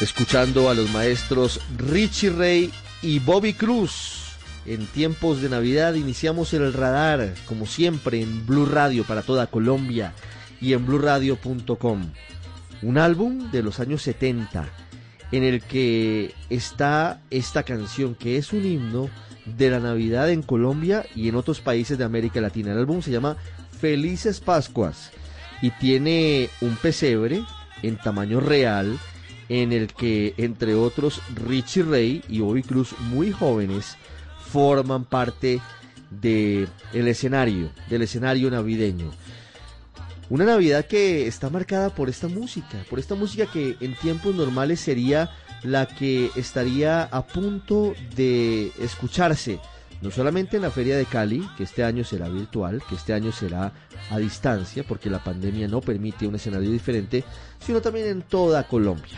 Escuchando 0.00 0.68
a 0.68 0.74
los 0.74 0.90
maestros 0.90 1.60
Richie 1.78 2.30
Ray 2.30 2.72
y 3.02 3.18
Bobby 3.18 3.54
Cruz. 3.54 4.22
En 4.66 4.86
tiempos 4.86 5.40
de 5.40 5.48
Navidad 5.48 5.94
iniciamos 5.94 6.52
el 6.52 6.72
radar, 6.72 7.34
como 7.46 7.66
siempre, 7.66 8.20
en 8.20 8.46
Blue 8.46 8.66
Radio 8.66 9.04
para 9.04 9.22
toda 9.22 9.46
Colombia 9.46 10.12
y 10.60 10.72
en 10.72 10.84
bluradio.com. 10.84 12.10
Un 12.82 12.98
álbum 12.98 13.50
de 13.50 13.62
los 13.62 13.80
años 13.80 14.02
70 14.02 14.68
en 15.32 15.42
el 15.42 15.62
que 15.62 16.34
está 16.50 17.20
esta 17.30 17.62
canción 17.62 18.14
que 18.14 18.36
es 18.36 18.52
un 18.52 18.64
himno 18.64 19.08
de 19.44 19.70
la 19.70 19.80
Navidad 19.80 20.30
en 20.30 20.42
Colombia 20.42 21.06
y 21.14 21.28
en 21.28 21.36
otros 21.36 21.60
países 21.60 21.96
de 21.96 22.04
América 22.04 22.40
Latina. 22.40 22.72
El 22.72 22.78
álbum 22.78 23.00
se 23.00 23.12
llama 23.12 23.36
Felices 23.80 24.40
Pascuas 24.40 25.10
y 25.62 25.70
tiene 25.70 26.50
un 26.60 26.76
pesebre 26.76 27.42
en 27.82 27.96
tamaño 27.96 28.40
real 28.40 28.98
en 29.48 29.72
el 29.72 29.92
que, 29.92 30.34
entre 30.36 30.74
otros, 30.74 31.20
Richie 31.34 31.82
Ray 31.82 32.22
y 32.28 32.40
Bobby 32.40 32.62
Cruz, 32.62 32.94
muy 33.10 33.32
jóvenes, 33.32 33.96
forman 34.50 35.04
parte 35.04 35.60
del 36.10 36.68
el 36.92 37.08
escenario, 37.08 37.70
del 37.88 38.02
escenario 38.02 38.50
navideño. 38.50 39.10
Una 40.28 40.44
Navidad 40.44 40.86
que 40.86 41.26
está 41.26 41.50
marcada 41.50 41.90
por 41.90 42.08
esta 42.08 42.26
música, 42.26 42.84
por 42.90 42.98
esta 42.98 43.14
música 43.14 43.46
que 43.46 43.76
en 43.80 43.94
tiempos 43.94 44.34
normales 44.34 44.80
sería 44.80 45.30
la 45.62 45.86
que 45.86 46.30
estaría 46.34 47.04
a 47.04 47.26
punto 47.26 47.94
de 48.16 48.72
escucharse, 48.80 49.60
no 50.02 50.10
solamente 50.10 50.56
en 50.56 50.62
la 50.62 50.70
Feria 50.70 50.96
de 50.96 51.06
Cali, 51.06 51.48
que 51.56 51.64
este 51.64 51.82
año 51.84 52.04
será 52.04 52.28
virtual, 52.28 52.82
que 52.88 52.94
este 52.94 53.12
año 53.12 53.32
será 53.32 53.72
a 54.10 54.18
distancia, 54.18 54.84
porque 54.86 55.10
la 55.10 55.24
pandemia 55.24 55.68
no 55.68 55.80
permite 55.80 56.26
un 56.26 56.34
escenario 56.34 56.70
diferente, 56.70 57.24
sino 57.58 57.80
también 57.80 58.06
en 58.08 58.22
toda 58.22 58.66
Colombia. 58.66 59.16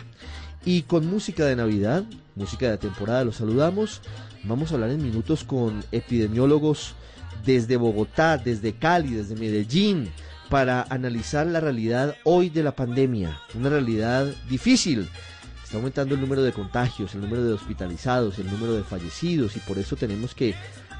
Y 0.64 0.82
con 0.82 1.06
música 1.06 1.44
de 1.44 1.56
Navidad, 1.56 2.04
música 2.34 2.70
de 2.70 2.78
temporada, 2.78 3.24
los 3.24 3.36
saludamos. 3.36 4.02
Vamos 4.44 4.70
a 4.70 4.74
hablar 4.74 4.90
en 4.90 5.02
minutos 5.02 5.44
con 5.44 5.82
epidemiólogos 5.92 6.94
desde 7.44 7.76
Bogotá, 7.76 8.38
desde 8.38 8.74
Cali, 8.74 9.14
desde 9.14 9.36
Medellín, 9.36 10.10
para 10.48 10.82
analizar 10.82 11.46
la 11.46 11.60
realidad 11.60 12.16
hoy 12.24 12.48
de 12.48 12.62
la 12.62 12.72
pandemia. 12.72 13.38
Una 13.54 13.70
realidad 13.70 14.26
difícil. 14.48 15.08
Está 15.68 15.76
aumentando 15.76 16.14
el 16.14 16.22
número 16.22 16.42
de 16.42 16.54
contagios, 16.54 17.14
el 17.14 17.20
número 17.20 17.44
de 17.44 17.52
hospitalizados, 17.52 18.38
el 18.38 18.50
número 18.50 18.72
de 18.72 18.82
fallecidos 18.82 19.54
y 19.54 19.60
por 19.60 19.76
eso 19.76 19.96
tenemos 19.96 20.34
que 20.34 20.54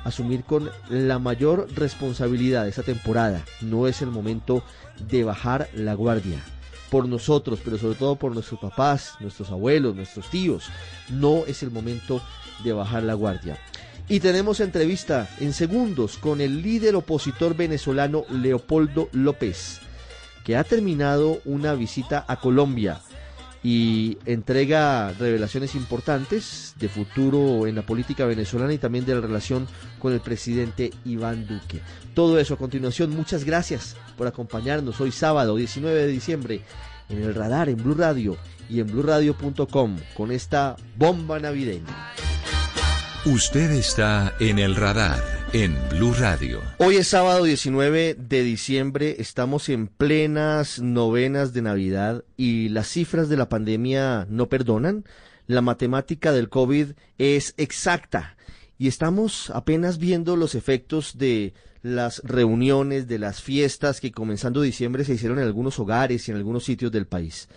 asumir 0.04 0.44
con 0.44 0.68
la 0.90 1.18
mayor 1.18 1.68
responsabilidad 1.74 2.68
esa 2.68 2.82
temporada. 2.82 3.42
No 3.62 3.88
es 3.88 4.02
el 4.02 4.10
momento 4.10 4.62
de 5.08 5.24
bajar 5.24 5.70
la 5.72 5.94
guardia 5.94 6.42
por 6.90 7.08
nosotros, 7.08 7.60
pero 7.64 7.78
sobre 7.78 7.94
todo 7.94 8.16
por 8.16 8.34
nuestros 8.34 8.60
papás, 8.60 9.14
nuestros 9.20 9.48
abuelos, 9.50 9.96
nuestros 9.96 10.28
tíos. 10.28 10.66
No 11.08 11.46
es 11.46 11.62
el 11.62 11.70
momento 11.70 12.20
de 12.62 12.74
bajar 12.74 13.04
la 13.04 13.14
guardia. 13.14 13.58
Y 14.06 14.20
tenemos 14.20 14.60
entrevista 14.60 15.30
en 15.40 15.54
segundos 15.54 16.18
con 16.18 16.42
el 16.42 16.60
líder 16.60 16.94
opositor 16.94 17.56
venezolano 17.56 18.26
Leopoldo 18.28 19.08
López, 19.12 19.80
que 20.44 20.58
ha 20.58 20.64
terminado 20.64 21.40
una 21.46 21.72
visita 21.72 22.26
a 22.28 22.38
Colombia 22.38 23.00
y 23.62 24.18
entrega 24.24 25.12
revelaciones 25.12 25.74
importantes 25.74 26.74
de 26.78 26.88
futuro 26.88 27.66
en 27.66 27.74
la 27.74 27.82
política 27.82 28.24
venezolana 28.24 28.72
y 28.72 28.78
también 28.78 29.04
de 29.04 29.14
la 29.14 29.20
relación 29.20 29.66
con 29.98 30.12
el 30.12 30.20
presidente 30.20 30.90
Iván 31.04 31.46
Duque. 31.46 31.80
Todo 32.14 32.38
eso 32.38 32.54
a 32.54 32.58
continuación. 32.58 33.10
Muchas 33.10 33.44
gracias 33.44 33.96
por 34.16 34.26
acompañarnos 34.26 35.00
hoy 35.00 35.12
sábado 35.12 35.56
19 35.56 36.02
de 36.02 36.06
diciembre 36.06 36.62
en 37.08 37.22
el 37.22 37.34
radar 37.34 37.68
en 37.68 37.82
Blue 37.82 37.94
Radio 37.94 38.36
y 38.68 38.80
en 38.80 38.86
bluradio.com 38.86 39.96
con 40.14 40.30
esta 40.30 40.76
bomba 40.96 41.38
navideña. 41.38 42.12
Usted 43.24 43.72
está 43.72 44.34
en 44.38 44.58
el 44.58 44.76
radar 44.76 45.37
en 45.52 45.76
Blue 45.88 46.12
Radio. 46.12 46.60
Hoy 46.78 46.96
es 46.96 47.08
sábado 47.08 47.44
19 47.44 48.14
de 48.14 48.42
diciembre, 48.42 49.16
estamos 49.18 49.68
en 49.68 49.86
plenas 49.86 50.80
novenas 50.80 51.52
de 51.52 51.62
Navidad 51.62 52.24
y 52.36 52.68
las 52.68 52.88
cifras 52.88 53.28
de 53.28 53.36
la 53.38 53.48
pandemia 53.48 54.26
no 54.28 54.48
perdonan. 54.48 55.04
La 55.46 55.62
matemática 55.62 56.32
del 56.32 56.50
COVID 56.50 56.88
es 57.16 57.54
exacta 57.56 58.36
y 58.76 58.88
estamos 58.88 59.50
apenas 59.50 59.98
viendo 59.98 60.36
los 60.36 60.54
efectos 60.54 61.16
de 61.16 61.54
las 61.82 62.20
reuniones, 62.24 63.08
de 63.08 63.18
las 63.18 63.40
fiestas 63.40 64.00
que 64.00 64.12
comenzando 64.12 64.60
diciembre 64.60 65.04
se 65.04 65.14
hicieron 65.14 65.38
en 65.38 65.44
algunos 65.44 65.78
hogares 65.78 66.28
y 66.28 66.30
en 66.30 66.36
algunos 66.36 66.64
sitios 66.64 66.92
del 66.92 67.06
país. 67.06 67.48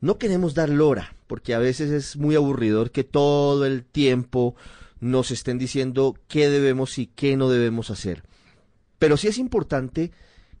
No 0.00 0.16
queremos 0.16 0.54
dar 0.54 0.70
lora, 0.70 1.14
porque 1.26 1.52
a 1.52 1.58
veces 1.58 1.90
es 1.90 2.16
muy 2.16 2.34
aburridor 2.34 2.90
que 2.90 3.04
todo 3.04 3.66
el 3.66 3.84
tiempo 3.84 4.56
nos 5.00 5.30
estén 5.30 5.58
diciendo 5.58 6.14
qué 6.28 6.48
debemos 6.48 6.98
y 6.98 7.06
qué 7.06 7.36
no 7.36 7.48
debemos 7.48 7.90
hacer. 7.90 8.22
Pero 8.98 9.16
sí 9.16 9.28
es 9.28 9.38
importante 9.38 10.12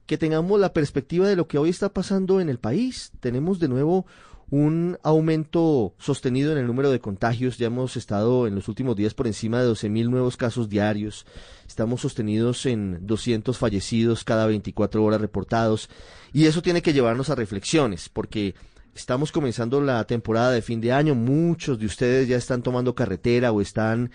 que 0.06 0.18
tengamos 0.18 0.58
la 0.58 0.72
perspectiva 0.72 1.28
de 1.28 1.36
lo 1.36 1.46
que 1.46 1.58
hoy 1.58 1.70
está 1.70 1.90
pasando 1.90 2.40
en 2.40 2.48
el 2.48 2.58
país. 2.58 3.12
Tenemos 3.20 3.60
de 3.60 3.68
nuevo 3.68 4.06
un 4.50 4.98
aumento 5.04 5.94
sostenido 5.98 6.50
en 6.50 6.58
el 6.58 6.66
número 6.66 6.90
de 6.90 6.98
contagios. 6.98 7.58
Ya 7.58 7.68
hemos 7.68 7.96
estado 7.96 8.46
en 8.48 8.56
los 8.56 8.66
últimos 8.68 8.96
días 8.96 9.14
por 9.14 9.26
encima 9.28 9.62
de 9.62 9.70
12.000 9.70 10.08
nuevos 10.10 10.36
casos 10.36 10.68
diarios. 10.68 11.26
Estamos 11.68 12.00
sostenidos 12.00 12.66
en 12.66 13.06
200 13.06 13.56
fallecidos 13.56 14.24
cada 14.24 14.46
24 14.46 15.04
horas 15.04 15.20
reportados. 15.20 15.88
Y 16.32 16.46
eso 16.46 16.62
tiene 16.62 16.82
que 16.82 16.92
llevarnos 16.92 17.30
a 17.30 17.36
reflexiones, 17.36 18.08
porque 18.08 18.54
Estamos 18.94 19.30
comenzando 19.30 19.80
la 19.80 20.04
temporada 20.04 20.50
de 20.50 20.62
fin 20.62 20.80
de 20.80 20.92
año. 20.92 21.14
Muchos 21.14 21.78
de 21.78 21.86
ustedes 21.86 22.28
ya 22.28 22.36
están 22.36 22.62
tomando 22.62 22.94
carretera 22.94 23.52
o 23.52 23.60
están 23.60 24.10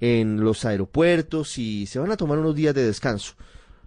en 0.00 0.40
los 0.40 0.64
aeropuertos 0.64 1.58
y 1.58 1.86
se 1.86 1.98
van 1.98 2.10
a 2.12 2.16
tomar 2.16 2.38
unos 2.38 2.54
días 2.54 2.74
de 2.74 2.84
descanso, 2.84 3.34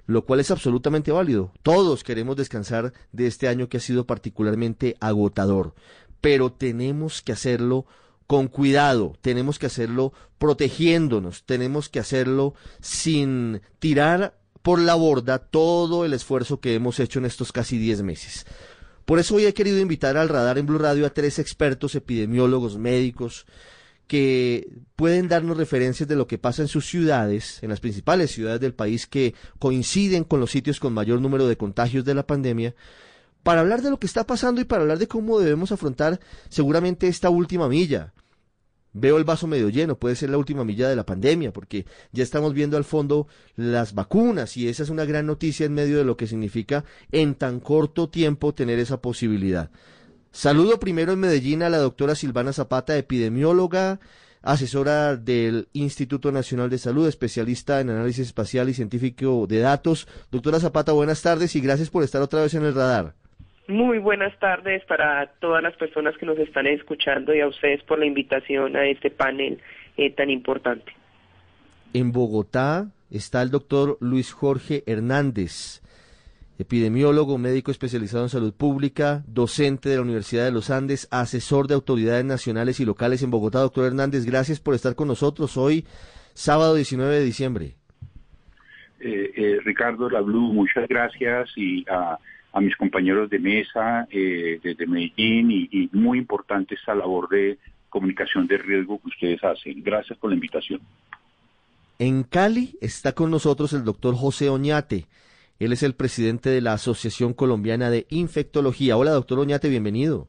lo 0.07 0.25
cual 0.25 0.40
es 0.40 0.52
absolutamente 0.52 1.12
válido. 1.12 1.52
Todos 1.62 2.03
queremos 2.03 2.35
descansar 2.35 2.91
de 3.12 3.28
este 3.28 3.47
año 3.47 3.69
que 3.69 3.78
ha 3.78 3.81
sido 3.81 4.06
particularmente 4.07 4.97
agotador, 5.00 5.75
pero 6.22 6.52
tenemos 6.52 7.22
que 7.22 7.34
hacerlo 7.34 7.85
con 8.25 8.47
cuidado, 8.47 9.13
tenemos 9.22 9.59
que 9.59 9.68
hacerlo 9.68 10.13
protegiéndonos, 10.40 11.44
tenemos 11.46 11.88
que 11.88 12.00
hacerlo 12.00 12.56
sin 12.79 13.62
tirar 13.79 14.38
por 14.62 14.79
la 14.79 14.96
borda 14.96 15.40
todo 15.40 16.06
el 16.06 16.13
esfuerzo 16.13 16.59
que 16.59 16.75
hemos 16.75 17.00
hecho 17.00 17.19
en 17.19 17.25
estos 17.25 17.52
casi 17.52 17.78
10 17.78 18.03
meses. 18.03 18.46
Por 19.06 19.19
eso 19.19 19.35
hoy 19.35 19.45
he 19.45 19.53
querido 19.53 19.79
invitar 19.79 20.17
al 20.17 20.29
radar 20.29 20.57
en 20.57 20.66
Blue 20.66 20.78
Radio 20.78 21.06
a 21.06 21.13
tres 21.13 21.39
expertos 21.39 21.95
epidemiólogos, 21.95 22.78
médicos, 22.78 23.45
que 24.07 24.69
pueden 24.97 25.29
darnos 25.29 25.56
referencias 25.56 26.09
de 26.09 26.17
lo 26.17 26.28
que 26.28 26.38
pasa 26.38 26.62
en 26.62 26.67
sus 26.67 26.85
ciudades, 26.85 27.63
en 27.63 27.69
las 27.69 27.79
principales 27.79 28.31
ciudades 28.31 28.59
del 28.59 28.73
país 28.73 29.07
que 29.07 29.34
coinciden 29.57 30.25
con 30.25 30.41
los 30.41 30.51
sitios 30.51 30.79
con 30.79 30.94
mayor 30.94 31.22
número 31.22 31.47
de 31.47 31.56
contagios 31.56 32.03
de 32.03 32.13
la 32.13 32.28
pandemia, 32.28 32.75
para 33.41 33.61
hablar 33.61 33.81
de 33.81 33.90
lo 33.90 33.99
que 33.99 34.08
está 34.08 34.26
pasando 34.26 34.61
y 34.61 34.66
para 34.66 34.81
hablar 34.81 34.97
de 34.97 35.08
cómo 35.08 35.40
debemos 35.40 35.72
afrontar 35.72 36.20
seguramente 36.49 37.08
esta 37.08 37.29
última 37.29 37.70
milla, 37.70 38.14
Veo 38.93 39.17
el 39.17 39.23
vaso 39.23 39.47
medio 39.47 39.70
lleno, 39.70 39.97
puede 39.97 40.16
ser 40.16 40.29
la 40.29 40.38
última 40.38 40.66
milla 40.66 40.90
de 40.90 40.96
la 40.96 41.05
pandemia, 41.05 41.53
porque 41.53 41.85
ya 42.11 42.23
estamos 42.23 42.53
viendo 42.53 42.76
al 42.76 42.84
fondo 42.84 43.28
las 43.55 43.93
vacunas 43.93 44.58
y 44.58 44.67
esa 44.67 44.84
es 44.84 44.90
una 44.90 45.05
gran 45.05 45.26
noticia 45.26 45.66
en 45.66 45.73
medio 45.73 45.97
de 45.97 46.03
lo 46.03 46.17
que 46.17 46.28
significa 46.28 46.84
en 47.11 47.35
tan 47.35 47.61
corto 47.61 48.09
tiempo 48.09 48.53
tener 48.53 48.79
esa 48.79 49.02
posibilidad. 49.02 49.72
Saludo 50.34 50.79
primero 50.79 51.14
en 51.14 51.20
Medellín 51.20 51.64
a 51.64 51.70
la 51.70 51.78
doctora 51.78 52.16
Silvana 52.16 52.53
Zapata, 52.53 52.97
epidemióloga, 52.97 53.99
asesora 54.41 55.16
del 55.16 55.70
Instituto 55.73 56.32
Nacional 56.32 56.70
de 56.70 56.78
Salud, 56.78 57.08
especialista 57.08 57.79
en 57.79 57.90
análisis 57.90 58.28
espacial 58.28 58.70
y 58.70 58.73
científico 58.73 59.46
de 59.47 59.59
datos. 59.59 60.08
Doctora 60.32 60.59
Zapata, 60.59 60.91
buenas 60.91 61.22
tardes 61.22 61.55
y 61.55 61.61
gracias 61.61 61.90
por 61.90 62.03
estar 62.03 62.22
otra 62.22 62.41
vez 62.41 62.53
en 62.53 62.64
el 62.64 62.73
radar. 62.73 63.21
Muy 63.67 63.99
buenas 63.99 64.37
tardes 64.40 64.84
para 64.85 65.28
todas 65.40 65.61
las 65.61 65.75
personas 65.75 66.17
que 66.17 66.25
nos 66.25 66.37
están 66.40 66.67
escuchando 66.67 67.34
y 67.34 67.41
a 67.41 67.47
ustedes 67.47 67.84
por 67.84 67.99
la 67.99 68.05
invitación 68.05 68.75
a 68.75 68.85
este 68.85 69.11
panel 69.11 69.59
eh, 69.97 70.11
tan 70.11 70.29
importante. 70.29 70.91
En 71.93 72.11
Bogotá 72.11 72.87
está 73.09 73.41
el 73.41 73.52
doctor 73.52 73.97
Luis 73.99 74.31
Jorge 74.31 74.84
Hernández, 74.87 75.81
epidemiólogo, 76.58 77.37
médico 77.37 77.72
especializado 77.72 78.23
en 78.23 78.29
salud 78.29 78.53
pública, 78.53 79.23
docente 79.28 79.90
de 79.90 79.97
la 79.97 80.02
Universidad 80.02 80.46
de 80.46 80.52
los 80.52 80.69
Andes, 80.69 81.07
asesor 81.11 81.67
de 81.67 81.75
autoridades 81.75 82.25
nacionales 82.25 82.79
y 82.79 82.85
locales 82.85 83.22
en 83.23 83.31
Bogotá. 83.31 83.59
Doctor 83.59 83.85
Hernández, 83.85 84.25
gracias 84.25 84.59
por 84.59 84.73
estar 84.73 84.96
con 84.96 85.07
nosotros 85.07 85.57
hoy, 85.57 85.85
sábado 86.34 86.75
19 86.75 87.16
de 87.16 87.23
diciembre. 87.23 87.75
Eh, 88.99 89.31
eh, 89.35 89.59
Ricardo 89.64 90.09
Lablu, 90.09 90.53
muchas 90.53 90.87
gracias 90.87 91.49
y 91.55 91.84
a, 91.90 92.17
mis 92.59 92.76
compañeros 92.76 93.30
de 93.30 93.40
mesa 93.40 94.08
eh, 94.12 94.59
desde 94.62 94.86
Medellín 94.86 95.52
y, 95.52 95.70
y 95.72 95.90
muy 95.94 96.18
importante 96.18 96.76
esta 96.76 96.94
labor 96.94 97.30
de 97.30 97.58
comunicación 97.90 98.48
de 98.48 98.58
riesgo 98.58 99.00
que 99.00 99.08
ustedes 99.08 99.44
hacen. 99.44 99.82
Gracias 99.84 100.18
por 100.20 100.30
la 100.30 100.36
invitación. 100.36 100.82
En 102.00 102.24
Cali 102.24 102.78
está 102.82 103.14
con 103.14 103.30
nosotros 103.32 103.74
el 103.74 103.84
doctor 103.84 104.16
José 104.16 104.50
Oñate. 104.50 105.06
Él 105.59 105.72
es 105.72 105.84
el 105.84 105.94
presidente 105.94 106.50
de 106.50 106.59
la 106.59 106.74
Asociación 106.74 107.34
Colombiana 107.34 107.92
de 107.92 108.08
Infectología. 108.09 108.98
Hola, 108.98 109.12
doctor 109.12 109.38
Oñate, 109.40 109.70
bienvenido. 109.70 110.28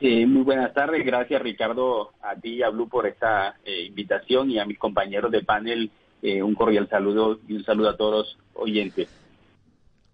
Eh, 0.00 0.26
muy 0.26 0.42
buenas 0.42 0.72
tardes, 0.74 1.04
gracias 1.04 1.42
Ricardo, 1.42 2.12
a 2.22 2.34
ti 2.36 2.54
y 2.54 2.62
a 2.62 2.68
Blue 2.70 2.88
por 2.88 3.06
esta 3.06 3.56
eh, 3.64 3.82
invitación 3.82 4.50
y 4.50 4.58
a 4.58 4.64
mis 4.64 4.78
compañeros 4.78 5.30
de 5.32 5.42
panel 5.42 5.90
eh, 6.22 6.42
un 6.42 6.54
cordial 6.54 6.88
saludo 6.88 7.38
y 7.48 7.54
un 7.54 7.64
saludo 7.64 7.90
a 7.90 7.96
todos 7.96 8.12
los 8.12 8.38
oyentes. 8.54 9.08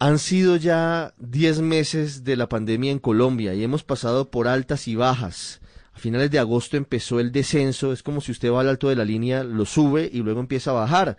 Han 0.04 0.18
sido 0.18 0.56
ya 0.56 1.14
10 1.16 1.62
meses 1.62 2.24
de 2.24 2.36
la 2.36 2.46
pandemia 2.46 2.92
en 2.92 2.98
Colombia 2.98 3.54
y 3.54 3.64
hemos 3.64 3.84
pasado 3.84 4.30
por 4.30 4.48
altas 4.48 4.86
y 4.86 4.96
bajas. 4.96 5.62
A 5.94 5.98
finales 5.98 6.30
de 6.30 6.38
agosto 6.38 6.76
empezó 6.76 7.20
el 7.20 7.32
descenso, 7.32 7.90
es 7.90 8.02
como 8.02 8.20
si 8.20 8.30
usted 8.30 8.52
va 8.52 8.60
al 8.60 8.68
alto 8.68 8.90
de 8.90 8.96
la 8.96 9.06
línea, 9.06 9.42
lo 9.44 9.64
sube 9.64 10.10
y 10.12 10.18
luego 10.18 10.40
empieza 10.40 10.72
a 10.72 10.74
bajar 10.74 11.16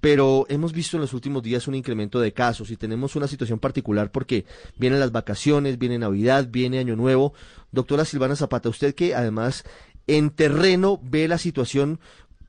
pero 0.00 0.44
hemos 0.48 0.72
visto 0.72 0.96
en 0.96 1.02
los 1.02 1.14
últimos 1.14 1.42
días 1.44 1.68
un 1.68 1.76
incremento 1.76 2.18
de 2.18 2.32
casos 2.32 2.70
y 2.70 2.76
tenemos 2.76 3.14
una 3.14 3.28
situación 3.28 3.60
particular 3.60 4.10
porque 4.10 4.44
vienen 4.76 4.98
las 4.98 5.12
vacaciones, 5.12 5.78
viene 5.78 5.96
Navidad, 5.96 6.48
viene 6.50 6.80
Año 6.80 6.96
Nuevo. 6.96 7.32
Doctora 7.70 8.04
Silvana 8.04 8.34
Zapata, 8.34 8.68
usted 8.68 8.94
que 8.94 9.14
además 9.14 9.64
en 10.08 10.30
terreno 10.30 11.00
ve 11.00 11.28
la 11.28 11.38
situación, 11.38 12.00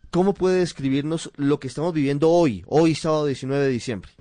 ¿cómo 0.10 0.34
puede 0.34 0.58
describirnos 0.58 1.32
lo 1.36 1.60
que 1.60 1.68
estamos 1.68 1.94
viviendo 1.94 2.32
hoy, 2.32 2.64
hoy 2.66 2.96
sábado 2.96 3.28
19 3.28 3.64
de 3.64 3.72
diciembre? 3.72 4.12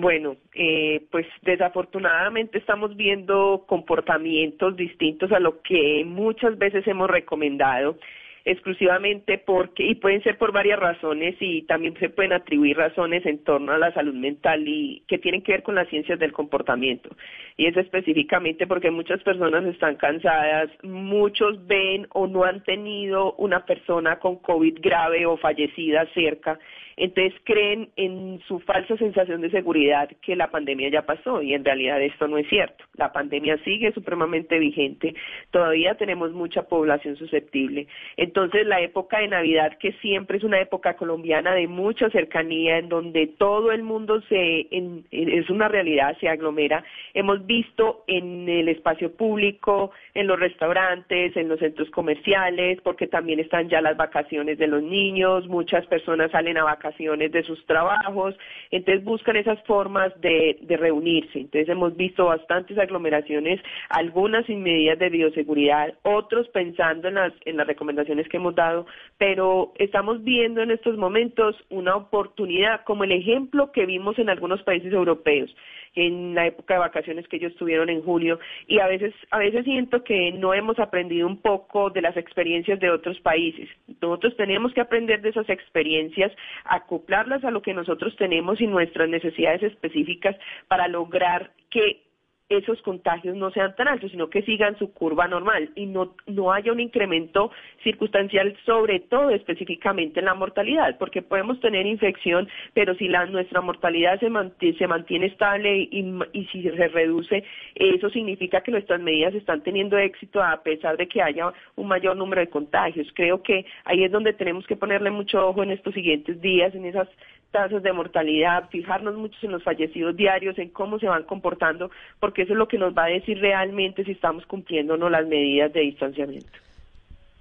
Bueno, 0.00 0.36
eh, 0.54 1.02
pues 1.10 1.26
desafortunadamente 1.42 2.56
estamos 2.56 2.96
viendo 2.96 3.64
comportamientos 3.66 4.74
distintos 4.74 5.30
a 5.30 5.38
lo 5.38 5.60
que 5.60 6.04
muchas 6.06 6.56
veces 6.56 6.86
hemos 6.86 7.10
recomendado 7.10 7.98
exclusivamente 8.46 9.36
porque, 9.36 9.84
y 9.84 9.96
pueden 9.96 10.22
ser 10.22 10.38
por 10.38 10.52
varias 10.52 10.80
razones 10.80 11.36
y 11.40 11.62
también 11.66 11.94
se 11.98 12.08
pueden 12.08 12.32
atribuir 12.32 12.78
razones 12.78 13.26
en 13.26 13.44
torno 13.44 13.72
a 13.72 13.78
la 13.78 13.92
salud 13.92 14.14
mental 14.14 14.66
y 14.66 15.02
que 15.06 15.18
tienen 15.18 15.42
que 15.42 15.52
ver 15.52 15.62
con 15.62 15.74
las 15.74 15.88
ciencias 15.88 16.18
del 16.18 16.32
comportamiento. 16.32 17.10
Y 17.58 17.66
es 17.66 17.76
específicamente 17.76 18.66
porque 18.66 18.90
muchas 18.90 19.22
personas 19.22 19.66
están 19.66 19.96
cansadas, 19.96 20.70
muchos 20.82 21.66
ven 21.66 22.06
o 22.14 22.26
no 22.26 22.44
han 22.44 22.64
tenido 22.64 23.34
una 23.34 23.66
persona 23.66 24.18
con 24.18 24.36
COVID 24.36 24.78
grave 24.80 25.26
o 25.26 25.36
fallecida 25.36 26.06
cerca 26.14 26.58
entonces 26.96 27.34
creen 27.44 27.88
en 27.96 28.40
su 28.46 28.60
falsa 28.60 28.96
sensación 28.96 29.40
de 29.40 29.50
seguridad 29.50 30.10
que 30.20 30.36
la 30.36 30.50
pandemia 30.50 30.90
ya 30.90 31.02
pasó 31.02 31.42
y 31.42 31.54
en 31.54 31.64
realidad 31.64 32.00
esto 32.02 32.28
no 32.28 32.38
es 32.38 32.48
cierto. 32.48 32.84
La 32.94 33.12
pandemia 33.12 33.56
sigue 33.64 33.92
supremamente 33.92 34.58
vigente, 34.58 35.14
todavía 35.50 35.94
tenemos 35.94 36.32
mucha 36.32 36.62
población 36.62 37.16
susceptible. 37.16 37.86
Entonces 38.16 38.66
la 38.66 38.80
época 38.80 39.20
de 39.20 39.28
Navidad, 39.28 39.78
que 39.78 39.92
siempre 39.94 40.38
es 40.38 40.44
una 40.44 40.60
época 40.60 40.96
colombiana 40.96 41.54
de 41.54 41.68
mucha 41.68 42.10
cercanía, 42.10 42.78
en 42.78 42.88
donde 42.88 43.26
todo 43.26 43.72
el 43.72 43.82
mundo 43.82 44.20
se 44.28 44.68
es 45.10 45.50
una 45.50 45.68
realidad, 45.68 46.16
se 46.20 46.28
aglomera, 46.28 46.84
hemos 47.14 47.46
visto 47.46 48.04
en 48.06 48.48
el 48.48 48.68
espacio 48.68 49.14
público, 49.16 49.92
en 50.14 50.26
los 50.26 50.38
restaurantes, 50.38 51.36
en 51.36 51.48
los 51.48 51.58
centros 51.60 51.90
comerciales, 51.90 52.80
porque 52.82 53.06
también 53.06 53.40
están 53.40 53.68
ya 53.68 53.80
las 53.80 53.96
vacaciones 53.96 54.58
de 54.58 54.66
los 54.66 54.82
niños, 54.82 55.48
muchas 55.48 55.86
personas 55.86 56.30
salen 56.30 56.58
a 56.58 56.64
vacaciones 56.64 56.89
de 56.98 57.42
sus 57.44 57.64
trabajos, 57.66 58.34
entonces 58.70 59.04
buscan 59.04 59.36
esas 59.36 59.62
formas 59.64 60.12
de, 60.20 60.58
reunirse. 60.68 61.40
Entonces 61.40 61.68
hemos 61.68 61.96
visto 61.96 62.26
bastantes 62.26 62.78
aglomeraciones, 62.78 63.60
algunas 63.88 64.46
sin 64.46 64.62
medidas 64.62 64.98
de 64.98 65.10
bioseguridad, 65.10 65.94
otros 66.02 66.48
pensando 66.48 67.08
en 67.08 67.14
las, 67.14 67.32
en 67.44 67.56
las 67.56 67.66
recomendaciones 67.66 68.28
que 68.28 68.36
hemos 68.36 68.54
dado, 68.54 68.86
pero 69.18 69.72
estamos 69.78 70.22
viendo 70.24 70.62
en 70.62 70.70
estos 70.70 70.96
momentos 70.96 71.56
una 71.68 71.96
oportunidad, 71.96 72.84
como 72.84 73.04
el 73.04 73.12
ejemplo 73.12 73.72
que 73.72 73.86
vimos 73.86 74.18
en 74.18 74.30
algunos 74.30 74.62
países 74.62 74.92
europeos 74.92 75.54
en 75.94 76.34
la 76.34 76.46
época 76.46 76.74
de 76.74 76.80
vacaciones 76.80 77.26
que 77.28 77.36
ellos 77.36 77.54
tuvieron 77.56 77.88
en 77.88 78.02
julio 78.02 78.38
y 78.66 78.78
a 78.78 78.86
veces 78.86 79.12
a 79.30 79.38
veces 79.38 79.64
siento 79.64 80.04
que 80.04 80.32
no 80.32 80.54
hemos 80.54 80.78
aprendido 80.78 81.26
un 81.26 81.38
poco 81.38 81.90
de 81.90 82.02
las 82.02 82.16
experiencias 82.16 82.78
de 82.80 82.90
otros 82.90 83.18
países. 83.20 83.68
Nosotros 84.00 84.36
tenemos 84.36 84.72
que 84.72 84.80
aprender 84.80 85.20
de 85.20 85.30
esas 85.30 85.48
experiencias, 85.48 86.32
acoplarlas 86.64 87.44
a 87.44 87.50
lo 87.50 87.62
que 87.62 87.74
nosotros 87.74 88.14
tenemos 88.16 88.60
y 88.60 88.66
nuestras 88.66 89.08
necesidades 89.08 89.62
específicas 89.62 90.36
para 90.68 90.88
lograr 90.88 91.50
que 91.70 92.02
esos 92.50 92.82
contagios 92.82 93.36
no 93.36 93.50
sean 93.52 93.74
tan 93.76 93.88
altos, 93.88 94.10
sino 94.10 94.28
que 94.28 94.42
sigan 94.42 94.76
su 94.76 94.92
curva 94.92 95.28
normal 95.28 95.70
y 95.76 95.86
no, 95.86 96.14
no 96.26 96.52
haya 96.52 96.72
un 96.72 96.80
incremento 96.80 97.52
circunstancial, 97.84 98.56
sobre 98.66 98.98
todo 99.00 99.30
específicamente 99.30 100.18
en 100.18 100.26
la 100.26 100.34
mortalidad, 100.34 100.98
porque 100.98 101.22
podemos 101.22 101.60
tener 101.60 101.86
infección, 101.86 102.48
pero 102.74 102.94
si 102.96 103.08
la, 103.08 103.26
nuestra 103.26 103.60
mortalidad 103.60 104.18
se 104.18 104.28
mantiene, 104.28 104.76
se 104.76 104.86
mantiene 104.88 105.26
estable 105.26 105.88
y, 105.90 106.04
y 106.32 106.44
si 106.46 106.62
se 106.62 106.88
reduce, 106.88 107.44
eso 107.76 108.10
significa 108.10 108.62
que 108.62 108.72
nuestras 108.72 109.00
medidas 109.00 109.32
están 109.34 109.62
teniendo 109.62 109.96
éxito 109.96 110.42
a 110.42 110.60
pesar 110.62 110.96
de 110.96 111.06
que 111.06 111.22
haya 111.22 111.52
un 111.76 111.86
mayor 111.86 112.16
número 112.16 112.40
de 112.40 112.48
contagios. 112.48 113.06
Creo 113.14 113.42
que 113.42 113.64
ahí 113.84 114.02
es 114.02 114.10
donde 114.10 114.32
tenemos 114.32 114.66
que 114.66 114.76
ponerle 114.76 115.10
mucho 115.10 115.48
ojo 115.48 115.62
en 115.62 115.70
estos 115.70 115.94
siguientes 115.94 116.40
días, 116.40 116.74
en 116.74 116.84
esas 116.84 117.08
tasas 117.50 117.82
de 117.82 117.92
mortalidad, 117.92 118.68
fijarnos 118.70 119.16
mucho 119.16 119.36
en 119.42 119.52
los 119.52 119.62
fallecidos 119.62 120.16
diarios, 120.16 120.58
en 120.58 120.70
cómo 120.70 120.98
se 120.98 121.06
van 121.06 121.24
comportando, 121.24 121.90
porque 122.18 122.42
eso 122.42 122.52
es 122.52 122.58
lo 122.58 122.68
que 122.68 122.78
nos 122.78 122.96
va 122.96 123.04
a 123.04 123.08
decir 123.10 123.38
realmente 123.40 124.04
si 124.04 124.12
estamos 124.12 124.46
cumpliendo 124.46 124.94
o 124.94 124.96
no 124.96 125.10
las 125.10 125.26
medidas 125.26 125.72
de 125.72 125.80
distanciamiento. 125.80 126.50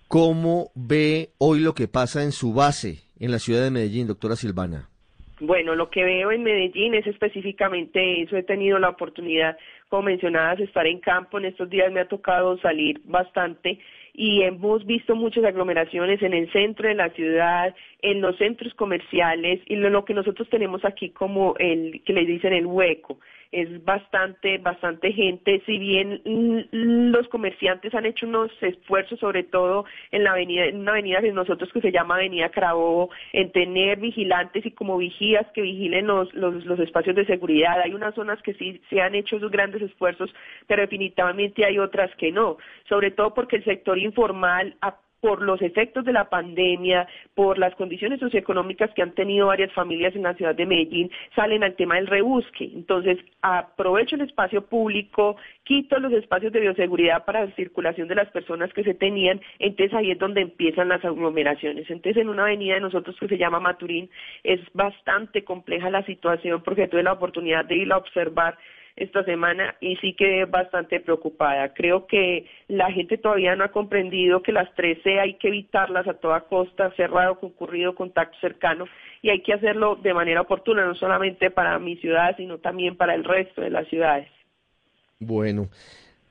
¿Cómo 0.08 0.72
ve 0.74 1.30
hoy 1.38 1.60
lo 1.60 1.74
que 1.74 1.88
pasa 1.88 2.24
en 2.24 2.32
su 2.32 2.54
base 2.54 3.00
en 3.20 3.32
la 3.32 3.40
ciudad 3.40 3.64
de 3.64 3.72
Medellín, 3.72 4.08
doctora 4.08 4.36
Silvana? 4.36 4.90
Bueno, 5.40 5.76
lo 5.76 5.90
que 5.90 6.04
veo 6.04 6.32
en 6.32 6.44
Medellín 6.44 6.96
es 6.96 7.08
específicamente 7.08 8.22
eso. 8.22 8.36
He 8.36 8.44
tenido 8.44 8.78
la 8.80 8.90
oportunidad, 8.90 9.58
como 9.88 10.04
mencionadas, 10.04 10.58
de 10.58 10.66
estar 10.66 10.86
en 10.86 11.00
campo. 11.00 11.38
En 11.38 11.46
estos 11.46 11.70
días 11.70 11.92
me 11.92 12.02
ha 12.02 12.08
tocado 12.08 12.58
salir 12.58 13.02
bastante 13.06 13.80
y 14.14 14.44
hemos 14.44 14.86
visto 14.86 15.16
muchas 15.16 15.44
aglomeraciones 15.44 16.22
en 16.22 16.34
el 16.34 16.52
centro 16.52 16.88
de 16.88 16.96
la 16.96 17.10
ciudad, 17.10 17.76
en 18.02 18.22
los 18.22 18.38
centros 18.38 18.74
comerciales 18.74 19.62
y 19.66 19.76
lo, 19.76 20.06
que 20.06 20.14
nosotros 20.14 20.50
tenemos 20.50 20.86
aquí 20.86 21.10
como 21.10 21.56
el 21.58 22.02
que 22.06 22.14
le 22.14 22.26
dicen 22.26 22.54
el 22.54 22.66
hueco 22.66 23.20
es 23.52 23.84
bastante, 23.84 24.60
bastante 24.60 25.12
gente, 25.12 25.62
si 25.66 25.80
bien 25.80 26.22
los 26.72 27.28
comerciantes 27.30 27.94
han 27.96 28.06
hecho 28.06 28.28
unos 28.28 28.52
esfuerzos, 28.62 29.20
sobre 29.20 29.44
todo 29.44 29.86
en 30.12 30.24
la 30.24 30.32
avenida, 30.32 30.66
en 30.66 30.82
una 30.82 30.92
avenida 30.92 31.20
de 31.20 31.32
nosotros 31.32 31.72
que 31.74 31.82
se 31.82 31.92
llama 31.92 32.16
Avenida 32.16 32.50
Carabobo, 32.50 33.10
en 33.34 33.52
tener 33.52 34.00
vigilantes 34.00 34.66
y 34.66 34.72
como 34.72 34.98
vigías 34.98 35.48
que 35.54 35.62
vigilen 35.62 36.08
los, 36.08 36.34
los, 36.34 36.64
los 36.66 36.80
espacios 36.80 37.16
de 37.16 37.26
seguridad. 37.26 37.82
Hay 37.82 37.94
unas 37.94 38.14
zonas 38.14 38.42
que 38.44 38.54
sí 38.54 38.82
se 38.90 39.02
han 39.02 39.16
hecho 39.16 39.38
esos 39.38 39.52
grandes 39.52 39.82
esfuerzos, 39.82 40.34
pero 40.68 40.82
definitivamente 40.82 41.66
hay 41.66 41.80
otras 41.80 42.14
que 42.18 42.32
no, 42.32 42.58
sobre 42.88 43.12
todo 43.12 43.34
porque 43.34 43.58
el 43.58 43.64
sector 43.64 43.98
informal 43.98 44.76
ha 44.82 44.96
por 45.22 45.42
los 45.42 45.62
efectos 45.62 46.06
de 46.06 46.14
la 46.14 46.30
pandemia, 46.30 47.08
por 47.36 47.58
las 47.58 47.76
condiciones 47.76 48.20
socioeconómicas 48.20 48.92
que 48.94 49.02
han 49.02 49.14
tenido 49.14 49.48
varias 49.48 49.72
familias 49.74 50.16
en 50.16 50.24
la 50.24 50.34
ciudad 50.34 50.56
de 50.56 50.66
Medellín, 50.66 51.12
salen 51.36 51.64
al 51.64 51.76
tema 51.76 51.96
del 51.96 52.08
rebusque. 52.08 52.66
Entonces, 52.74 53.18
aprovecho 53.42 54.16
el 54.16 54.22
espacio 54.22 54.66
público, 54.66 55.36
quito 55.64 56.00
los 56.00 56.14
espacios 56.14 56.54
de 56.54 56.62
bioseguridad 56.62 57.26
para 57.26 57.46
la 57.46 57.52
circulación 57.56 58.08
de 58.08 58.16
las 58.16 58.30
personas 58.32 58.72
que 58.74 58.84
se 58.84 58.94
tenían, 58.94 59.42
entonces 59.60 59.94
ahí 59.94 60.12
es 60.12 60.20
donde 60.20 60.42
empiezan 60.42 60.90
las 60.90 61.04
aglomeraciones. 61.04 61.90
Entonces, 61.90 62.22
en 62.22 62.30
una 62.30 62.44
avenida 62.44 62.76
de 62.76 62.82
nosotros 62.82 63.16
que 63.20 63.28
se 63.28 63.38
llama 63.38 63.60
Maturín, 63.60 64.10
es 64.44 64.60
bastante 64.74 65.44
compleja 65.44 65.90
la 65.90 66.06
situación 66.06 66.62
porque 66.64 66.88
tuve 66.88 67.04
la 67.04 67.14
oportunidad 67.14 67.66
de 67.66 67.76
ir 67.76 67.92
a 67.92 67.98
observar 67.98 68.58
esta 69.00 69.24
semana 69.24 69.76
y 69.80 69.96
sí 69.98 70.14
quedé 70.14 70.46
bastante 70.46 71.00
preocupada. 71.00 71.74
Creo 71.74 72.06
que 72.06 72.46
la 72.68 72.92
gente 72.92 73.18
todavía 73.18 73.56
no 73.56 73.64
ha 73.64 73.72
comprendido 73.72 74.44
que 74.44 74.52
las 74.52 74.74
13 74.76 75.20
hay 75.20 75.34
que 75.36 75.48
evitarlas 75.48 76.08
a 76.08 76.16
toda 76.16 76.42
costa, 76.42 76.92
cerrado, 76.96 77.40
concurrido, 77.40 77.96
contacto 77.96 78.38
cercano 78.40 78.86
y 79.22 79.30
hay 79.30 79.42
que 79.42 79.54
hacerlo 79.54 79.96
de 79.96 80.14
manera 80.14 80.42
oportuna, 80.42 80.86
no 80.86 80.96
solamente 80.96 81.50
para 81.52 81.80
mi 81.80 81.96
ciudad, 81.98 82.36
sino 82.38 82.58
también 82.60 82.96
para 82.98 83.16
el 83.16 83.24
resto 83.24 83.62
de 83.62 83.70
las 83.70 83.88
ciudades. 83.88 84.28
Bueno, 85.20 85.70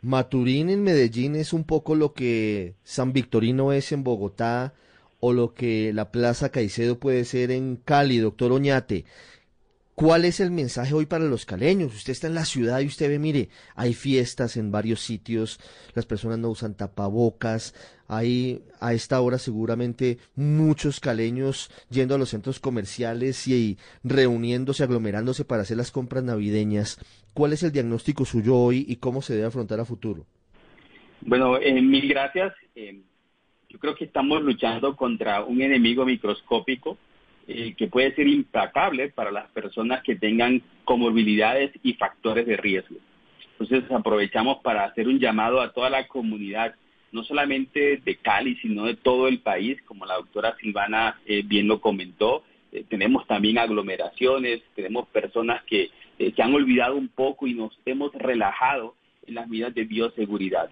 Maturín 0.01 0.71
en 0.71 0.83
Medellín 0.83 1.37
es 1.37 1.53
un 1.53 1.65
poco 1.65 1.95
lo 1.95 2.13
que 2.13 2.75
San 2.83 3.13
Victorino 3.13 3.73
es 3.73 3.93
en 3.93 4.05
Bogotá 4.05 4.75
o 5.21 5.33
lo 5.33 5.55
que 5.55 5.93
la 5.93 6.13
Plaza 6.13 6.51
Caicedo 6.51 6.99
puede 6.99 7.25
ser 7.25 7.51
en 7.51 7.77
Cali, 7.77 8.19
doctor 8.19 8.53
Oñate 8.53 9.05
¿Cuál 9.99 10.25
es 10.25 10.39
el 10.39 10.53
mensaje 10.53 10.95
hoy 10.95 11.07
para 11.07 11.25
los 11.25 11.45
caleños? 11.45 11.93
Usted 11.93 12.13
está 12.13 12.29
en 12.29 12.37
la 12.37 12.45
ciudad 12.45 12.79
y 12.79 12.87
usted 12.87 13.09
ve, 13.09 13.19
mire, 13.19 13.49
hay 13.75 13.95
fiestas 13.95 14.57
en 14.57 14.71
varios 14.71 15.01
sitios, 15.01 15.59
las 15.93 16.07
personas 16.07 16.39
no 16.39 16.51
usan 16.51 16.77
tapabocas, 16.77 17.75
hay 18.07 18.63
a 18.79 18.93
esta 18.93 19.21
hora 19.21 19.39
seguramente 19.39 20.19
muchos 20.37 21.01
caleños 21.01 21.69
yendo 21.91 22.15
a 22.15 22.19
los 22.19 22.29
centros 22.29 22.61
comerciales 22.61 23.49
y, 23.49 23.77
reuniéndose, 24.05 24.85
aglomerándose 24.85 25.45
para 25.45 25.63
hacer 25.63 25.77
las 25.77 25.91
compras 25.91 26.23
navideñas. 26.23 27.01
¿Cuál 27.35 27.55
es 27.55 27.65
el 27.65 27.73
diagnóstico 27.73 28.25
suyo 28.25 28.55
hoy 28.55 28.87
y 28.89 28.99
cómo 28.99 29.21
se 29.21 29.35
debe 29.35 29.49
afrontar 29.49 29.81
a 29.81 29.85
futuro? 29.85 30.27
Bueno, 31.23 31.57
eh, 31.57 31.83
mil 31.83 32.09
gracias. 32.09 32.55
Eh, 32.77 33.01
yo 33.69 33.81
creo 33.81 33.97
que 33.97 34.05
estamos 34.05 34.45
luchando 34.45 34.95
contra 34.95 35.43
un 35.43 35.61
enemigo 35.61 36.07
microscópico 36.07 36.99
eh, 37.51 37.75
que 37.79 37.87
puede 37.87 38.15
ser 38.15 38.29
implacable 38.29 39.09
para 39.09 39.31
las 39.31 39.51
personas 39.53 40.03
que 40.03 40.17
tengan 40.17 40.61
comorbilidades 40.85 41.73
y 41.83 41.95
factores 41.95 42.47
de 42.47 42.59
riesgo. 42.59 42.97
Entonces 43.53 43.91
aprovechamos 43.91 44.59
para 44.59 44.85
hacer 44.85 45.09
un 45.09 45.19
llamado 45.19 45.63
a 45.63 45.73
toda 45.73 45.89
la 45.89 46.07
comunidad, 46.07 46.75
no 47.11 47.25
solamente 47.25 48.03
de 48.05 48.17
Cali, 48.17 48.57
sino 48.57 48.85
de 48.85 48.97
todo 48.97 49.29
el 49.29 49.39
país, 49.39 49.81
como 49.87 50.05
la 50.05 50.17
doctora 50.17 50.59
Silvana 50.61 51.19
eh, 51.25 51.43
bien 51.43 51.69
lo 51.69 51.81
comentó. 51.81 52.45
Eh, 52.71 52.85
tenemos 52.87 53.27
también 53.27 53.57
aglomeraciones, 53.57 54.61
tenemos 54.75 55.09
personas 55.09 55.65
que 55.65 55.91
se 56.19 56.43
han 56.43 56.53
olvidado 56.53 56.97
un 56.97 57.09
poco 57.09 57.47
y 57.47 57.55
nos 57.55 57.73
hemos 57.87 58.13
relajado 58.13 58.95
en 59.27 59.37
las 59.37 59.49
medidas 59.49 59.75
de 59.75 59.85
bioseguridad. 59.85 60.69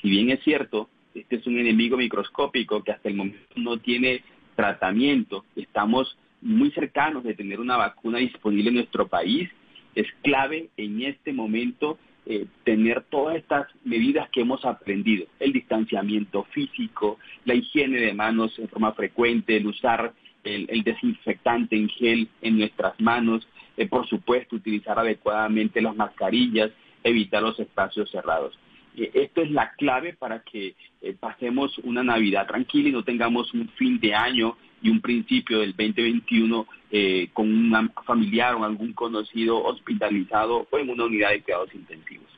Si 0.00 0.08
bien 0.08 0.30
es 0.30 0.42
cierto, 0.44 0.88
este 1.14 1.36
es 1.36 1.46
un 1.46 1.58
enemigo 1.58 1.98
microscópico 1.98 2.82
que 2.82 2.92
hasta 2.92 3.10
el 3.10 3.16
momento 3.16 3.38
no 3.56 3.76
tiene 3.76 4.22
tratamiento. 4.56 5.44
Estamos 5.54 6.16
muy 6.40 6.70
cercanos 6.72 7.24
de 7.24 7.34
tener 7.34 7.60
una 7.60 7.76
vacuna 7.76 8.18
disponible 8.18 8.70
en 8.70 8.76
nuestro 8.76 9.06
país. 9.06 9.48
Es 9.94 10.06
clave 10.22 10.70
en 10.76 11.02
este 11.02 11.32
momento 11.32 11.98
eh, 12.26 12.46
tener 12.64 13.04
todas 13.04 13.36
estas 13.36 13.68
medidas 13.84 14.28
que 14.30 14.40
hemos 14.40 14.64
aprendido, 14.64 15.26
el 15.38 15.52
distanciamiento 15.52 16.44
físico, 16.50 17.18
la 17.44 17.54
higiene 17.54 18.00
de 18.00 18.14
manos 18.14 18.58
en 18.58 18.68
forma 18.68 18.92
frecuente, 18.92 19.56
el 19.56 19.66
usar 19.66 20.12
el, 20.42 20.82
desinfectante 20.84 21.76
en 21.76 21.88
gel 21.88 22.28
en 22.40 22.58
nuestras 22.58 23.00
manos, 23.00 23.46
eh, 23.76 23.86
por 23.86 24.08
supuesto 24.08 24.56
utilizar 24.56 24.98
adecuadamente 24.98 25.80
las 25.80 25.94
mascarillas, 25.94 26.70
evitar 27.04 27.42
los 27.42 27.58
espacios 27.60 28.10
cerrados 28.10 28.58
esto 28.96 29.42
es 29.42 29.50
la 29.50 29.72
clave 29.72 30.14
para 30.14 30.40
que 30.40 30.74
eh, 31.02 31.16
pasemos 31.18 31.78
una 31.78 32.02
Navidad 32.02 32.46
tranquila 32.46 32.88
y 32.88 32.92
no 32.92 33.04
tengamos 33.04 33.52
un 33.54 33.68
fin 33.70 34.00
de 34.00 34.14
año 34.14 34.56
y 34.82 34.90
un 34.90 35.00
principio 35.00 35.60
del 35.60 35.70
2021 35.70 36.66
eh, 36.90 37.28
con 37.32 37.48
un 37.48 37.92
familiar 38.06 38.54
o 38.54 38.64
algún 38.64 38.92
conocido 38.92 39.62
hospitalizado 39.62 40.66
o 40.70 40.78
en 40.78 40.90
una 40.90 41.04
unidad 41.04 41.30
de 41.30 41.42
cuidados 41.42 41.74
intensivos. 41.74 42.28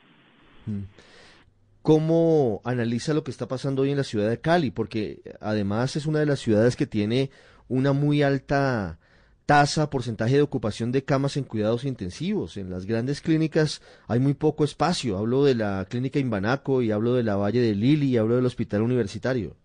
Mm. 0.65 0.83
¿Cómo 1.81 2.61
analiza 2.65 3.13
lo 3.13 3.23
que 3.23 3.31
está 3.31 3.47
pasando 3.47 3.83
hoy 3.83 3.91
en 3.91 3.97
la 3.97 4.03
ciudad 4.03 4.29
de 4.29 4.41
Cali? 4.41 4.69
Porque 4.69 5.21
además 5.39 5.95
es 5.95 6.05
una 6.05 6.19
de 6.19 6.25
las 6.25 6.39
ciudades 6.39 6.75
que 6.75 6.85
tiene 6.85 7.29
una 7.67 7.93
muy 7.93 8.21
alta 8.21 8.99
tasa, 9.49 9.89
porcentaje 9.89 10.35
de 10.35 10.43
ocupación 10.43 10.91
de 10.91 11.03
camas 11.03 11.35
en 11.35 11.43
cuidados 11.43 11.83
intensivos. 11.83 12.55
En 12.55 12.69
las 12.69 12.85
grandes 12.85 13.19
clínicas 13.19 13.81
hay 14.07 14.19
muy 14.19 14.35
poco 14.35 14.63
espacio. 14.63 15.17
Hablo 15.17 15.43
de 15.43 15.55
la 15.55 15.87
clínica 15.89 16.19
Imbanaco 16.19 16.83
y 16.83 16.91
hablo 16.91 17.15
de 17.15 17.23
la 17.23 17.35
Valle 17.35 17.59
de 17.59 17.73
Lili 17.73 18.09
y 18.09 18.17
hablo 18.17 18.35
del 18.35 18.45
hospital 18.45 18.83
universitario. 18.83 19.55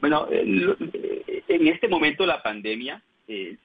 Bueno, 0.00 0.26
en 0.32 1.68
este 1.68 1.86
momento 1.86 2.26
la 2.26 2.42
pandemia, 2.42 3.00
eh, 3.28 3.56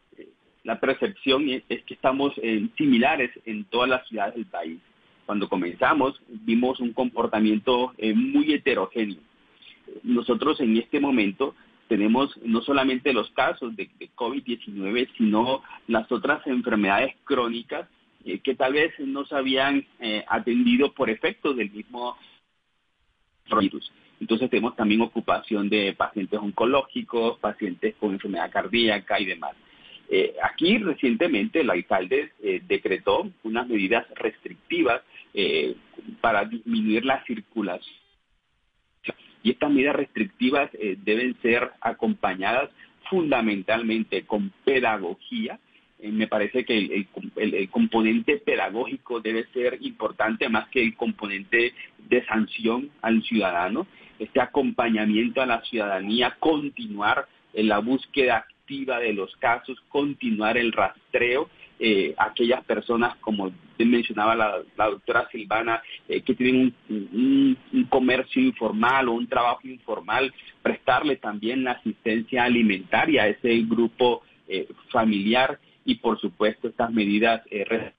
la 0.63 0.79
percepción 0.79 1.49
es, 1.49 1.63
que 1.67 1.95
estamos 1.95 2.35
similares 2.77 3.31
en 3.47 3.63
todas 3.63 3.89
las 3.89 4.07
ciudades 4.07 4.35
del 4.35 4.45
país. 4.45 4.77
Cuando 5.25 5.49
comenzamos 5.49 6.21
vimos 6.27 6.79
un 6.79 6.93
comportamiento 6.93 7.93
eh, 7.97 8.13
muy 8.13 8.53
heterogéneo. 8.53 9.17
Nosotros 10.03 10.61
en 10.61 10.77
este 10.77 10.99
momento 10.99 11.55
tenemos 11.89 12.37
no 12.43 12.61
solamente 12.61 13.11
los 13.11 13.29
casos 13.31 13.75
de, 13.75 13.89
COVID-19, 14.15 15.09
sino 15.17 15.63
las 15.87 16.09
otras 16.11 16.45
enfermedades 16.45 17.15
crónicas 17.25 17.89
eh, 18.23 18.39
que 18.39 18.53
tal 18.55 18.73
vez 18.73 18.93
no 18.99 19.25
se 19.25 19.35
habían 19.35 19.85
eh, 19.99 20.23
atendido 20.27 20.93
por 20.93 21.09
efectos 21.09 21.57
del 21.57 21.71
mismo 21.71 22.15
virus. 23.59 23.91
Entonces 24.21 24.49
tenemos 24.51 24.75
también 24.75 25.01
ocupación 25.01 25.67
de 25.67 25.93
pacientes 25.97 26.39
oncológicos, 26.39 27.39
pacientes 27.39 27.95
con 27.95 28.11
enfermedad 28.13 28.51
cardíaca 28.51 29.19
y 29.19 29.25
demás. 29.25 29.55
Eh, 30.09 30.35
aquí 30.43 30.77
recientemente 30.77 31.61
el 31.61 31.69
alcalde 31.71 32.31
decretó 32.67 33.29
unas 33.43 33.67
medidas 33.67 34.05
restrictivas 34.15 35.01
para 36.21 36.45
disminuir 36.45 37.05
la 37.05 37.23
circulación 37.25 37.99
y 39.43 39.51
estas 39.51 39.71
medidas 39.71 39.95
restrictivas 39.95 40.69
eh, 40.73 40.97
deben 41.03 41.35
ser 41.41 41.71
acompañadas 41.81 42.69
fundamentalmente 43.09 44.23
con 44.25 44.51
pedagogía. 44.63 45.59
Eh, 45.99 46.11
me 46.11 46.27
parece 46.27 46.65
que 46.65 46.77
el, 46.77 47.69
componente 47.69 48.37
pedagógico 48.37 49.19
debe 49.19 49.45
ser 49.53 49.77
importante 49.81 50.49
más 50.49 50.69
que 50.69 50.81
el 50.81 50.95
componente 50.95 51.73
de 52.07 52.25
sanción 52.25 52.89
al 53.01 53.23
ciudadano. 53.23 53.87
Este 54.17 54.41
acompañamiento 54.41 55.41
a 55.41 55.45
la 55.45 55.61
ciudadanía, 55.61 56.35
continuar 56.39 57.27
en 57.53 57.67
la 57.67 57.79
búsqueda 57.79 58.37
activa 58.37 58.99
de 58.99 59.13
los 59.13 59.35
casos, 59.37 59.79
continuar 59.89 60.57
el 60.57 60.71
rastreo 60.71 61.49
eh, 61.81 62.13
aquellas 62.17 62.61
personas, 62.65 63.15
como 63.21 63.53
mencionaba 63.77 64.35
la, 64.35 64.89
doctora 64.89 65.29
Silvana, 65.31 65.81
eh, 66.09 66.21
que 66.21 66.35
tienen 66.35 66.75
un, 66.89 67.57
comercio 67.87 68.41
informal 68.41 69.07
o 69.07 69.13
un 69.13 69.27
trabajo 69.27 69.65
informal, 69.65 70.33
prestarle 70.61 71.15
también 71.15 71.63
la 71.63 71.71
asistencia 71.71 72.43
alimentaria 72.43 73.23
a 73.23 73.27
ese 73.29 73.61
grupo 73.61 74.23
eh, 74.49 74.67
familiar 74.91 75.57
y, 75.85 75.95
por 75.95 76.19
supuesto, 76.19 76.67
estas 76.67 76.91
medidas 76.91 77.43
deben 77.49 77.93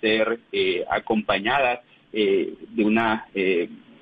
ser 0.00 0.40
acompañadas 0.90 1.80
de 2.12 2.84
una 2.84 3.26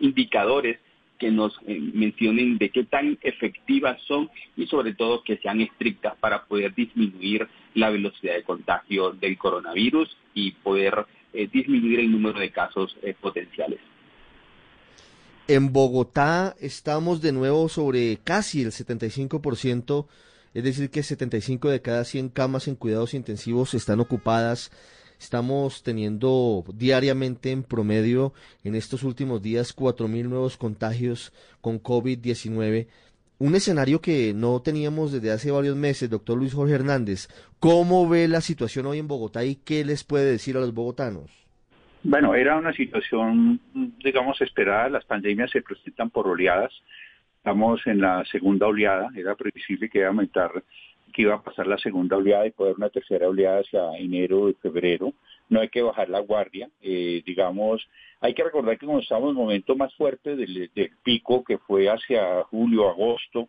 indicadores 0.00 0.78
que 1.18 1.30
nos 1.30 1.58
eh, 1.66 1.78
mencionen 1.94 2.58
de 2.58 2.70
qué 2.70 2.84
tan 2.84 3.18
efectivas 3.22 4.00
son 4.06 4.30
y 4.56 4.66
sobre 4.66 4.94
todo 4.94 5.22
que 5.22 5.38
sean 5.38 5.60
estrictas 5.60 6.14
para 6.20 6.44
poder 6.44 6.74
disminuir 6.74 7.48
la 7.74 7.90
velocidad 7.90 8.34
de 8.34 8.42
contagio 8.42 9.12
del 9.12 9.36
coronavirus 9.38 10.16
y 10.34 10.52
poder 10.52 11.06
eh, 11.32 11.48
disminuir 11.52 12.00
el 12.00 12.10
número 12.10 12.38
de 12.38 12.50
casos 12.50 12.96
eh, 13.02 13.14
potenciales. 13.20 13.80
En 15.48 15.72
Bogotá 15.72 16.56
estamos 16.60 17.22
de 17.22 17.32
nuevo 17.32 17.68
sobre 17.68 18.18
casi 18.24 18.62
el 18.62 18.72
75%, 18.72 20.06
es 20.54 20.64
decir, 20.64 20.90
que 20.90 21.02
75 21.02 21.68
de 21.68 21.82
cada 21.82 22.04
100 22.04 22.30
camas 22.30 22.66
en 22.66 22.74
cuidados 22.74 23.14
intensivos 23.14 23.74
están 23.74 24.00
ocupadas 24.00 24.72
Estamos 25.18 25.82
teniendo 25.82 26.64
diariamente 26.74 27.50
en 27.50 27.62
promedio 27.62 28.32
en 28.64 28.74
estos 28.74 29.02
últimos 29.02 29.42
días 29.42 29.74
4.000 29.76 30.28
nuevos 30.28 30.56
contagios 30.56 31.32
con 31.60 31.82
COVID-19. 31.82 32.86
Un 33.38 33.54
escenario 33.54 34.00
que 34.00 34.32
no 34.34 34.60
teníamos 34.62 35.12
desde 35.12 35.30
hace 35.30 35.50
varios 35.50 35.76
meses, 35.76 36.08
doctor 36.08 36.38
Luis 36.38 36.54
Jorge 36.54 36.74
Hernández. 36.74 37.28
¿Cómo 37.60 38.08
ve 38.08 38.28
la 38.28 38.40
situación 38.40 38.86
hoy 38.86 38.98
en 38.98 39.08
Bogotá 39.08 39.44
y 39.44 39.56
qué 39.56 39.84
les 39.84 40.04
puede 40.04 40.30
decir 40.30 40.56
a 40.56 40.60
los 40.60 40.72
bogotanos? 40.72 41.46
Bueno, 42.02 42.34
era 42.34 42.56
una 42.56 42.72
situación, 42.72 43.60
digamos, 44.04 44.40
esperada. 44.40 44.88
Las 44.88 45.04
pandemias 45.04 45.50
se 45.50 45.60
presentan 45.60 46.10
por 46.10 46.28
oleadas. 46.28 46.72
Estamos 47.38 47.84
en 47.86 48.00
la 48.00 48.24
segunda 48.24 48.66
oleada. 48.66 49.10
Era 49.16 49.34
previsible 49.34 49.88
que 49.88 49.98
iba 49.98 50.06
a 50.06 50.10
aumentar 50.10 50.50
que 51.16 51.22
iba 51.22 51.34
a 51.34 51.42
pasar 51.42 51.66
la 51.66 51.78
segunda 51.78 52.18
oleada 52.18 52.46
y 52.46 52.50
poder 52.50 52.74
una 52.76 52.90
tercera 52.90 53.26
oleada 53.26 53.60
hacia 53.60 53.96
enero 53.96 54.50
y 54.50 54.52
febrero. 54.52 55.14
No 55.48 55.60
hay 55.60 55.70
que 55.70 55.80
bajar 55.80 56.10
la 56.10 56.20
guardia. 56.20 56.68
Eh, 56.82 57.22
digamos, 57.24 57.88
hay 58.20 58.34
que 58.34 58.44
recordar 58.44 58.76
que 58.76 58.84
cuando 58.84 59.02
estamos 59.02 59.24
en 59.24 59.30
el 59.30 59.42
momento 59.42 59.74
más 59.76 59.94
fuerte 59.94 60.36
del, 60.36 60.70
pico, 61.02 61.42
que 61.42 61.56
fue 61.56 61.88
hacia 61.88 62.42
julio, 62.44 62.90
agosto, 62.90 63.48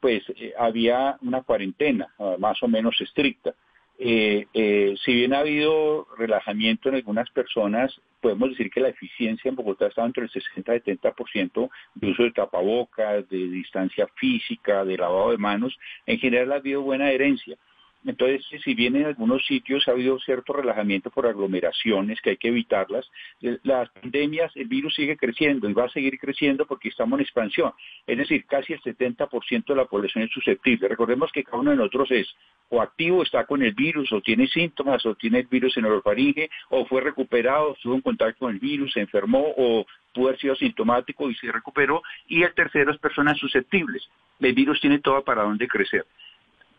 pues 0.00 0.24
eh, 0.30 0.52
había 0.58 1.16
una 1.22 1.42
cuarentena 1.42 2.12
ah, 2.18 2.34
más 2.40 2.60
o 2.64 2.66
menos 2.66 3.00
estricta. 3.00 3.54
Eh, 3.98 4.46
eh, 4.52 4.94
si 5.04 5.14
bien 5.14 5.32
ha 5.32 5.38
habido 5.38 6.06
relajamiento 6.18 6.88
en 6.88 6.96
algunas 6.96 7.30
personas, 7.30 7.98
podemos 8.20 8.50
decir 8.50 8.70
que 8.70 8.80
la 8.80 8.90
eficiencia 8.90 9.48
en 9.48 9.56
Bogotá 9.56 9.86
está 9.86 10.04
entre 10.04 10.24
el 10.24 10.30
60 10.30 10.76
y 10.76 10.80
70% 10.80 11.70
de 11.94 12.10
uso 12.10 12.22
de 12.24 12.32
tapabocas, 12.32 13.28
de 13.28 13.48
distancia 13.48 14.06
física, 14.16 14.84
de 14.84 14.98
lavado 14.98 15.30
de 15.30 15.38
manos. 15.38 15.78
En 16.04 16.18
general 16.18 16.52
ha 16.52 16.56
habido 16.56 16.82
buena 16.82 17.10
herencia. 17.10 17.56
Entonces, 18.06 18.46
si 18.62 18.74
bien 18.74 18.94
en 18.94 19.06
algunos 19.06 19.44
sitios 19.44 19.86
ha 19.88 19.90
habido 19.90 20.18
cierto 20.20 20.52
relajamiento 20.52 21.10
por 21.10 21.26
aglomeraciones, 21.26 22.20
que 22.20 22.30
hay 22.30 22.36
que 22.36 22.48
evitarlas, 22.48 23.10
eh, 23.42 23.58
las 23.64 23.90
pandemias, 23.90 24.52
el 24.54 24.68
virus 24.68 24.94
sigue 24.94 25.16
creciendo 25.16 25.68
y 25.68 25.72
va 25.72 25.86
a 25.86 25.88
seguir 25.90 26.16
creciendo 26.20 26.66
porque 26.66 26.88
estamos 26.88 27.18
en 27.18 27.24
expansión. 27.24 27.72
Es 28.06 28.16
decir, 28.16 28.46
casi 28.46 28.74
el 28.74 28.80
70% 28.80 29.66
de 29.66 29.74
la 29.74 29.86
población 29.86 30.22
es 30.22 30.30
susceptible. 30.30 30.86
Recordemos 30.86 31.32
que 31.32 31.42
cada 31.42 31.58
uno 31.58 31.72
de 31.72 31.78
nosotros 31.78 32.10
es 32.12 32.32
o 32.68 32.80
activo, 32.80 33.24
está 33.24 33.44
con 33.44 33.62
el 33.62 33.74
virus, 33.74 34.12
o 34.12 34.20
tiene 34.20 34.46
síntomas, 34.46 35.04
o 35.04 35.16
tiene 35.16 35.40
el 35.40 35.46
virus 35.46 35.76
en 35.76 35.86
orofaringe, 35.86 36.48
o 36.70 36.86
fue 36.86 37.00
recuperado, 37.00 37.74
estuvo 37.74 37.94
en 37.94 38.00
contacto 38.02 38.40
con 38.40 38.54
el 38.54 38.60
virus, 38.60 38.92
se 38.92 39.00
enfermó, 39.00 39.52
o 39.56 39.84
pudo 40.14 40.28
haber 40.28 40.40
sido 40.40 40.54
sintomático 40.54 41.28
y 41.28 41.34
se 41.34 41.50
recuperó. 41.50 42.02
Y 42.28 42.44
el 42.44 42.54
tercero 42.54 42.92
es 42.92 42.98
personas 42.98 43.36
susceptibles. 43.38 44.08
El 44.38 44.52
virus 44.52 44.80
tiene 44.80 45.00
todo 45.00 45.24
para 45.24 45.42
dónde 45.42 45.66
crecer 45.66 46.06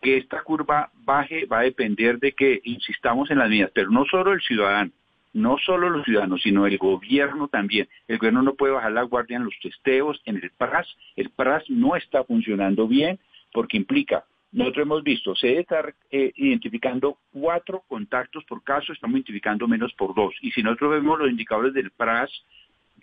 que 0.07 0.15
esta 0.15 0.41
curva 0.41 0.89
baje 1.03 1.45
va 1.47 1.59
a 1.59 1.63
depender 1.63 2.17
de 2.17 2.31
que 2.31 2.61
insistamos 2.63 3.29
en 3.29 3.39
las 3.39 3.49
medidas, 3.49 3.71
pero 3.73 3.91
no 3.91 4.05
solo 4.05 4.31
el 4.31 4.41
ciudadano, 4.41 4.89
no 5.33 5.57
solo 5.57 5.89
los 5.89 6.05
ciudadanos, 6.05 6.41
sino 6.41 6.65
el 6.65 6.77
gobierno 6.77 7.49
también. 7.49 7.89
El 8.07 8.17
gobierno 8.17 8.41
no 8.41 8.53
puede 8.53 8.71
bajar 8.71 8.93
la 8.93 9.01
guardia 9.01 9.35
en 9.35 9.43
los 9.43 9.53
testeos, 9.61 10.21
en 10.23 10.37
el 10.37 10.49
PRAS. 10.51 10.87
El 11.17 11.29
PRAS 11.31 11.69
no 11.69 11.97
está 11.97 12.23
funcionando 12.23 12.87
bien 12.87 13.19
porque 13.51 13.75
implica, 13.75 14.23
nosotros 14.53 14.85
hemos 14.85 15.03
visto, 15.03 15.35
se 15.35 15.47
debe 15.47 15.59
estar 15.59 15.93
eh, 16.09 16.31
identificando 16.37 17.17
cuatro 17.33 17.83
contactos 17.89 18.45
por 18.45 18.63
caso, 18.63 18.93
estamos 18.93 19.15
identificando 19.15 19.67
menos 19.67 19.91
por 19.95 20.15
dos. 20.15 20.33
Y 20.41 20.51
si 20.51 20.63
nosotros 20.63 20.91
vemos 20.91 21.19
los 21.19 21.29
indicadores 21.29 21.73
del 21.73 21.91
PRAS 21.91 22.31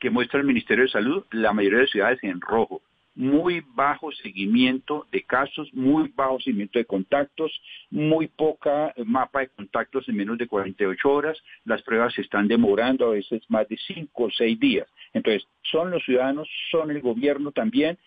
que 0.01 0.09
muestra 0.09 0.41
el 0.41 0.47
Ministerio 0.47 0.85
de 0.85 0.91
Salud, 0.91 1.23
la 1.33 1.53
mayoría 1.53 1.81
de 1.81 1.89
ciudades 1.89 2.19
en 2.23 2.41
rojo 2.41 2.81
muy 3.15 3.63
bajo 3.75 4.11
seguimiento 4.13 5.07
de 5.13 5.23
casos, 5.23 5.73
muy 5.73 6.11
bajo 6.15 6.41
seguimiento 6.41 6.79
de 6.79 6.85
contactos, 6.85 7.53
muy 7.91 8.27
poca 8.27 8.93
mapa 9.05 9.41
de 9.41 9.49
contactos 9.49 10.09
en 10.09 10.17
menos 10.17 10.39
de 10.39 10.49
48 10.49 11.11
horas, 11.11 11.39
las 11.65 11.83
pruebas 11.83 12.15
se 12.15 12.23
están 12.23 12.49
demorando 12.49 13.07
a 13.07 13.11
veces 13.11 13.43
más 13.49 13.69
de 13.69 13.77
5 13.87 14.25
o 14.25 14.31
6 14.31 14.59
días. 14.59 14.89
Entonces, 15.13 15.47
son 15.63 15.91
los 15.91 16.05
ciudadanos, 16.05 16.49
son 16.71 16.91
el 16.91 17.01
gobierno 17.01 17.53
también, 17.53 17.99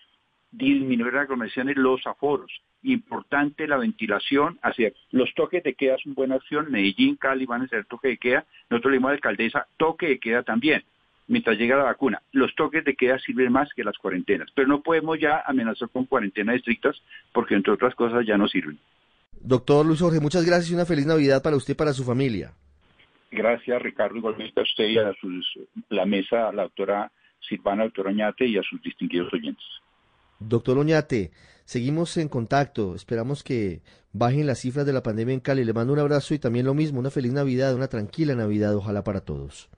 disminuir 0.51 1.13
las 1.13 1.23
aglomeraciones, 1.23 1.77
los 1.77 2.05
aforos. 2.05 2.51
Importante 2.83 3.67
la 3.67 3.77
ventilación, 3.77 4.59
hacia 4.61 4.91
los 5.11 5.33
toques 5.35 5.63
de 5.63 5.73
queda 5.73 5.95
es 5.95 6.05
una 6.05 6.15
buena 6.15 6.35
acción, 6.35 6.71
Medellín, 6.71 7.15
Cali 7.15 7.45
van 7.45 7.63
a 7.63 7.67
ser 7.67 7.85
toque 7.85 8.09
de 8.09 8.17
queda, 8.17 8.45
nosotros 8.69 8.91
le 8.91 8.97
dimos 8.97 9.09
a 9.09 9.11
la 9.11 9.15
alcaldesa 9.15 9.67
toque 9.77 10.07
de 10.07 10.19
queda 10.19 10.43
también 10.43 10.83
mientras 11.27 11.57
llega 11.57 11.77
la 11.77 11.83
vacuna. 11.83 12.21
Los 12.31 12.53
toques 12.55 12.83
de 12.83 12.95
queda 12.95 13.19
sirven 13.19 13.51
más 13.51 13.69
que 13.75 13.83
las 13.83 13.97
cuarentenas, 13.97 14.49
pero 14.55 14.67
no 14.67 14.81
podemos 14.81 15.19
ya 15.19 15.43
amenazar 15.45 15.89
con 15.89 16.05
cuarentenas 16.05 16.55
estrictas 16.55 16.95
porque 17.33 17.55
entre 17.55 17.73
otras 17.73 17.95
cosas 17.95 18.25
ya 18.25 18.37
no 18.37 18.47
sirven. 18.47 18.79
Doctor 19.39 19.85
Luis 19.85 19.99
Jorge, 19.99 20.19
muchas 20.19 20.45
gracias 20.45 20.71
y 20.71 20.73
una 20.73 20.85
feliz 20.85 21.05
Navidad 21.05 21.43
para 21.43 21.55
usted 21.55 21.73
y 21.73 21.77
para 21.77 21.93
su 21.93 22.03
familia. 22.03 22.53
Gracias, 23.29 23.81
Ricardo, 23.81 24.15
igualmente 24.17 24.59
a 24.59 24.63
usted 24.63 24.85
y 24.85 24.97
a 24.97 25.13
la 25.89 26.05
mesa, 26.05 26.49
a 26.49 26.53
la 26.53 26.63
doctora 26.63 27.11
Silvana, 27.47 27.83
doctora 27.83 28.09
Oñate 28.09 28.45
y 28.45 28.57
a 28.57 28.63
sus 28.63 28.81
distinguidos 28.81 29.31
oyentes. 29.33 29.65
Doctor 30.39 30.77
Oñate, 30.77 31.31
seguimos 31.65 32.15
en 32.17 32.29
contacto, 32.29 32.95
esperamos 32.95 33.43
que 33.43 33.81
bajen 34.13 34.47
las 34.47 34.59
cifras 34.59 34.85
de 34.85 34.93
la 34.93 35.03
pandemia 35.03 35.33
en 35.33 35.39
Cali. 35.39 35.65
Le 35.65 35.73
mando 35.73 35.93
un 35.93 35.99
abrazo 35.99 36.33
y 36.33 36.39
también 36.39 36.65
lo 36.65 36.73
mismo, 36.73 36.99
una 36.99 37.11
feliz 37.11 37.33
Navidad, 37.33 37.75
una 37.75 37.87
tranquila 37.87 38.33
Navidad, 38.33 38.75
ojalá 38.75 39.03
para 39.03 39.21
todos 39.21 39.69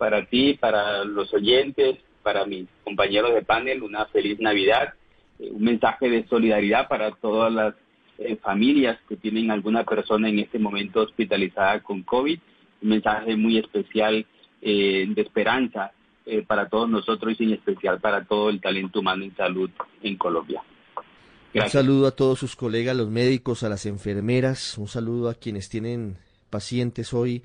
para 0.00 0.24
ti, 0.24 0.54
para 0.54 1.04
los 1.04 1.32
oyentes, 1.34 1.98
para 2.22 2.46
mis 2.46 2.66
compañeros 2.84 3.34
de 3.34 3.42
panel, 3.42 3.82
una 3.82 4.06
feliz 4.06 4.40
Navidad, 4.40 4.94
eh, 5.38 5.50
un 5.52 5.62
mensaje 5.62 6.08
de 6.08 6.26
solidaridad 6.26 6.88
para 6.88 7.10
todas 7.10 7.52
las 7.52 7.74
eh, 8.16 8.36
familias 8.36 8.98
que 9.06 9.16
tienen 9.16 9.50
alguna 9.50 9.84
persona 9.84 10.30
en 10.30 10.38
este 10.38 10.58
momento 10.58 11.02
hospitalizada 11.02 11.82
con 11.82 12.02
COVID, 12.02 12.38
un 12.80 12.88
mensaje 12.88 13.36
muy 13.36 13.58
especial 13.58 14.24
eh, 14.62 15.04
de 15.06 15.20
esperanza 15.20 15.92
para 16.46 16.68
todos 16.68 16.88
nosotros 16.88 17.34
y 17.40 17.44
en 17.44 17.54
especial 17.54 17.98
para 18.00 18.24
todo 18.24 18.50
el 18.50 18.60
talento 18.60 19.00
humano 19.00 19.24
en 19.24 19.34
salud 19.34 19.68
en 20.00 20.16
Colombia. 20.16 20.62
Un 21.52 21.68
saludo 21.68 22.06
a 22.06 22.12
todos 22.12 22.38
sus 22.38 22.54
colegas, 22.54 22.96
los 22.96 23.10
médicos, 23.10 23.64
a 23.64 23.68
las 23.68 23.84
enfermeras, 23.84 24.78
un 24.78 24.86
saludo 24.86 25.28
a 25.28 25.34
quienes 25.34 25.68
tienen 25.68 26.18
pacientes 26.48 27.12
hoy 27.12 27.42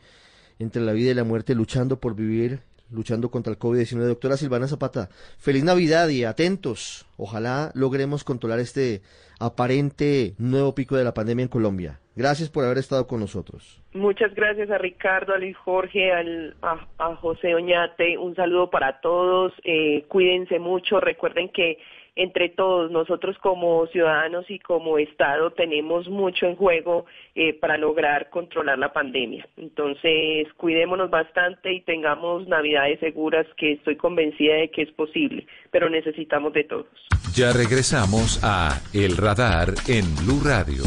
entre 0.59 0.81
la 0.81 0.93
vida 0.93 1.11
y 1.11 1.13
la 1.15 1.23
muerte, 1.23 1.55
luchando 1.55 1.99
por 1.99 2.15
vivir, 2.15 2.59
luchando 2.91 3.29
contra 3.29 3.51
el 3.51 3.59
COVID-19. 3.59 3.99
Doctora 3.99 4.37
Silvana 4.37 4.67
Zapata, 4.67 5.09
feliz 5.37 5.63
Navidad 5.63 6.09
y 6.09 6.23
atentos. 6.23 7.05
Ojalá 7.17 7.71
logremos 7.73 8.23
controlar 8.23 8.59
este 8.59 9.01
aparente 9.39 10.33
nuevo 10.37 10.75
pico 10.75 10.95
de 10.95 11.03
la 11.03 11.13
pandemia 11.13 11.43
en 11.43 11.49
Colombia. 11.49 11.99
Gracias 12.15 12.49
por 12.49 12.63
haber 12.63 12.77
estado 12.77 13.07
con 13.07 13.19
nosotros. 13.19 13.81
Muchas 13.93 14.33
gracias 14.33 14.69
a 14.69 14.77
Ricardo, 14.77 15.33
a 15.33 15.37
Luis 15.37 15.57
Jorge, 15.57 16.11
a, 16.13 17.15
José 17.15 17.55
Oñate. 17.55 18.17
Un 18.17 18.35
saludo 18.35 18.69
para 18.69 19.01
todos. 19.01 19.51
Eh, 19.65 20.05
cuídense 20.07 20.59
mucho. 20.59 21.01
Recuerden 21.01 21.49
que 21.49 21.77
entre 22.15 22.49
todos 22.49 22.91
nosotros 22.91 23.37
como 23.39 23.85
ciudadanos 23.87 24.49
y 24.49 24.59
como 24.59 24.97
Estado 24.97 25.51
tenemos 25.51 26.07
mucho 26.07 26.45
en 26.45 26.55
juego 26.55 27.05
eh, 27.35 27.53
para 27.53 27.77
lograr 27.77 28.29
controlar 28.29 28.79
la 28.79 28.93
pandemia. 28.93 29.47
Entonces, 29.57 30.47
cuidémonos 30.57 31.09
bastante 31.09 31.73
y 31.73 31.81
tengamos 31.81 32.47
navidades 32.47 32.99
seguras, 32.99 33.45
que 33.57 33.73
estoy 33.73 33.97
convencida 33.97 34.55
de 34.55 34.69
que 34.69 34.83
es 34.83 34.91
posible, 34.91 35.45
pero 35.71 35.89
necesitamos 35.89 36.53
de 36.53 36.63
todos. 36.63 36.87
Ya 37.33 37.51
regresamos 37.51 38.39
a 38.43 38.79
El 38.93 39.17
Radar 39.17 39.73
en 39.87 40.05
Blue 40.15 40.41
Radio. 40.43 40.83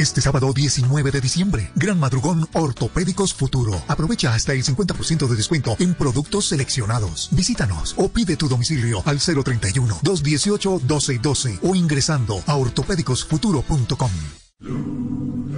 Este 0.00 0.20
sábado 0.22 0.52
19 0.54 1.10
de 1.10 1.20
diciembre, 1.20 1.70
Gran 1.74 2.00
Madrugón 2.00 2.48
Ortopédicos 2.54 3.34
Futuro. 3.34 3.82
Aprovecha 3.86 4.32
hasta 4.32 4.54
el 4.54 4.64
50% 4.64 5.28
de 5.28 5.36
descuento 5.36 5.76
en 5.78 5.92
productos 5.92 6.46
seleccionados. 6.46 7.28
Visítanos 7.32 7.94
o 7.98 8.08
pide 8.08 8.38
tu 8.38 8.48
domicilio 8.48 9.02
al 9.04 9.18
031-218-1212 9.18 11.58
o 11.62 11.74
ingresando 11.74 12.42
a 12.46 12.56
ortopédicosfuturo.com. 12.56 14.10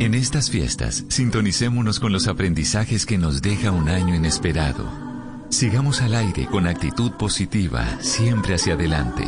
En 0.00 0.14
estas 0.14 0.50
fiestas, 0.50 1.04
sintonicémonos 1.08 2.00
con 2.00 2.10
los 2.10 2.26
aprendizajes 2.26 3.06
que 3.06 3.18
nos 3.18 3.42
deja 3.42 3.70
un 3.70 3.88
año 3.88 4.16
inesperado. 4.16 4.90
Sigamos 5.50 6.00
al 6.00 6.16
aire 6.16 6.46
con 6.46 6.66
actitud 6.66 7.12
positiva, 7.12 7.86
siempre 8.00 8.56
hacia 8.56 8.74
adelante. 8.74 9.22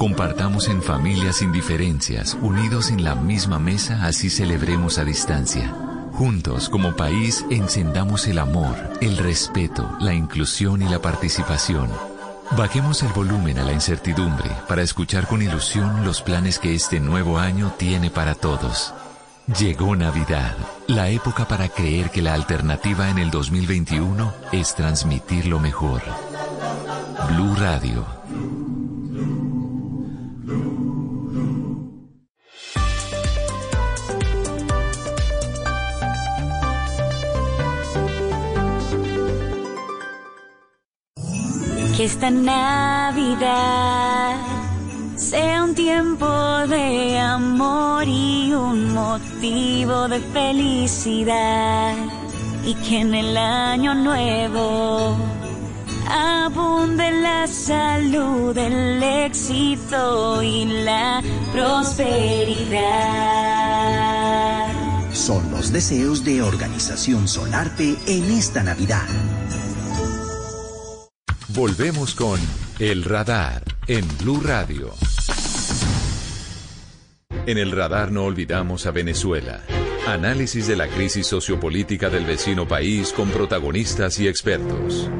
Compartamos 0.00 0.68
en 0.68 0.82
familias 0.82 1.36
sin 1.36 1.52
diferencias, 1.52 2.34
unidos 2.40 2.90
en 2.90 3.04
la 3.04 3.14
misma 3.14 3.58
mesa, 3.58 4.06
así 4.06 4.30
celebremos 4.30 4.96
a 4.96 5.04
distancia. 5.04 5.74
Juntos, 6.14 6.70
como 6.70 6.96
país, 6.96 7.44
encendamos 7.50 8.26
el 8.26 8.38
amor, 8.38 8.74
el 9.02 9.18
respeto, 9.18 9.94
la 10.00 10.14
inclusión 10.14 10.80
y 10.80 10.88
la 10.88 11.02
participación. 11.02 11.90
Bajemos 12.56 13.02
el 13.02 13.12
volumen 13.12 13.58
a 13.58 13.64
la 13.64 13.74
incertidumbre 13.74 14.50
para 14.66 14.80
escuchar 14.80 15.26
con 15.26 15.42
ilusión 15.42 16.02
los 16.02 16.22
planes 16.22 16.58
que 16.58 16.74
este 16.74 16.98
nuevo 16.98 17.38
año 17.38 17.74
tiene 17.76 18.08
para 18.08 18.34
todos. 18.34 18.94
Llegó 19.58 19.96
Navidad, 19.96 20.56
la 20.86 21.10
época 21.10 21.46
para 21.46 21.68
creer 21.68 22.08
que 22.08 22.22
la 22.22 22.32
alternativa 22.32 23.10
en 23.10 23.18
el 23.18 23.30
2021 23.30 24.32
es 24.52 24.74
transmitir 24.74 25.44
lo 25.44 25.60
mejor. 25.60 26.00
Blue 27.28 27.54
Radio 27.56 28.20
Que 42.00 42.06
esta 42.06 42.30
Navidad 42.30 43.44
sea 45.16 45.64
un 45.64 45.74
tiempo 45.74 46.26
de 46.66 47.18
amor 47.18 48.08
y 48.08 48.54
un 48.54 48.94
motivo 48.94 50.08
de 50.08 50.18
felicidad. 50.32 51.94
Y 52.64 52.72
que 52.76 53.00
en 53.00 53.14
el 53.14 53.36
año 53.36 53.94
nuevo 53.94 55.14
abunde 56.08 57.10
la 57.20 57.46
salud, 57.46 58.56
el 58.56 59.02
éxito 59.02 60.42
y 60.42 60.64
la 60.84 61.22
prosperidad. 61.52 62.80
Son 65.12 65.50
los 65.50 65.70
deseos 65.70 66.24
de 66.24 66.40
Organización 66.40 67.28
Solarte 67.28 67.94
en 68.06 68.24
esta 68.30 68.62
Navidad. 68.62 69.04
Volvemos 71.54 72.14
con 72.14 72.38
El 72.78 73.02
Radar 73.02 73.64
en 73.88 74.06
Blue 74.18 74.40
Radio. 74.40 74.94
En 77.44 77.58
El 77.58 77.72
Radar 77.72 78.12
no 78.12 78.22
olvidamos 78.22 78.86
a 78.86 78.92
Venezuela. 78.92 79.64
Análisis 80.06 80.68
de 80.68 80.76
la 80.76 80.86
crisis 80.86 81.26
sociopolítica 81.26 82.08
del 82.08 82.24
vecino 82.24 82.68
país 82.68 83.12
con 83.12 83.30
protagonistas 83.30 84.20
y 84.20 84.28
expertos. 84.28 85.10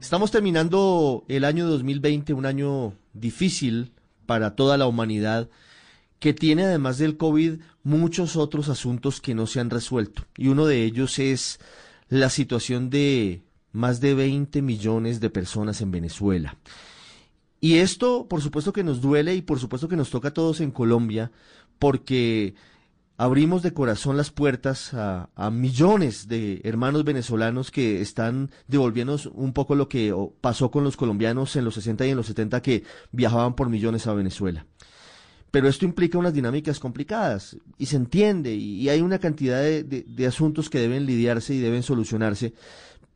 Estamos 0.00 0.32
terminando 0.32 1.24
el 1.28 1.44
año 1.44 1.68
2020, 1.68 2.32
un 2.32 2.46
año 2.46 2.94
difícil 3.12 3.92
para 4.26 4.56
toda 4.56 4.76
la 4.76 4.88
humanidad, 4.88 5.48
que 6.18 6.34
tiene 6.34 6.64
además 6.64 6.98
del 6.98 7.16
COVID 7.16 7.60
muchos 7.84 8.34
otros 8.34 8.68
asuntos 8.68 9.20
que 9.20 9.36
no 9.36 9.46
se 9.46 9.60
han 9.60 9.70
resuelto. 9.70 10.24
Y 10.36 10.48
uno 10.48 10.66
de 10.66 10.82
ellos 10.82 11.20
es 11.20 11.60
la 12.08 12.30
situación 12.30 12.90
de 12.90 13.45
más 13.76 14.00
de 14.00 14.14
20 14.14 14.62
millones 14.62 15.20
de 15.20 15.30
personas 15.30 15.80
en 15.82 15.90
Venezuela. 15.90 16.56
Y 17.60 17.74
esto, 17.74 18.26
por 18.26 18.40
supuesto 18.40 18.72
que 18.72 18.82
nos 18.82 19.00
duele 19.00 19.34
y 19.34 19.42
por 19.42 19.58
supuesto 19.58 19.86
que 19.88 19.96
nos 19.96 20.10
toca 20.10 20.28
a 20.28 20.34
todos 20.34 20.60
en 20.60 20.70
Colombia, 20.70 21.30
porque 21.78 22.54
abrimos 23.18 23.62
de 23.62 23.72
corazón 23.72 24.16
las 24.16 24.30
puertas 24.30 24.92
a, 24.94 25.28
millones 25.50 26.26
de 26.26 26.60
hermanos 26.64 27.04
venezolanos 27.04 27.70
que 27.70 28.00
están 28.00 28.50
devolviéndonos 28.66 29.26
un 29.26 29.52
poco 29.52 29.74
lo 29.74 29.88
que 29.88 30.14
pasó 30.40 30.70
con 30.70 30.82
los 30.82 30.96
colombianos 30.96 31.54
en 31.56 31.64
los 31.64 31.74
60 31.74 32.06
y 32.06 32.10
en 32.10 32.16
los 32.16 32.26
70 32.26 32.62
que 32.62 32.84
viajaban 33.12 33.54
por 33.54 33.68
millones 33.68 34.06
a 34.06 34.14
Venezuela. 34.14 34.66
Pero 35.50 35.68
esto 35.68 35.84
implica 35.84 36.18
unas 36.18 36.34
dinámicas 36.34 36.80
complicadas 36.80 37.56
y 37.78 37.86
se 37.86 37.96
entiende 37.96 38.54
y, 38.54 38.88
hay 38.88 39.00
una 39.00 39.18
cantidad 39.18 39.62
de 39.62 40.26
asuntos 40.26 40.68
que 40.68 40.78
deben 40.78 41.06
lidiarse 41.06 41.54
y 41.54 41.60
deben 41.60 41.82
solucionarse, 41.82 42.52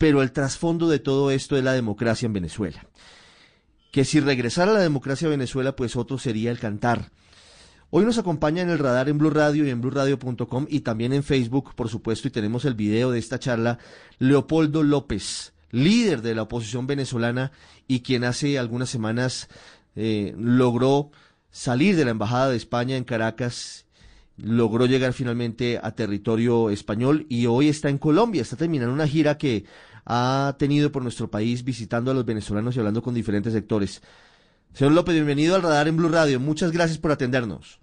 pero 0.00 0.22
el 0.22 0.32
trasfondo 0.32 0.88
de 0.88 0.98
todo 0.98 1.30
esto 1.30 1.56
es 1.56 1.62
la 1.62 1.74
democracia 1.74 2.24
en 2.26 2.32
Venezuela. 2.32 2.86
Que 3.92 4.04
si 4.04 4.18
regresara 4.18 4.72
la 4.72 4.80
democracia 4.80 5.28
a 5.28 5.30
Venezuela, 5.30 5.76
pues 5.76 5.94
otro 5.94 6.16
sería 6.16 6.50
el 6.50 6.58
cantar 6.58 7.10
Hoy 7.92 8.04
nos 8.04 8.18
acompaña 8.18 8.62
en 8.62 8.70
el 8.70 8.78
radar 8.78 9.08
en 9.08 9.18
Blue 9.18 9.30
Radio 9.30 9.66
y 9.66 9.70
en 9.70 9.80
BlueRadio.com 9.80 10.66
y 10.68 10.80
también 10.80 11.12
en 11.12 11.24
Facebook, 11.24 11.74
por 11.74 11.88
supuesto, 11.88 12.28
y 12.28 12.30
tenemos 12.30 12.64
el 12.64 12.74
video 12.74 13.10
de 13.10 13.18
esta 13.18 13.40
charla, 13.40 13.78
Leopoldo 14.20 14.84
López, 14.84 15.54
líder 15.72 16.22
de 16.22 16.36
la 16.36 16.42
oposición 16.42 16.86
venezolana 16.86 17.50
y 17.88 18.02
quien 18.02 18.22
hace 18.22 18.60
algunas 18.60 18.90
semanas 18.90 19.48
eh, 19.96 20.36
logró 20.38 21.10
salir 21.50 21.96
de 21.96 22.04
la 22.04 22.12
Embajada 22.12 22.50
de 22.50 22.56
España 22.58 22.96
en 22.96 23.02
Caracas, 23.02 23.86
logró 24.36 24.86
llegar 24.86 25.12
finalmente 25.12 25.80
a 25.82 25.90
territorio 25.90 26.70
español 26.70 27.26
y 27.28 27.46
hoy 27.46 27.68
está 27.68 27.88
en 27.88 27.98
Colombia, 27.98 28.42
está 28.42 28.54
terminando 28.54 28.94
una 28.94 29.08
gira 29.08 29.36
que 29.36 29.64
ha 30.12 30.56
tenido 30.58 30.90
por 30.90 31.04
nuestro 31.04 31.30
país 31.30 31.62
visitando 31.62 32.10
a 32.10 32.14
los 32.14 32.26
venezolanos 32.26 32.74
y 32.74 32.80
hablando 32.80 33.00
con 33.00 33.14
diferentes 33.14 33.52
sectores. 33.52 34.02
Señor 34.72 34.92
López, 34.92 35.14
bienvenido 35.14 35.54
al 35.54 35.62
radar 35.62 35.86
en 35.86 35.96
Blue 35.96 36.08
Radio. 36.08 36.40
Muchas 36.40 36.72
gracias 36.72 36.98
por 36.98 37.12
atendernos. 37.12 37.80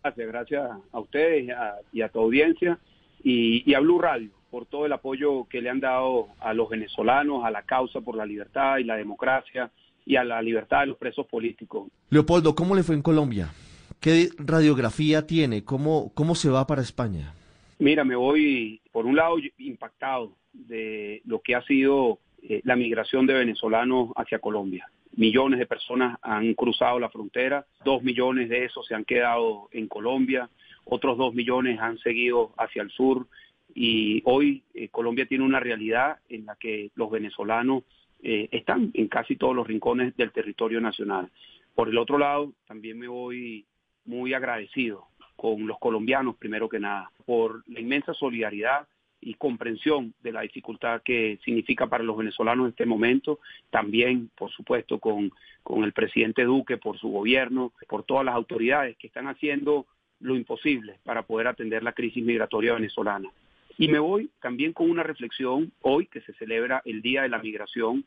Gracias, 0.00 0.28
gracias 0.28 0.70
a 0.92 1.00
ustedes 1.00 1.48
y 1.92 2.02
a, 2.02 2.08
tu 2.08 2.20
audiencia 2.20 2.78
y, 3.20 3.74
a 3.74 3.80
Blue 3.80 3.98
Radio 3.98 4.30
por 4.48 4.66
todo 4.66 4.86
el 4.86 4.92
apoyo 4.92 5.48
que 5.50 5.60
le 5.60 5.68
han 5.68 5.80
dado 5.80 6.28
a 6.38 6.54
los 6.54 6.68
venezolanos, 6.68 7.44
a 7.44 7.50
la 7.50 7.62
causa 7.62 8.00
por 8.00 8.16
la 8.16 8.24
libertad 8.24 8.78
y 8.78 8.84
la 8.84 8.94
democracia 8.94 9.72
y 10.04 10.14
a 10.14 10.22
la 10.22 10.40
libertad 10.40 10.82
de 10.82 10.86
los 10.86 10.96
presos 10.96 11.26
políticos. 11.26 11.88
Leopoldo, 12.10 12.54
¿cómo 12.54 12.76
le 12.76 12.84
fue 12.84 12.94
en 12.94 13.02
Colombia? 13.02 13.50
¿Qué 13.98 14.28
radiografía 14.38 15.26
tiene? 15.26 15.64
¿Cómo, 15.64 16.12
cómo 16.14 16.36
se 16.36 16.48
va 16.48 16.64
para 16.68 16.82
España? 16.82 17.34
Mira, 17.80 18.04
me 18.04 18.14
voy, 18.14 18.80
por 18.92 19.04
un 19.04 19.16
lado, 19.16 19.34
impactado 19.58 20.32
de 20.66 21.22
lo 21.24 21.40
que 21.40 21.54
ha 21.54 21.62
sido 21.62 22.18
eh, 22.42 22.60
la 22.64 22.76
migración 22.76 23.26
de 23.26 23.34
venezolanos 23.34 24.10
hacia 24.16 24.38
Colombia 24.38 24.88
millones 25.16 25.58
de 25.58 25.66
personas 25.66 26.18
han 26.22 26.54
cruzado 26.54 27.00
la 27.00 27.08
frontera, 27.08 27.66
dos 27.84 28.02
millones 28.02 28.48
de 28.48 28.64
esos 28.64 28.86
se 28.86 28.94
han 28.94 29.04
quedado 29.04 29.68
en 29.72 29.88
Colombia, 29.88 30.48
otros 30.84 31.16
dos 31.18 31.34
millones 31.34 31.80
han 31.80 31.98
seguido 31.98 32.52
hacia 32.58 32.82
el 32.82 32.90
sur 32.90 33.26
y 33.74 34.22
hoy 34.24 34.62
eh, 34.74 34.88
Colombia 34.88 35.26
tiene 35.26 35.44
una 35.44 35.60
realidad 35.60 36.18
en 36.28 36.46
la 36.46 36.56
que 36.56 36.90
los 36.94 37.10
venezolanos 37.10 37.84
eh, 38.22 38.48
están 38.52 38.90
en 38.94 39.08
casi 39.08 39.36
todos 39.36 39.56
los 39.56 39.66
rincones 39.66 40.16
del 40.16 40.32
territorio 40.32 40.80
nacional. 40.80 41.30
Por 41.74 41.88
el 41.88 41.98
otro 41.98 42.18
lado, 42.18 42.52
también 42.66 42.98
me 42.98 43.08
voy 43.08 43.66
muy 44.04 44.34
agradecido 44.34 45.08
con 45.34 45.66
los 45.66 45.78
colombianos, 45.78 46.36
primero 46.36 46.68
que 46.68 46.78
nada, 46.78 47.10
por 47.26 47.62
la 47.68 47.80
inmensa 47.80 48.14
solidaridad 48.14 48.86
y 49.20 49.34
comprensión 49.34 50.14
de 50.22 50.32
la 50.32 50.42
dificultad 50.42 51.02
que 51.02 51.38
significa 51.44 51.86
para 51.86 52.04
los 52.04 52.16
venezolanos 52.16 52.66
en 52.66 52.70
este 52.70 52.86
momento, 52.86 53.40
también, 53.70 54.30
por 54.36 54.50
supuesto, 54.50 54.98
con, 54.98 55.30
con 55.62 55.84
el 55.84 55.92
presidente 55.92 56.44
Duque, 56.44 56.76
por 56.76 56.98
su 56.98 57.08
gobierno, 57.08 57.72
por 57.88 58.04
todas 58.04 58.24
las 58.24 58.34
autoridades 58.34 58.96
que 58.96 59.06
están 59.06 59.26
haciendo 59.26 59.86
lo 60.20 60.36
imposible 60.36 60.98
para 61.04 61.22
poder 61.22 61.48
atender 61.48 61.82
la 61.82 61.92
crisis 61.92 62.24
migratoria 62.24 62.74
venezolana. 62.74 63.30
Y 63.78 63.88
me 63.88 63.98
voy 63.98 64.30
también 64.40 64.72
con 64.72 64.90
una 64.90 65.02
reflexión, 65.02 65.72
hoy 65.82 66.06
que 66.06 66.22
se 66.22 66.32
celebra 66.34 66.82
el 66.84 67.02
Día 67.02 67.22
de 67.22 67.28
la 67.28 67.38
Migración, 67.38 68.04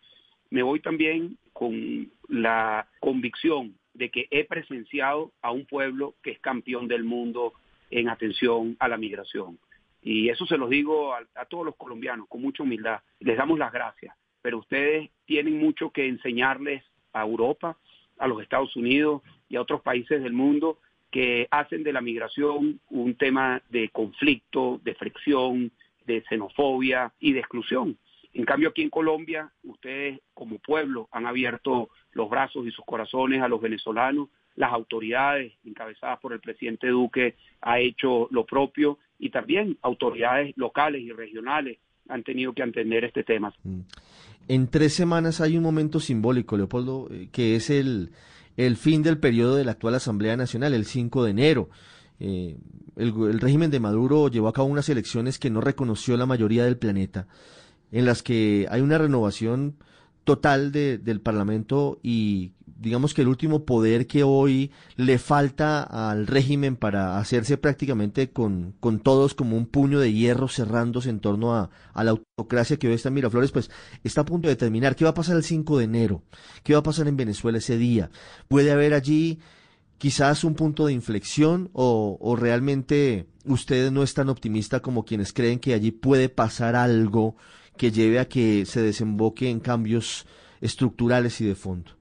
me 0.49 0.63
voy 0.63 0.79
también 0.79 1.37
con 1.53 2.11
la 2.27 2.87
convicción 2.99 3.75
de 3.93 4.09
que 4.09 4.27
he 4.31 4.45
presenciado 4.45 5.31
a 5.41 5.51
un 5.51 5.65
pueblo 5.65 6.15
que 6.23 6.31
es 6.31 6.39
campeón 6.39 6.87
del 6.87 7.03
mundo 7.03 7.53
en 7.91 8.09
atención 8.09 8.75
a 8.79 8.87
la 8.87 8.97
migración. 8.97 9.59
Y 10.01 10.29
eso 10.29 10.45
se 10.45 10.57
lo 10.57 10.67
digo 10.67 11.13
a, 11.13 11.45
todos 11.45 11.65
los 11.65 11.75
colombianos 11.75 12.27
con 12.27 12.41
mucha 12.41 12.63
humildad. 12.63 13.01
Les 13.19 13.37
damos 13.37 13.59
las 13.59 13.71
gracias, 13.71 14.15
pero 14.41 14.59
ustedes 14.59 15.09
tienen 15.25 15.59
mucho 15.59 15.91
que 15.91 16.07
enseñarles 16.07 16.83
a 17.13 17.23
Europa, 17.23 17.77
a 18.17 18.27
los 18.27 18.41
Estados 18.41 18.75
Unidos 18.75 19.21
y 19.49 19.55
a 19.55 19.61
otros 19.61 19.81
países 19.81 20.21
del 20.21 20.33
mundo 20.33 20.79
que 21.11 21.47
hacen 21.51 21.83
de 21.83 21.93
la 21.93 22.01
migración 22.01 22.79
un 22.89 23.15
tema 23.15 23.61
de 23.69 23.89
conflicto, 23.89 24.79
de 24.83 24.95
fricción, 24.95 25.71
de 26.05 26.23
xenofobia 26.29 27.11
y 27.19 27.33
de 27.33 27.39
exclusión. 27.39 27.97
En 28.33 28.45
cambio, 28.45 28.69
aquí 28.69 28.83
en 28.83 28.89
Colombia, 28.89 29.51
ustedes 29.63 30.19
como 30.33 30.59
pueblo 30.59 31.09
han 31.11 31.25
abierto 31.25 31.89
los 32.11 32.29
brazos 32.29 32.67
y 32.67 32.71
sus 32.71 32.85
corazones 32.85 33.41
a 33.41 33.47
los 33.47 33.59
venezolanos, 33.59 34.29
las 34.55 34.71
autoridades 34.71 35.53
encabezadas 35.63 36.19
por 36.19 36.33
el 36.33 36.39
presidente 36.39 36.87
Duque 36.87 37.35
ha 37.61 37.79
hecho 37.79 38.27
lo 38.31 38.45
propio 38.45 38.99
y 39.19 39.29
también 39.29 39.77
autoridades 39.81 40.53
locales 40.55 41.01
y 41.01 41.11
regionales 41.11 41.77
han 42.07 42.23
tenido 42.23 42.53
que 42.53 42.63
entender 42.63 43.03
este 43.03 43.23
tema. 43.23 43.53
Mm. 43.63 43.81
En 44.47 44.67
tres 44.67 44.93
semanas 44.93 45.41
hay 45.41 45.57
un 45.57 45.63
momento 45.63 45.99
simbólico, 45.99 46.57
Leopoldo, 46.57 47.07
eh, 47.11 47.29
que 47.31 47.55
es 47.55 47.69
el, 47.69 48.11
el 48.57 48.77
fin 48.77 49.03
del 49.03 49.19
periodo 49.19 49.55
de 49.55 49.65
la 49.65 49.71
actual 49.71 49.95
Asamblea 49.95 50.35
Nacional, 50.35 50.73
el 50.73 50.85
5 50.85 51.23
de 51.23 51.31
enero. 51.31 51.69
Eh, 52.19 52.57
el, 52.95 53.09
el, 53.09 53.39
régimen 53.39 53.69
de 53.69 53.79
Maduro 53.79 54.27
llevó 54.27 54.47
a 54.47 54.53
cabo 54.53 54.67
unas 54.67 54.89
elecciones 54.89 55.37
que 55.37 55.51
no 55.51 55.61
reconoció 55.61 56.17
la 56.17 56.25
mayoría 56.25 56.65
del 56.65 56.77
planeta, 56.77 57.27
en 57.91 58.05
las 58.05 58.23
que 58.23 58.65
hay 58.71 58.81
una 58.81 58.97
renovación 58.97 59.75
total 60.23 60.71
de, 60.71 60.97
del 60.97 61.21
Parlamento 61.21 61.99
y 62.03 62.51
digamos 62.79 63.13
que 63.13 63.21
el 63.21 63.27
último 63.27 63.65
poder 63.65 64.07
que 64.07 64.23
hoy 64.23 64.71
le 64.95 65.19
falta 65.19 65.83
al 65.83 66.27
régimen 66.27 66.77
para 66.77 67.19
hacerse 67.19 67.57
prácticamente 67.57 68.29
con, 68.31 68.73
con 68.79 68.99
todos 68.99 69.35
como 69.35 69.57
un 69.57 69.65
puño 69.65 69.99
de 69.99 70.13
hierro 70.13 70.47
cerrándose 70.47 71.09
en 71.09 71.19
torno 71.19 71.55
a, 71.55 71.69
la 71.95 72.11
autocracia 72.11 72.77
que 72.77 72.87
hoy 72.87 72.93
está 72.93 73.09
en 73.09 73.15
Miraflores, 73.15 73.51
pues 73.51 73.69
está 74.03 74.21
a 74.21 74.25
punto 74.25 74.47
de 74.47 74.55
terminar. 74.55 74.95
¿Qué 74.95 75.03
va 75.03 75.11
a 75.11 75.13
pasar 75.13 75.35
el 75.35 75.43
5 75.43 75.77
de 75.77 75.83
enero? 75.83 76.23
¿Qué 76.63 76.73
va 76.73 76.79
a 76.79 76.83
pasar 76.83 77.07
en 77.09 77.17
Venezuela 77.17 77.57
ese 77.57 77.77
día? 77.77 78.09
¿Puede 78.47 78.71
haber 78.71 78.93
allí 78.93 79.39
quizás 79.97 80.45
un 80.45 80.55
punto 80.55 80.85
de 80.85 80.93
inflexión 80.93 81.69
o, 81.73 82.17
o 82.21 82.35
realmente 82.37 83.27
usted 83.43 83.91
no 83.91 84.03
es 84.03 84.13
tan 84.13 84.29
optimista 84.29 84.79
como 84.79 85.03
quienes 85.03 85.33
creen 85.33 85.59
que 85.59 85.73
allí 85.73 85.91
puede 85.91 86.29
pasar 86.29 86.77
algo 86.77 87.35
que 87.75 87.91
lleve 87.91 88.19
a 88.19 88.29
que 88.29 88.65
se 88.65 88.81
desemboque 88.81 89.49
en 89.49 89.59
cambios 89.59 90.25
estructurales 90.61 91.41
y 91.41 91.45
de 91.45 91.55
fondo? 91.55 91.98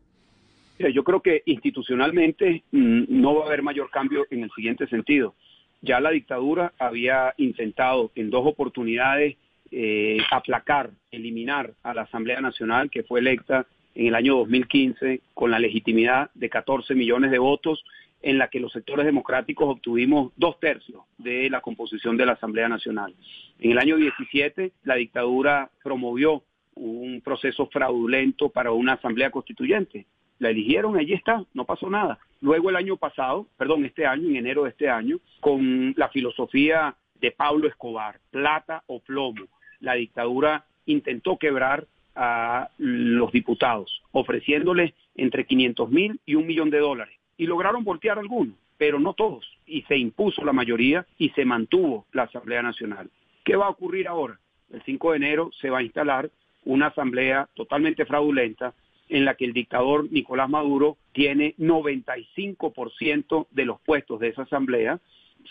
Yo 0.78 1.02
creo 1.02 1.20
que 1.20 1.42
institucionalmente 1.46 2.62
mm, 2.70 3.04
no 3.08 3.34
va 3.34 3.44
a 3.44 3.46
haber 3.48 3.62
mayor 3.62 3.90
cambio 3.90 4.26
en 4.30 4.44
el 4.44 4.50
siguiente 4.52 4.86
sentido. 4.86 5.34
Ya 5.80 6.00
la 6.00 6.10
dictadura 6.10 6.72
había 6.78 7.34
intentado 7.36 8.12
en 8.14 8.30
dos 8.30 8.46
oportunidades 8.46 9.36
eh, 9.70 10.18
aplacar, 10.30 10.90
eliminar 11.10 11.74
a 11.82 11.94
la 11.94 12.02
Asamblea 12.02 12.40
Nacional 12.40 12.90
que 12.90 13.02
fue 13.02 13.20
electa 13.20 13.66
en 13.94 14.06
el 14.06 14.14
año 14.14 14.36
2015 14.36 15.20
con 15.34 15.50
la 15.50 15.58
legitimidad 15.58 16.30
de 16.34 16.48
14 16.48 16.94
millones 16.94 17.30
de 17.30 17.38
votos 17.38 17.84
en 18.22 18.38
la 18.38 18.48
que 18.48 18.60
los 18.60 18.72
sectores 18.72 19.04
democráticos 19.04 19.68
obtuvimos 19.68 20.32
dos 20.36 20.58
tercios 20.58 21.02
de 21.18 21.50
la 21.50 21.60
composición 21.60 22.16
de 22.16 22.26
la 22.26 22.32
Asamblea 22.32 22.68
Nacional. 22.68 23.14
En 23.58 23.72
el 23.72 23.78
año 23.78 23.96
17 23.96 24.72
la 24.84 24.94
dictadura 24.94 25.70
promovió 25.82 26.42
un 26.74 27.20
proceso 27.20 27.66
fraudulento 27.66 28.48
para 28.48 28.70
una 28.70 28.94
asamblea 28.94 29.30
constituyente 29.30 30.06
la 30.38 30.50
eligieron, 30.50 30.96
allí 30.96 31.14
está, 31.14 31.44
no 31.54 31.64
pasó 31.64 31.90
nada. 31.90 32.18
Luego 32.40 32.70
el 32.70 32.76
año 32.76 32.96
pasado, 32.96 33.46
perdón, 33.56 33.84
este 33.84 34.06
año, 34.06 34.28
en 34.28 34.36
enero 34.36 34.64
de 34.64 34.70
este 34.70 34.88
año, 34.88 35.18
con 35.40 35.94
la 35.96 36.08
filosofía 36.08 36.94
de 37.20 37.32
Pablo 37.32 37.68
Escobar, 37.68 38.20
plata 38.30 38.82
o 38.86 39.00
plomo, 39.00 39.46
la 39.80 39.94
dictadura 39.94 40.64
intentó 40.86 41.36
quebrar 41.36 41.86
a 42.14 42.68
los 42.78 43.30
diputados, 43.32 44.02
ofreciéndoles 44.12 44.92
entre 45.14 45.46
500 45.46 45.90
mil 45.90 46.20
y 46.26 46.34
un 46.34 46.46
millón 46.46 46.70
de 46.70 46.78
dólares. 46.78 47.14
Y 47.36 47.46
lograron 47.46 47.84
voltear 47.84 48.18
algunos, 48.18 48.56
pero 48.76 48.98
no 48.98 49.14
todos. 49.14 49.46
Y 49.66 49.82
se 49.82 49.96
impuso 49.96 50.44
la 50.44 50.52
mayoría 50.52 51.06
y 51.18 51.30
se 51.30 51.44
mantuvo 51.44 52.06
la 52.12 52.24
Asamblea 52.24 52.62
Nacional. 52.62 53.10
¿Qué 53.44 53.56
va 53.56 53.66
a 53.66 53.70
ocurrir 53.70 54.08
ahora? 54.08 54.38
El 54.72 54.82
5 54.82 55.12
de 55.12 55.16
enero 55.16 55.50
se 55.60 55.70
va 55.70 55.78
a 55.78 55.82
instalar 55.82 56.30
una 56.64 56.88
asamblea 56.88 57.48
totalmente 57.54 58.04
fraudulenta 58.04 58.74
en 59.08 59.24
la 59.24 59.34
que 59.34 59.44
el 59.44 59.52
dictador 59.52 60.10
Nicolás 60.10 60.48
Maduro 60.48 60.96
tiene 61.12 61.54
95% 61.58 63.46
de 63.50 63.64
los 63.64 63.80
puestos 63.80 64.20
de 64.20 64.28
esa 64.28 64.42
asamblea, 64.42 65.00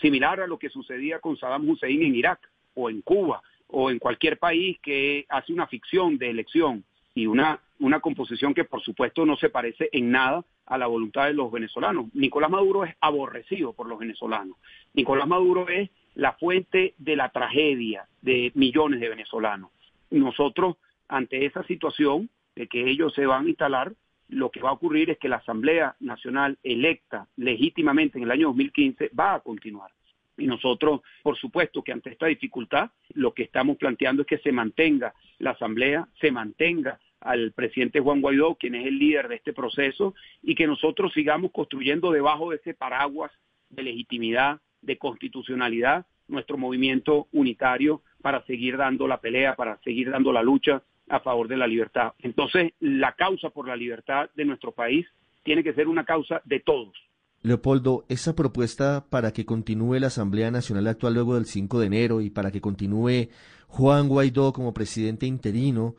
similar 0.00 0.40
a 0.40 0.46
lo 0.46 0.58
que 0.58 0.70
sucedía 0.70 1.18
con 1.20 1.36
Saddam 1.36 1.68
Hussein 1.68 2.02
en 2.02 2.14
Irak 2.14 2.40
o 2.74 2.90
en 2.90 3.02
Cuba 3.02 3.42
o 3.68 3.90
en 3.90 3.98
cualquier 3.98 4.38
país 4.38 4.78
que 4.80 5.26
hace 5.28 5.52
una 5.52 5.66
ficción 5.66 6.18
de 6.18 6.30
elección 6.30 6.84
y 7.14 7.26
una, 7.26 7.60
una 7.80 8.00
composición 8.00 8.54
que 8.54 8.64
por 8.64 8.80
supuesto 8.82 9.26
no 9.26 9.36
se 9.36 9.50
parece 9.50 9.88
en 9.92 10.10
nada 10.10 10.44
a 10.66 10.78
la 10.78 10.86
voluntad 10.86 11.26
de 11.26 11.32
los 11.32 11.50
venezolanos. 11.50 12.06
Nicolás 12.14 12.50
Maduro 12.50 12.84
es 12.84 12.94
aborrecido 13.00 13.72
por 13.72 13.88
los 13.88 13.98
venezolanos. 13.98 14.56
Nicolás 14.94 15.26
Maduro 15.26 15.68
es 15.68 15.90
la 16.14 16.32
fuente 16.34 16.94
de 16.98 17.16
la 17.16 17.30
tragedia 17.30 18.06
de 18.22 18.52
millones 18.54 19.00
de 19.00 19.08
venezolanos. 19.08 19.70
Nosotros, 20.10 20.76
ante 21.08 21.46
esa 21.46 21.62
situación 21.64 22.28
de 22.58 22.66
que 22.66 22.90
ellos 22.90 23.14
se 23.14 23.24
van 23.24 23.46
a 23.46 23.48
instalar, 23.48 23.94
lo 24.28 24.50
que 24.50 24.60
va 24.60 24.70
a 24.70 24.72
ocurrir 24.72 25.10
es 25.10 25.18
que 25.18 25.28
la 25.28 25.36
Asamblea 25.36 25.94
Nacional 26.00 26.58
electa 26.64 27.28
legítimamente 27.36 28.18
en 28.18 28.24
el 28.24 28.32
año 28.32 28.48
2015 28.48 29.12
va 29.18 29.34
a 29.34 29.40
continuar. 29.40 29.92
Y 30.36 30.46
nosotros, 30.48 31.02
por 31.22 31.36
supuesto 31.36 31.82
que 31.82 31.92
ante 31.92 32.10
esta 32.10 32.26
dificultad, 32.26 32.90
lo 33.14 33.32
que 33.32 33.44
estamos 33.44 33.76
planteando 33.76 34.22
es 34.22 34.28
que 34.28 34.38
se 34.38 34.50
mantenga 34.50 35.14
la 35.38 35.52
Asamblea, 35.52 36.08
se 36.20 36.32
mantenga 36.32 36.98
al 37.20 37.52
presidente 37.52 38.00
Juan 38.00 38.20
Guaidó, 38.20 38.56
quien 38.56 38.74
es 38.74 38.86
el 38.86 38.98
líder 38.98 39.28
de 39.28 39.36
este 39.36 39.52
proceso, 39.52 40.16
y 40.42 40.56
que 40.56 40.66
nosotros 40.66 41.12
sigamos 41.12 41.52
construyendo 41.52 42.10
debajo 42.10 42.50
de 42.50 42.56
ese 42.56 42.74
paraguas 42.74 43.30
de 43.70 43.84
legitimidad, 43.84 44.60
de 44.82 44.98
constitucionalidad, 44.98 46.06
nuestro 46.26 46.58
movimiento 46.58 47.28
unitario 47.32 48.02
para 48.20 48.44
seguir 48.46 48.76
dando 48.76 49.06
la 49.06 49.20
pelea, 49.20 49.54
para 49.54 49.78
seguir 49.84 50.10
dando 50.10 50.32
la 50.32 50.42
lucha 50.42 50.82
a 51.08 51.20
favor 51.20 51.48
de 51.48 51.56
la 51.56 51.66
libertad. 51.66 52.12
Entonces, 52.20 52.72
la 52.80 53.12
causa 53.12 53.50
por 53.50 53.68
la 53.68 53.76
libertad 53.76 54.30
de 54.34 54.44
nuestro 54.44 54.72
país 54.72 55.06
tiene 55.42 55.64
que 55.64 55.74
ser 55.74 55.88
una 55.88 56.04
causa 56.04 56.42
de 56.44 56.60
todos. 56.60 56.94
Leopoldo, 57.42 58.04
esa 58.08 58.34
propuesta 58.34 59.06
para 59.08 59.32
que 59.32 59.44
continúe 59.44 59.98
la 60.00 60.08
Asamblea 60.08 60.50
Nacional 60.50 60.88
actual 60.88 61.14
luego 61.14 61.36
del 61.36 61.46
5 61.46 61.80
de 61.80 61.86
enero 61.86 62.20
y 62.20 62.30
para 62.30 62.50
que 62.50 62.60
continúe 62.60 63.28
Juan 63.68 64.08
Guaidó 64.08 64.52
como 64.52 64.74
presidente 64.74 65.26
interino, 65.26 65.94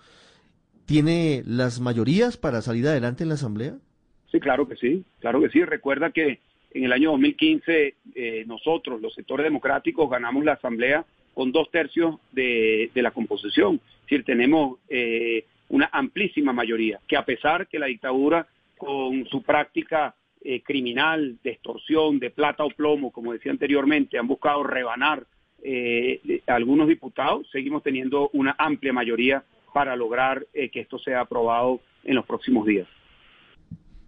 ¿tiene 0.86 1.44
las 1.46 1.80
mayorías 1.80 2.36
para 2.36 2.62
salir 2.62 2.88
adelante 2.88 3.24
en 3.24 3.30
la 3.30 3.36
Asamblea? 3.36 3.78
Sí, 4.32 4.40
claro 4.40 4.68
que 4.68 4.76
sí, 4.76 5.06
claro 5.20 5.40
que 5.40 5.50
sí. 5.50 5.64
Recuerda 5.64 6.12
que 6.12 6.40
en 6.72 6.84
el 6.84 6.92
año 6.92 7.12
2015 7.12 7.96
eh, 8.16 8.44
nosotros, 8.46 9.02
los 9.02 9.14
sectores 9.14 9.46
democráticos, 9.46 10.10
ganamos 10.10 10.44
la 10.44 10.54
Asamblea 10.54 11.06
con 11.34 11.52
dos 11.52 11.70
tercios 11.72 12.16
de, 12.32 12.92
la 12.96 13.12
composición. 13.12 13.76
Es 13.76 14.02
decir, 14.04 14.26
tenemos 14.26 14.80
eh, 14.90 15.46
una 15.70 15.90
amplísima 15.92 16.54
mayoría, 16.54 17.00
que 17.08 17.18
a 17.18 17.26
pesar 17.26 17.68
que 17.68 17.80
la 17.80 17.88
dictadura, 17.88 18.48
con 18.78 19.26
su 19.28 19.42
práctica 19.44 20.16
eh, 20.42 20.62
criminal, 20.62 21.38
de 21.44 21.52
extorsión, 21.52 22.20
de 22.20 22.30
plata 22.30 22.64
o 22.64 22.70
plomo, 22.70 23.12
como 23.12 23.34
decía 23.34 23.52
anteriormente, 23.52 24.18
han 24.18 24.28
buscado 24.28 24.64
rebanar 24.64 25.26
eh, 25.62 26.42
algunos 26.48 26.88
diputados, 26.88 27.48
seguimos 27.52 27.84
teniendo 27.84 28.30
una 28.34 28.56
amplia 28.58 28.94
mayoría 28.94 29.44
para 29.74 29.96
lograr 29.96 30.48
que 30.52 30.80
esto 30.80 30.98
sea 30.98 31.22
aprobado 31.22 31.80
en 32.04 32.16
los 32.16 32.26
próximos 32.26 32.66
días. 32.66 32.88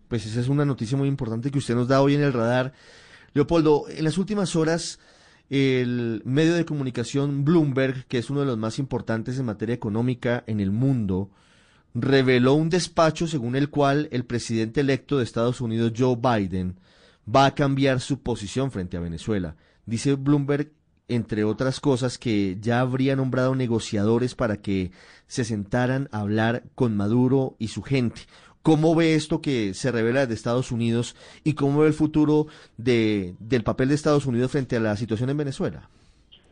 Pues 0.08 0.26
esa 0.26 0.42
es 0.42 0.50
una 0.50 0.66
noticia 0.66 0.98
muy 0.98 1.08
importante 1.08 1.52
que 1.52 1.60
usted 1.60 1.76
nos 1.76 1.88
da 1.88 2.02
hoy 2.02 2.16
en 2.16 2.24
el 2.24 2.34
radar. 2.34 2.74
Leopoldo, 3.34 3.86
en 3.88 4.04
las 4.04 4.18
últimas 4.18 4.56
horas 4.58 5.00
el 5.52 6.22
medio 6.24 6.54
de 6.54 6.64
comunicación 6.64 7.44
Bloomberg, 7.44 8.06
que 8.08 8.18
es 8.18 8.30
uno 8.30 8.40
de 8.40 8.46
los 8.46 8.58
más 8.58 8.80
importantes 8.80 9.38
en 9.38 9.46
materia 9.46 9.76
económica 9.76 10.46
en 10.48 10.62
el 10.62 10.72
mundo, 10.72 11.30
reveló 11.94 12.54
un 12.54 12.70
despacho 12.70 13.28
según 13.28 13.58
el 13.58 13.70
cual 13.70 14.08
el 14.14 14.24
presidente 14.24 14.80
electo 14.80 15.18
de 15.18 15.26
Estados 15.26 15.60
Unidos, 15.60 15.92
Joe 15.96 16.16
Biden, 16.16 16.80
va 17.28 17.48
a 17.48 17.54
cambiar 17.54 18.00
su 18.00 18.22
posición 18.22 18.72
frente 18.72 18.96
a 18.96 19.02
Venezuela. 19.02 19.58
Dice 19.86 20.14
Bloomberg, 20.14 20.72
entre 21.10 21.44
otras 21.44 21.82
cosas, 21.82 22.18
que 22.18 22.58
ya 22.62 22.80
habría 22.80 23.18
nombrado 23.18 23.54
negociadores 23.54 24.36
para 24.36 24.62
que 24.62 24.94
se 25.28 25.44
sentaran 25.44 26.08
a 26.14 26.20
hablar 26.20 26.64
con 26.76 26.96
Maduro 26.96 27.58
y 27.60 27.68
su 27.68 27.82
gente. 27.82 28.22
¿Cómo 28.63 28.95
ve 28.95 29.15
esto 29.15 29.41
que 29.41 29.74
se 29.74 29.91
revela 29.91 30.28
de 30.28 30.36
Estados 30.36 30.71
Unidos 30.71 31.15
y 31.43 31.54
cómo 31.54 31.82
ve 31.82 31.88
el 31.88 31.93
futuro 31.93 32.45
de, 32.78 33.34
del 33.39 33.63
papel 33.63 33.89
de 33.89 33.95
Estados 33.95 34.28
Unidos 34.28 34.52
frente 34.52 34.76
a 34.76 34.80
la 34.80 34.95
situación 34.95 35.32
en 35.32 35.38
Venezuela? 35.38 35.89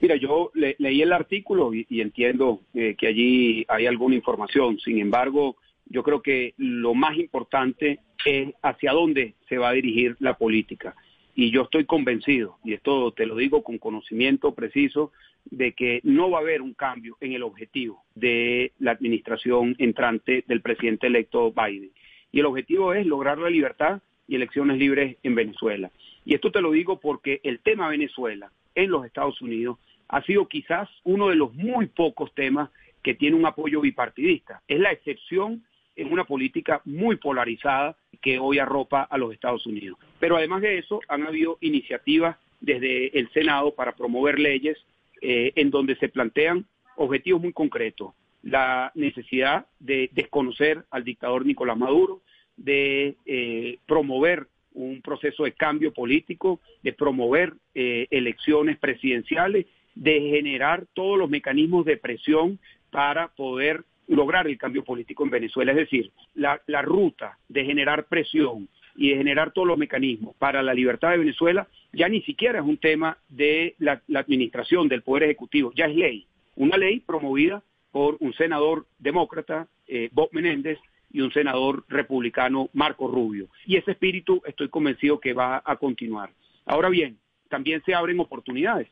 Mira, 0.01 0.15
yo 0.15 0.51
leí 0.53 1.01
el 1.01 1.11
artículo 1.11 1.73
y, 1.73 1.85
entiendo 2.01 2.61
eh, 2.73 2.95
que 2.97 3.07
allí 3.07 3.65
hay 3.67 3.85
alguna 3.85 4.15
información. 4.15 4.79
Sin 4.79 4.99
embargo, 4.99 5.57
yo 5.85 6.03
creo 6.03 6.21
que 6.21 6.53
lo 6.57 6.93
más 6.95 7.17
importante 7.17 7.99
es 8.25 8.53
hacia 8.63 8.93
dónde 8.93 9.35
se 9.47 9.57
va 9.57 9.69
a 9.69 9.73
dirigir 9.73 10.15
la 10.19 10.35
política. 10.35 10.95
Y 11.41 11.51
yo 11.51 11.61
estoy 11.61 11.85
convencido, 11.85 12.57
y 12.65 12.73
esto 12.73 13.13
te 13.13 13.25
lo 13.25 13.37
digo 13.37 13.63
con 13.63 13.77
conocimiento 13.77 14.53
preciso, 14.53 15.13
de 15.45 15.71
que 15.71 16.01
no 16.03 16.29
va 16.29 16.39
a 16.39 16.41
haber 16.41 16.61
un 16.61 16.73
cambio 16.73 17.15
en 17.21 17.31
el 17.31 17.43
objetivo 17.43 18.03
de 18.13 18.73
la 18.77 18.91
administración 18.91 19.73
entrante 19.77 20.43
del 20.47 20.59
presidente 20.59 21.07
electo 21.07 21.53
Biden. 21.53 21.91
Y 22.33 22.41
el 22.41 22.45
objetivo 22.45 22.93
es 22.93 23.05
lograr 23.05 23.37
la 23.37 23.49
libertad 23.49 24.01
y 24.27 24.35
elecciones 24.35 24.77
libres 24.79 25.15
en 25.23 25.35
Venezuela. 25.35 25.89
Y 26.25 26.33
esto 26.33 26.51
te 26.51 26.59
lo 26.59 26.71
digo 26.71 26.99
porque 26.99 27.39
el 27.45 27.59
tema 27.59 27.87
Venezuela 27.87 28.51
en 28.75 28.91
los 28.91 29.05
Estados 29.05 29.41
Unidos 29.41 29.77
ha 30.09 30.21
sido 30.23 30.45
quizás 30.49 30.89
uno 31.05 31.29
de 31.29 31.37
los 31.37 31.53
muy 31.53 31.85
pocos 31.85 32.35
temas 32.35 32.69
que 33.01 33.13
tiene 33.13 33.37
un 33.37 33.45
apoyo 33.45 33.79
bipartidista. 33.79 34.61
Es 34.67 34.81
la 34.81 34.91
excepción 34.91 35.63
en 35.95 36.11
una 36.11 36.25
política 36.25 36.81
muy 36.83 37.15
polarizada 37.15 37.95
que 38.21 38.39
hoy 38.39 38.59
arropa 38.59 39.03
a 39.03 39.17
los 39.17 39.31
Estados 39.31 39.65
Unidos. 39.65 39.97
Pero 40.19 40.37
además 40.37 40.61
de 40.61 40.77
eso, 40.77 41.01
han 41.07 41.25
habido 41.25 41.57
iniciativas 41.61 42.37
desde 42.59 43.17
el 43.17 43.29
Senado 43.31 43.73
para 43.73 43.93
promover 43.93 44.39
leyes 44.39 44.77
eh, 45.21 45.53
en 45.55 45.69
donde 45.69 45.95
se 45.95 46.09
plantean 46.09 46.65
objetivos 46.95 47.41
muy 47.41 47.53
concretos. 47.53 48.13
La 48.43 48.91
necesidad 48.95 49.65
de 49.79 50.09
desconocer 50.13 50.83
al 50.91 51.03
dictador 51.03 51.45
Nicolás 51.45 51.77
Maduro, 51.77 52.21
de 52.55 53.15
eh, 53.25 53.79
promover 53.85 54.47
un 54.73 55.01
proceso 55.01 55.43
de 55.43 55.53
cambio 55.53 55.93
político, 55.93 56.59
de 56.83 56.93
promover 56.93 57.53
eh, 57.73 58.07
elecciones 58.11 58.77
presidenciales, 58.77 59.65
de 59.95 60.21
generar 60.21 60.85
todos 60.93 61.17
los 61.17 61.29
mecanismos 61.29 61.85
de 61.85 61.97
presión 61.97 62.59
para 62.91 63.29
poder 63.29 63.83
lograr 64.07 64.47
el 64.47 64.57
cambio 64.57 64.83
político 64.83 65.23
en 65.23 65.29
Venezuela. 65.29 65.71
Es 65.71 65.77
decir, 65.77 66.11
la, 66.33 66.61
la 66.67 66.81
ruta 66.81 67.37
de 67.47 67.65
generar 67.65 68.05
presión 68.05 68.67
y 68.99 69.11
de 69.11 69.15
generar 69.15 69.53
todos 69.53 69.65
los 69.65 69.77
mecanismos 69.77 70.35
para 70.35 70.61
la 70.61 70.73
libertad 70.73 71.11
de 71.11 71.19
Venezuela 71.19 71.69
ya 71.93 72.09
ni 72.09 72.21
siquiera 72.23 72.59
es 72.59 72.65
un 72.65 72.77
tema 72.77 73.17
de 73.29 73.75
la, 73.79 74.01
administración 74.13 74.89
del 74.89 75.03
Poder 75.03 75.23
Ejecutivo, 75.23 75.71
ya 75.73 75.85
es 75.85 75.95
ley. 75.95 76.27
Una 76.57 76.77
ley 76.77 76.99
promovida 76.99 77.63
por 77.91 78.17
un 78.19 78.33
senador 78.33 78.85
demócrata, 78.99 79.67
eh, 79.87 80.09
Bob 80.11 80.29
Menéndez, 80.33 80.77
y 81.11 81.21
un 81.21 81.31
senador 81.31 81.85
republicano, 81.87 82.69
Marco 82.73 83.07
Rubio. 83.07 83.47
Y 83.65 83.77
ese 83.77 83.91
espíritu 83.91 84.41
estoy 84.45 84.67
convencido 84.67 85.19
que 85.19 85.33
va 85.33 85.63
a 85.65 85.77
continuar. 85.77 86.31
Ahora 86.65 86.89
bien, 86.89 87.17
también 87.47 87.81
se 87.85 87.95
abren 87.95 88.19
oportunidades. 88.19 88.89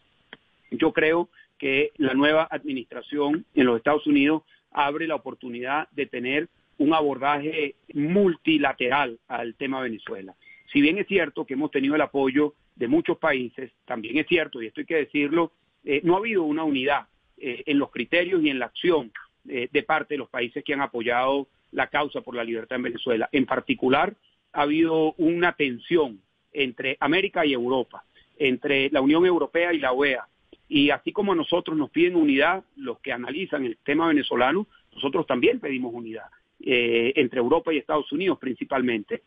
Yo 0.72 0.93
creo 0.93 1.30
que 1.60 1.91
la 1.98 2.13
nueva 2.13 2.48
administración 2.50 3.46
en 3.54 3.65
los 3.65 3.78
Estados 3.78 4.08
Unidos 4.08 4.43
abre 4.72 5.06
la 5.06 5.15
oportunidad 5.15 5.89
de 5.91 6.06
tener 6.06 6.48
un 6.78 6.94
abordaje 6.94 7.76
multilateral 7.94 9.20
al 9.28 9.56
tema 9.56 9.82
Venezuela. 9.82 10.36
Si 10.72 10.82
bien 10.82 10.98
es 10.98 11.08
cierto 11.08 11.46
que 11.46 11.54
hemos 11.54 11.72
tenido 11.72 11.96
el 11.96 12.02
apoyo 12.02 12.54
de 12.76 12.88
muchos 12.88 13.18
países, 13.18 13.72
también 13.86 14.18
es 14.18 14.28
cierto, 14.28 14.62
y 14.62 14.68
esto 14.68 14.82
hay 14.82 14.86
que 14.86 14.96
decirlo, 14.96 15.52
eh, 15.84 16.02
no 16.04 16.16
ha 16.16 16.20
habido 16.20 16.44
una 16.44 16.63
unidad 16.63 17.08
eh, 17.38 17.63
en 17.66 17.80
los 17.80 17.92
criterios 17.92 18.44
y 18.44 18.50
en 18.50 18.60
la 18.60 18.66
acción 18.66 19.12
eh, 19.48 19.70
de 19.72 19.84
parte 19.84 20.16
de 20.16 20.20
los 20.20 20.30
países 20.30 20.63
que 20.63 20.74
han 20.74 20.82
apoyado 20.82 21.48
la 21.72 21.88
causa 21.88 22.22
por 22.22 22.36
la 22.36 22.44
libertad 22.44 22.78
en 22.78 22.84
Venezuela. 22.84 23.30
En 23.32 23.46
particular, 23.46 24.16
ha 24.54 24.62
habido 24.62 25.13
una 25.18 25.54
tensión 25.54 26.22
entre 26.52 26.98
América 27.00 27.46
y 27.46 27.54
Europa, 27.54 28.04
entre 28.38 28.90
la 28.90 29.02
Unión 29.02 29.26
Europea 29.26 29.74
y 29.74 29.80
la 29.80 29.92
OEA. 29.92 30.28
Y 30.68 30.90
así 30.90 31.12
como 31.12 31.32
a 31.32 31.36
nosotros 31.36 31.78
nos 31.78 31.90
piden 31.90 32.16
unidad 32.16 32.63
los 32.76 33.00
que 33.00 33.13
analizan 33.13 33.66
el 33.66 33.78
tema 33.78 34.08
venezolano, 34.08 34.68
nosotros 34.94 35.26
también 35.28 35.60
pedimos 35.60 35.94
unidad. 35.94 36.26
Eh, 36.60 37.13
entre 37.15 37.39
Europa 37.39 37.72
y 37.72 37.78
Estados 37.78 38.12
Unidos 38.12 38.39
principalmente. 38.39 39.22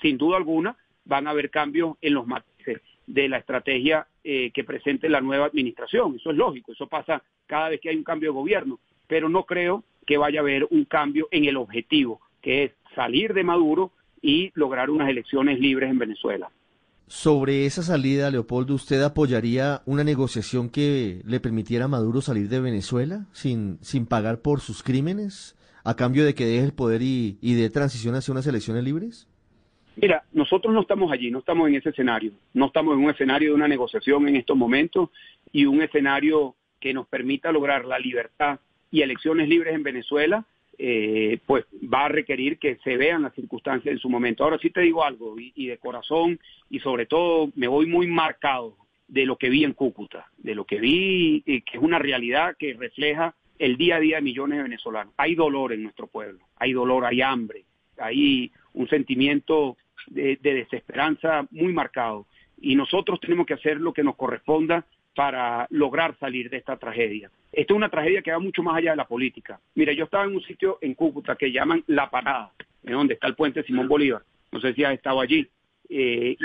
Sin 0.00 0.16
duda 0.16 0.38
alguna 0.38 0.76
van 1.04 1.26
a 1.26 1.30
haber 1.30 1.50
cambios 1.50 1.96
en 2.00 2.14
los 2.14 2.26
matices 2.26 2.80
de 3.06 3.28
la 3.28 3.36
estrategia 3.36 4.06
eh, 4.22 4.50
que 4.50 4.64
presente 4.64 5.10
la 5.10 5.20
nueva 5.20 5.46
administración. 5.46 6.16
Eso 6.16 6.30
es 6.30 6.36
lógico, 6.36 6.72
eso 6.72 6.86
pasa 6.86 7.22
cada 7.46 7.68
vez 7.68 7.80
que 7.80 7.90
hay 7.90 7.96
un 7.96 8.04
cambio 8.04 8.30
de 8.30 8.38
gobierno, 8.38 8.80
pero 9.06 9.28
no 9.28 9.44
creo 9.44 9.84
que 10.06 10.16
vaya 10.16 10.40
a 10.40 10.42
haber 10.42 10.66
un 10.70 10.86
cambio 10.86 11.28
en 11.30 11.44
el 11.44 11.58
objetivo, 11.58 12.20
que 12.40 12.64
es 12.64 12.72
salir 12.94 13.34
de 13.34 13.44
Maduro 13.44 13.92
y 14.22 14.50
lograr 14.54 14.88
unas 14.88 15.10
elecciones 15.10 15.60
libres 15.60 15.90
en 15.90 15.98
Venezuela. 15.98 16.50
Sobre 17.06 17.66
esa 17.66 17.82
salida, 17.82 18.30
Leopoldo, 18.30 18.74
¿usted 18.74 19.02
apoyaría 19.02 19.82
una 19.84 20.02
negociación 20.02 20.70
que 20.70 21.20
le 21.26 21.40
permitiera 21.40 21.84
a 21.84 21.88
Maduro 21.88 22.22
salir 22.22 22.48
de 22.48 22.60
Venezuela 22.60 23.26
sin, 23.32 23.78
sin 23.82 24.06
pagar 24.06 24.40
por 24.40 24.60
sus 24.60 24.82
crímenes, 24.82 25.54
a 25.84 25.94
cambio 25.96 26.24
de 26.24 26.34
que 26.34 26.46
deje 26.46 26.64
el 26.64 26.72
poder 26.72 27.02
y, 27.02 27.38
y 27.40 27.68
transición 27.68 28.14
hacia 28.14 28.32
unas 28.32 28.46
elecciones 28.46 28.82
libres? 28.84 29.28
Mira, 29.96 30.24
nosotros 30.32 30.74
no 30.74 30.80
estamos 30.80 31.12
allí, 31.12 31.30
no 31.30 31.38
estamos 31.38 31.68
en 31.68 31.76
ese 31.76 31.90
escenario, 31.90 32.32
no 32.52 32.66
estamos 32.66 32.94
en 32.94 33.04
un 33.04 33.10
escenario 33.10 33.50
de 33.50 33.54
una 33.54 33.68
negociación 33.68 34.26
en 34.26 34.36
estos 34.36 34.56
momentos 34.56 35.10
y 35.52 35.66
un 35.66 35.82
escenario 35.82 36.56
que 36.80 36.92
nos 36.92 37.06
permita 37.06 37.52
lograr 37.52 37.84
la 37.84 37.98
libertad 37.98 38.58
y 38.90 39.02
elecciones 39.02 39.48
libres 39.48 39.74
en 39.74 39.82
Venezuela 39.82 40.44
eh, 40.78 41.38
pues 41.46 41.64
va 41.82 42.06
a 42.06 42.08
requerir 42.08 42.58
que 42.58 42.76
se 42.82 42.96
vean 42.96 43.22
las 43.22 43.34
circunstancias 43.34 43.92
en 43.92 43.98
su 43.98 44.08
momento. 44.08 44.44
Ahora 44.44 44.58
sí 44.58 44.70
te 44.70 44.80
digo 44.80 45.04
algo, 45.04 45.38
y, 45.38 45.52
y 45.54 45.66
de 45.66 45.78
corazón, 45.78 46.40
y 46.70 46.80
sobre 46.80 47.06
todo 47.06 47.50
me 47.54 47.68
voy 47.68 47.86
muy 47.86 48.06
marcado 48.06 48.76
de 49.06 49.26
lo 49.26 49.36
que 49.36 49.50
vi 49.50 49.64
en 49.64 49.72
Cúcuta, 49.72 50.26
de 50.38 50.54
lo 50.54 50.64
que 50.64 50.80
vi, 50.80 51.42
eh, 51.46 51.62
que 51.62 51.76
es 51.76 51.82
una 51.82 51.98
realidad 51.98 52.56
que 52.58 52.74
refleja 52.74 53.34
el 53.58 53.76
día 53.76 53.96
a 53.96 54.00
día 54.00 54.16
de 54.16 54.22
millones 54.22 54.58
de 54.58 54.64
venezolanos. 54.64 55.14
Hay 55.16 55.34
dolor 55.34 55.72
en 55.72 55.82
nuestro 55.82 56.06
pueblo, 56.06 56.40
hay 56.56 56.72
dolor, 56.72 57.04
hay 57.04 57.22
hambre, 57.22 57.64
hay 57.98 58.50
un 58.72 58.88
sentimiento 58.88 59.76
de, 60.08 60.38
de 60.40 60.54
desesperanza 60.54 61.46
muy 61.50 61.72
marcado. 61.72 62.26
Y 62.60 62.74
nosotros 62.74 63.20
tenemos 63.20 63.46
que 63.46 63.54
hacer 63.54 63.80
lo 63.80 63.92
que 63.92 64.02
nos 64.02 64.16
corresponda 64.16 64.84
para 65.14 65.66
lograr 65.70 66.16
salir 66.18 66.50
de 66.50 66.56
esta 66.56 66.76
tragedia. 66.76 67.30
Esta 67.52 67.72
es 67.72 67.76
una 67.76 67.88
tragedia 67.88 68.22
que 68.22 68.32
va 68.32 68.38
mucho 68.38 68.62
más 68.62 68.76
allá 68.76 68.90
de 68.90 68.96
la 68.96 69.06
política. 69.06 69.60
Mira, 69.74 69.92
yo 69.92 70.04
estaba 70.04 70.24
en 70.24 70.34
un 70.34 70.42
sitio 70.42 70.78
en 70.80 70.94
Cúcuta 70.94 71.36
que 71.36 71.52
llaman 71.52 71.84
La 71.86 72.10
Parada, 72.10 72.52
en 72.82 72.94
donde 72.94 73.14
está 73.14 73.28
el 73.28 73.36
puente 73.36 73.62
Simón 73.62 73.86
Bolívar. 73.86 74.22
No 74.50 74.60
sé 74.60 74.74
si 74.74 74.84
has 74.84 74.94
estado 74.94 75.20
allí. 75.20 75.46
Eh, 75.88 76.36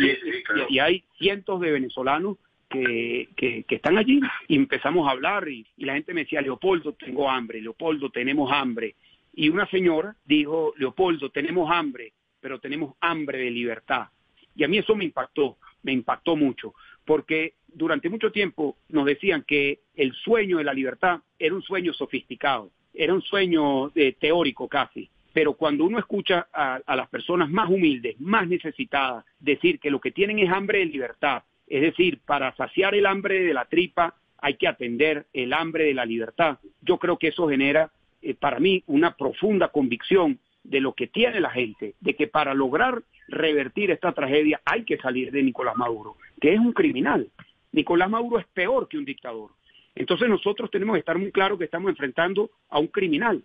y, 0.69 0.79
hay 0.79 1.03
cientos 1.17 1.61
de 1.61 1.71
venezolanos 1.71 2.37
que, 2.69 3.29
que, 3.35 3.63
que 3.63 3.75
están 3.75 3.97
allí 3.97 4.21
y 4.47 4.55
empezamos 4.55 5.07
a 5.07 5.11
hablar 5.11 5.47
y, 5.49 5.65
la 5.77 5.93
gente 5.93 6.13
me 6.13 6.21
decía, 6.21 6.41
Leopoldo, 6.41 6.93
tengo 6.93 7.29
hambre, 7.29 7.61
Leopoldo, 7.61 8.09
tenemos 8.09 8.51
hambre. 8.51 8.95
Y 9.33 9.49
una 9.49 9.67
señora 9.67 10.15
dijo, 10.25 10.73
Leopoldo, 10.77 11.29
tenemos 11.29 11.69
hambre, 11.71 12.13
pero 12.39 12.59
tenemos 12.59 12.95
hambre 13.01 13.39
de 13.39 13.51
libertad. 13.51 14.07
Y 14.55 14.63
a 14.63 14.67
mí 14.67 14.77
eso 14.77 14.95
me 14.95 15.05
impactó, 15.05 15.57
me 15.83 15.91
impactó 15.91 16.35
mucho, 16.35 16.73
porque 17.05 17.55
durante 17.67 18.09
mucho 18.09 18.31
tiempo 18.31 18.77
nos 18.89 19.05
decían 19.05 19.43
que 19.47 19.79
el 19.95 20.13
sueño 20.13 20.57
de 20.57 20.63
la 20.63 20.73
libertad 20.73 21.21
era 21.37 21.55
un 21.55 21.61
sueño 21.61 21.93
sofisticado, 21.93 22.71
era 22.93 23.13
un 23.13 23.21
sueño 23.21 23.91
eh, 23.95 24.15
teórico 24.19 24.67
casi. 24.67 25.09
Pero 25.31 25.53
cuando 25.53 25.85
uno 25.85 25.99
escucha 25.99 26.47
a, 26.51 26.81
a 26.85 26.95
las 26.95 27.07
personas 27.07 27.49
más 27.49 27.69
humildes, 27.69 28.19
más 28.19 28.47
necesitadas, 28.47 29.23
decir 29.39 29.79
que 29.79 29.91
lo 29.91 30.01
que 30.01 30.11
tienen 30.11 30.39
es 30.39 30.51
hambre 30.51 30.79
de 30.79 30.85
libertad, 30.85 31.43
es 31.69 31.81
decir, 31.81 32.19
para 32.25 32.55
saciar 32.55 32.95
el 32.95 33.05
hambre 33.05 33.43
de 33.43 33.53
la 33.53 33.65
tripa 33.65 34.15
hay 34.39 34.55
que 34.55 34.67
atender 34.67 35.27
el 35.33 35.53
hambre 35.53 35.85
de 35.85 35.93
la 35.93 36.05
libertad. 36.05 36.57
Yo 36.81 36.97
creo 36.97 37.17
que 37.17 37.27
eso 37.27 37.47
genera 37.47 37.91
eh, 38.21 38.33
para 38.33 38.59
mí 38.59 38.83
una 38.87 39.15
profunda 39.15 39.69
convicción 39.69 40.39
de 40.63 40.81
lo 40.81 40.93
que 40.93 41.07
tiene 41.07 41.39
la 41.39 41.51
gente, 41.51 41.95
de 41.99 42.15
que 42.15 42.27
para 42.27 42.53
lograr 42.53 43.03
revertir 43.27 43.91
esta 43.91 44.11
tragedia 44.13 44.61
hay 44.65 44.83
que 44.83 44.97
salir 44.97 45.31
de 45.31 45.43
Nicolás 45.43 45.75
Maduro, 45.77 46.15
que 46.41 46.53
es 46.53 46.59
un 46.59 46.73
criminal. 46.73 47.29
Nicolás 47.71 48.09
Maduro 48.09 48.39
es 48.39 48.47
peor 48.47 48.87
que 48.87 48.97
un 48.97 49.05
dictador. 49.05 49.51
Entonces 49.95 50.27
nosotros 50.29 50.71
tenemos 50.71 50.95
que 50.95 50.99
estar 50.99 51.17
muy 51.17 51.31
claros 51.31 51.59
que 51.59 51.65
estamos 51.65 51.89
enfrentando 51.89 52.51
a 52.69 52.79
un 52.79 52.87
criminal 52.87 53.43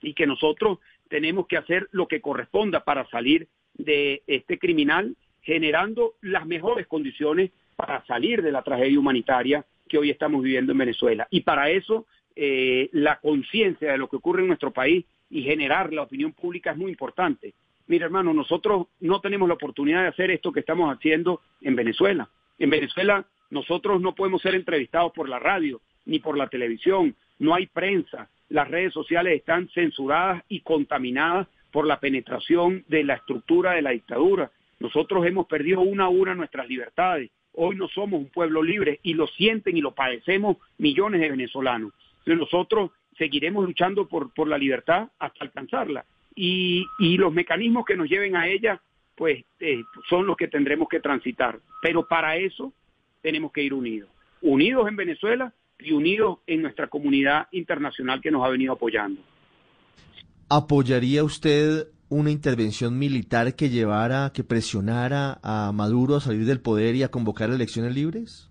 y 0.00 0.14
que 0.14 0.26
nosotros 0.26 0.78
tenemos 1.08 1.46
que 1.46 1.58
hacer 1.58 1.88
lo 1.92 2.08
que 2.08 2.20
corresponda 2.20 2.84
para 2.84 3.06
salir 3.08 3.48
de 3.74 4.22
este 4.26 4.58
criminal 4.58 5.16
generando 5.42 6.14
las 6.20 6.46
mejores 6.46 6.86
condiciones 6.86 7.50
para 7.76 8.04
salir 8.06 8.42
de 8.42 8.52
la 8.52 8.62
tragedia 8.62 8.98
humanitaria 8.98 9.64
que 9.88 9.98
hoy 9.98 10.10
estamos 10.10 10.42
viviendo 10.42 10.72
en 10.72 10.78
Venezuela. 10.78 11.26
Y 11.30 11.40
para 11.40 11.70
eso 11.70 12.06
eh, 12.34 12.88
la 12.92 13.18
conciencia 13.20 13.92
de 13.92 13.98
lo 13.98 14.08
que 14.08 14.16
ocurre 14.16 14.42
en 14.42 14.48
nuestro 14.48 14.70
país 14.70 15.04
y 15.30 15.42
generar 15.42 15.92
la 15.92 16.02
opinión 16.02 16.32
pública 16.32 16.70
es 16.70 16.76
muy 16.76 16.90
importante. 16.90 17.54
Mira, 17.86 18.06
hermano, 18.06 18.32
nosotros 18.32 18.86
no 19.00 19.20
tenemos 19.20 19.48
la 19.48 19.54
oportunidad 19.54 20.02
de 20.02 20.08
hacer 20.08 20.30
esto 20.30 20.52
que 20.52 20.60
estamos 20.60 20.94
haciendo 20.94 21.40
en 21.60 21.76
Venezuela. 21.76 22.28
En 22.58 22.70
Venezuela 22.70 23.26
nosotros 23.50 24.00
no 24.00 24.14
podemos 24.14 24.40
ser 24.40 24.54
entrevistados 24.54 25.12
por 25.12 25.28
la 25.28 25.38
radio 25.38 25.80
ni 26.04 26.18
por 26.18 26.36
la 26.36 26.48
televisión, 26.48 27.14
no 27.38 27.54
hay 27.54 27.66
prensa, 27.66 28.28
las 28.48 28.68
redes 28.68 28.92
sociales 28.92 29.34
están 29.34 29.68
censuradas 29.68 30.42
y 30.48 30.60
contaminadas 30.60 31.48
por 31.70 31.86
la 31.86 32.00
penetración 32.00 32.84
de 32.88 33.04
la 33.04 33.14
estructura 33.14 33.72
de 33.72 33.82
la 33.82 33.90
dictadura. 33.90 34.50
Nosotros 34.82 35.24
hemos 35.24 35.46
perdido 35.46 35.80
una 35.80 36.04
a 36.06 36.08
una 36.08 36.34
nuestras 36.34 36.68
libertades. 36.68 37.30
Hoy 37.52 37.76
no 37.76 37.86
somos 37.86 38.20
un 38.20 38.28
pueblo 38.30 38.64
libre 38.64 38.98
y 39.04 39.14
lo 39.14 39.28
sienten 39.28 39.76
y 39.76 39.80
lo 39.80 39.94
padecemos 39.94 40.56
millones 40.76 41.20
de 41.20 41.30
venezolanos. 41.30 41.92
Pero 42.24 42.36
nosotros 42.36 42.90
seguiremos 43.16 43.64
luchando 43.64 44.08
por, 44.08 44.34
por 44.34 44.48
la 44.48 44.58
libertad 44.58 45.08
hasta 45.20 45.44
alcanzarla. 45.44 46.04
Y, 46.34 46.84
y 46.98 47.16
los 47.16 47.32
mecanismos 47.32 47.84
que 47.84 47.96
nos 47.96 48.08
lleven 48.08 48.34
a 48.34 48.48
ella, 48.48 48.82
pues 49.14 49.44
eh, 49.60 49.84
son 50.10 50.26
los 50.26 50.36
que 50.36 50.48
tendremos 50.48 50.88
que 50.88 50.98
transitar. 50.98 51.60
Pero 51.80 52.08
para 52.08 52.36
eso 52.36 52.72
tenemos 53.20 53.52
que 53.52 53.62
ir 53.62 53.74
unidos. 53.74 54.10
Unidos 54.40 54.88
en 54.88 54.96
Venezuela 54.96 55.54
y 55.78 55.92
unidos 55.92 56.38
en 56.48 56.62
nuestra 56.62 56.88
comunidad 56.88 57.46
internacional 57.52 58.20
que 58.20 58.32
nos 58.32 58.44
ha 58.44 58.48
venido 58.48 58.72
apoyando. 58.72 59.22
¿Apoyaría 60.48 61.22
usted 61.22 61.86
una 62.12 62.30
intervención 62.30 62.98
militar 62.98 63.56
que 63.56 63.70
llevara, 63.70 64.32
que 64.34 64.44
presionara 64.44 65.38
a 65.42 65.72
Maduro 65.72 66.16
a 66.16 66.20
salir 66.20 66.44
del 66.44 66.60
poder 66.60 66.94
y 66.94 67.02
a 67.02 67.08
convocar 67.08 67.48
elecciones 67.48 67.94
libres? 67.94 68.50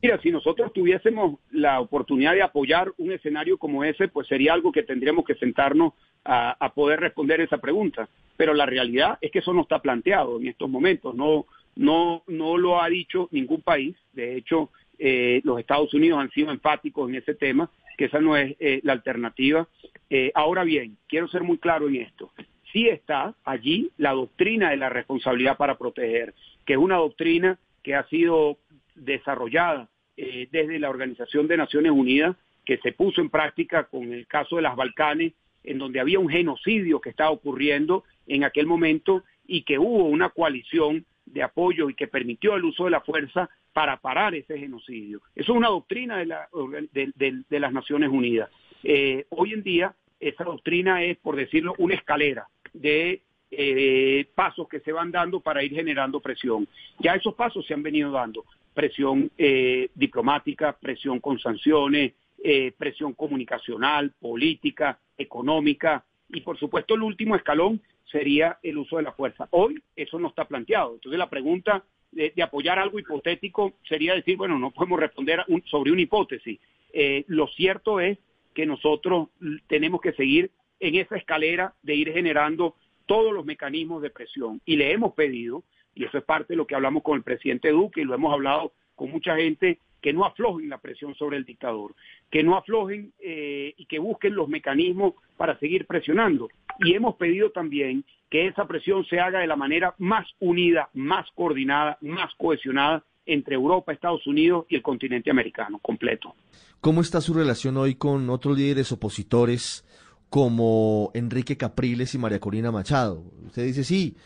Mira, 0.00 0.20
si 0.20 0.30
nosotros 0.30 0.72
tuviésemos 0.72 1.40
la 1.50 1.80
oportunidad 1.80 2.34
de 2.34 2.42
apoyar 2.42 2.92
un 2.98 3.12
escenario 3.12 3.58
como 3.58 3.82
ese, 3.82 4.08
pues 4.08 4.28
sería 4.28 4.52
algo 4.52 4.70
que 4.70 4.84
tendríamos 4.84 5.24
que 5.24 5.34
sentarnos 5.34 5.94
a, 6.24 6.72
poder 6.74 7.00
responder 7.00 7.40
esa 7.40 7.58
pregunta. 7.58 8.08
Pero 8.36 8.54
la 8.54 8.66
realidad 8.66 9.18
es 9.20 9.32
que 9.32 9.40
eso 9.40 9.52
no 9.52 9.62
está 9.62 9.80
planteado 9.80 10.38
en 10.38 10.46
estos 10.46 10.70
momentos. 10.70 11.14
No, 11.14 11.46
no, 11.74 12.22
no 12.28 12.56
lo 12.56 12.80
ha 12.80 12.88
dicho 12.88 13.28
ningún 13.32 13.62
país. 13.62 13.96
De 14.12 14.36
hecho, 14.36 14.70
eh, 14.98 15.40
los 15.44 15.58
Estados 15.58 15.92
Unidos 15.94 16.20
han 16.20 16.30
sido 16.30 16.52
enfáticos 16.52 17.08
en 17.08 17.16
ese 17.16 17.34
tema, 17.34 17.68
que 17.96 18.04
esa 18.04 18.20
no 18.20 18.36
es 18.36 18.56
eh, 18.60 18.80
la 18.84 18.92
alternativa. 18.92 19.68
Eh, 20.08 20.30
ahora 20.34 20.62
bien, 20.62 20.98
quiero 21.08 21.26
ser 21.28 21.42
muy 21.42 21.58
claro 21.58 21.88
en 21.88 21.96
esto. 21.96 22.30
Sí 22.72 22.88
está 22.88 23.34
allí 23.44 23.90
la 23.98 24.12
doctrina 24.12 24.70
de 24.70 24.78
la 24.78 24.88
responsabilidad 24.88 25.56
para 25.56 25.76
proteger, 25.76 26.34
que 26.64 26.72
es 26.72 26.78
una 26.78 26.96
doctrina 26.96 27.58
que 27.82 27.94
ha 27.94 28.08
sido 28.08 28.58
desarrollada 28.94 29.88
eh, 30.16 30.48
desde 30.50 30.78
la 30.78 30.90
Organización 30.90 31.48
de 31.48 31.56
Naciones 31.56 31.92
Unidas, 31.92 32.36
que 32.64 32.78
se 32.78 32.92
puso 32.92 33.20
en 33.20 33.28
práctica 33.28 33.84
con 33.84 34.12
el 34.12 34.26
caso 34.26 34.56
de 34.56 34.62
las 34.62 34.76
Balcanes, 34.76 35.32
en 35.64 35.78
donde 35.78 36.00
había 36.00 36.18
un 36.18 36.28
genocidio 36.28 37.00
que 37.00 37.10
estaba 37.10 37.30
ocurriendo 37.30 38.04
en 38.26 38.44
aquel 38.44 38.66
momento 38.66 39.22
y 39.46 39.62
que 39.62 39.78
hubo 39.78 40.04
una 40.04 40.30
coalición 40.30 41.04
de 41.26 41.42
apoyo 41.42 41.90
y 41.90 41.94
que 41.94 42.08
permitió 42.08 42.54
el 42.54 42.64
uso 42.64 42.84
de 42.84 42.90
la 42.90 43.00
fuerza 43.00 43.50
para 43.72 43.96
parar 43.98 44.34
ese 44.34 44.58
genocidio. 44.58 45.20
Eso 45.34 45.52
es 45.52 45.58
una 45.58 45.68
doctrina 45.68 46.18
de, 46.18 46.26
la, 46.26 46.48
de, 46.92 47.60
las 47.60 47.72
Naciones 47.72 48.10
Unidas. 48.10 48.50
Eh, 48.82 49.26
hoy 49.30 49.52
en 49.52 49.62
día 49.62 49.94
esa 50.20 50.44
doctrina 50.44 51.02
es, 51.02 51.16
por 51.18 51.36
decirlo, 51.36 51.74
una 51.78 51.94
escalera 51.94 52.48
de 52.72 53.22
eh, 53.50 54.26
pasos 54.34 54.68
que 54.68 54.80
se 54.80 54.92
van 54.92 55.10
dando 55.10 55.40
para 55.40 55.62
ir 55.62 55.72
generando 55.72 56.20
presión. 56.20 56.66
Ya 56.98 57.14
esos 57.14 57.34
pasos 57.34 57.66
se 57.66 57.74
han 57.74 57.82
venido 57.82 58.10
dando. 58.10 58.44
Presión 58.74 59.30
eh, 59.36 59.90
diplomática, 59.94 60.72
presión 60.72 61.20
con 61.20 61.38
sanciones, 61.38 62.14
eh, 62.42 62.72
presión 62.76 63.12
comunicacional, 63.12 64.12
política, 64.18 64.98
económica 65.18 66.04
y 66.30 66.40
por 66.40 66.58
supuesto 66.58 66.94
el 66.94 67.02
último 67.02 67.36
escalón 67.36 67.80
sería 68.10 68.58
el 68.62 68.78
uso 68.78 68.96
de 68.96 69.02
la 69.02 69.12
fuerza. 69.12 69.48
Hoy 69.50 69.82
eso 69.94 70.18
no 70.18 70.28
está 70.28 70.46
planteado. 70.46 70.94
Entonces 70.94 71.18
la 71.18 71.30
pregunta 71.30 71.84
de, 72.10 72.32
de 72.34 72.42
apoyar 72.42 72.78
algo 72.78 72.98
hipotético 72.98 73.74
sería 73.88 74.14
decir, 74.14 74.36
bueno, 74.36 74.58
no 74.58 74.70
podemos 74.70 74.98
responder 74.98 75.44
un, 75.48 75.62
sobre 75.66 75.92
una 75.92 76.00
hipótesis. 76.00 76.58
Eh, 76.92 77.24
lo 77.28 77.46
cierto 77.48 78.00
es 78.00 78.18
que 78.54 78.66
nosotros 78.66 79.28
tenemos 79.66 80.00
que 80.00 80.12
seguir 80.12 80.50
en 80.82 80.96
esa 80.96 81.16
escalera 81.16 81.74
de 81.82 81.94
ir 81.94 82.12
generando 82.12 82.74
todos 83.06 83.32
los 83.32 83.46
mecanismos 83.46 84.02
de 84.02 84.10
presión. 84.10 84.60
Y 84.66 84.76
le 84.76 84.92
hemos 84.92 85.14
pedido, 85.14 85.62
y 85.94 86.04
eso 86.04 86.18
es 86.18 86.24
parte 86.24 86.52
de 86.52 86.56
lo 86.56 86.66
que 86.66 86.74
hablamos 86.74 87.04
con 87.04 87.16
el 87.16 87.22
presidente 87.22 87.70
Duque 87.70 88.02
y 88.02 88.04
lo 88.04 88.14
hemos 88.14 88.32
hablado 88.32 88.72
con 88.96 89.10
mucha 89.10 89.36
gente, 89.36 89.78
que 90.00 90.12
no 90.12 90.24
aflojen 90.24 90.68
la 90.68 90.78
presión 90.78 91.14
sobre 91.14 91.36
el 91.36 91.44
dictador, 91.44 91.94
que 92.30 92.42
no 92.42 92.56
aflojen 92.56 93.12
eh, 93.20 93.72
y 93.76 93.86
que 93.86 94.00
busquen 94.00 94.34
los 94.34 94.48
mecanismos 94.48 95.14
para 95.36 95.56
seguir 95.60 95.86
presionando. 95.86 96.48
Y 96.80 96.94
hemos 96.94 97.14
pedido 97.14 97.50
también 97.50 98.04
que 98.28 98.48
esa 98.48 98.66
presión 98.66 99.04
se 99.06 99.20
haga 99.20 99.38
de 99.38 99.46
la 99.46 99.54
manera 99.54 99.94
más 99.98 100.26
unida, 100.40 100.90
más 100.94 101.30
coordinada, 101.36 101.96
más 102.00 102.34
cohesionada 102.36 103.04
entre 103.24 103.54
Europa, 103.54 103.92
Estados 103.92 104.26
Unidos 104.26 104.66
y 104.68 104.74
el 104.74 104.82
continente 104.82 105.30
americano 105.30 105.78
completo. 105.78 106.34
¿Cómo 106.80 107.00
está 107.00 107.20
su 107.20 107.34
relación 107.34 107.76
hoy 107.76 107.94
con 107.94 108.28
otros 108.28 108.58
líderes 108.58 108.90
opositores 108.90 109.84
como 110.32 111.10
Enrique 111.12 111.58
Capriles 111.58 112.14
y 112.14 112.18
María 112.18 112.40
Corina 112.40 112.72
Machado? 112.72 113.22
Usted 113.44 113.66
dice, 113.66 113.84
sí, 113.84 114.16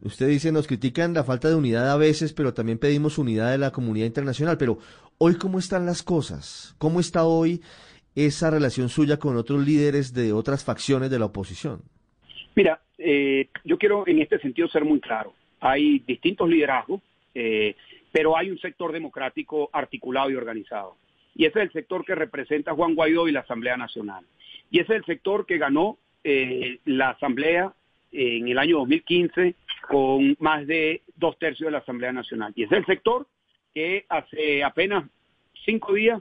Usted 0.00 0.28
dice, 0.28 0.52
nos 0.52 0.68
critican 0.68 1.12
la 1.12 1.24
falta 1.24 1.48
de 1.48 1.56
unidad 1.56 1.90
a 1.90 1.96
veces, 1.96 2.32
pero 2.32 2.54
también 2.54 2.78
pedimos 2.78 3.18
unidad 3.18 3.50
de 3.50 3.58
la 3.58 3.72
comunidad 3.72 4.06
internacional. 4.06 4.56
Pero 4.56 4.78
hoy, 5.18 5.34
¿cómo 5.36 5.58
están 5.58 5.86
las 5.86 6.04
cosas? 6.04 6.76
¿Cómo 6.78 7.00
está 7.00 7.24
hoy 7.24 7.60
esa 8.14 8.48
relación 8.48 8.90
suya 8.90 9.18
con 9.18 9.36
otros 9.36 9.66
líderes 9.66 10.14
de 10.14 10.32
otras 10.32 10.64
facciones 10.64 11.10
de 11.10 11.18
la 11.18 11.24
oposición? 11.24 11.82
Mira, 12.54 12.80
eh, 12.96 13.48
yo 13.64 13.76
quiero 13.76 14.06
en 14.06 14.22
este 14.22 14.38
sentido 14.38 14.68
ser 14.68 14.84
muy 14.84 15.00
claro. 15.00 15.34
Hay 15.58 15.98
distintos 16.06 16.48
liderazgos, 16.48 17.02
eh, 17.34 17.74
pero 18.12 18.36
hay 18.36 18.52
un 18.52 18.58
sector 18.60 18.92
democrático 18.92 19.68
articulado 19.72 20.30
y 20.30 20.36
organizado. 20.36 20.94
Y 21.38 21.46
ese 21.46 21.60
es 21.60 21.66
el 21.66 21.72
sector 21.72 22.04
que 22.04 22.14
representa 22.14 22.74
Juan 22.74 22.94
Guaidó 22.94 23.28
y 23.28 23.32
la 23.32 23.40
Asamblea 23.40 23.78
Nacional. 23.78 24.26
Y 24.70 24.80
ese 24.80 24.92
es 24.92 24.98
el 24.98 25.04
sector 25.06 25.46
que 25.46 25.56
ganó 25.56 25.96
eh, 26.24 26.80
la 26.84 27.10
Asamblea 27.10 27.72
en 28.12 28.48
el 28.48 28.58
año 28.58 28.78
2015 28.78 29.54
con 29.88 30.36
más 30.40 30.66
de 30.66 31.02
dos 31.16 31.38
tercios 31.38 31.68
de 31.68 31.72
la 31.72 31.78
Asamblea 31.78 32.12
Nacional. 32.12 32.52
Y 32.56 32.64
es 32.64 32.72
el 32.72 32.84
sector 32.84 33.26
que 33.72 34.04
hace 34.08 34.62
apenas 34.62 35.04
cinco 35.64 35.94
días 35.94 36.20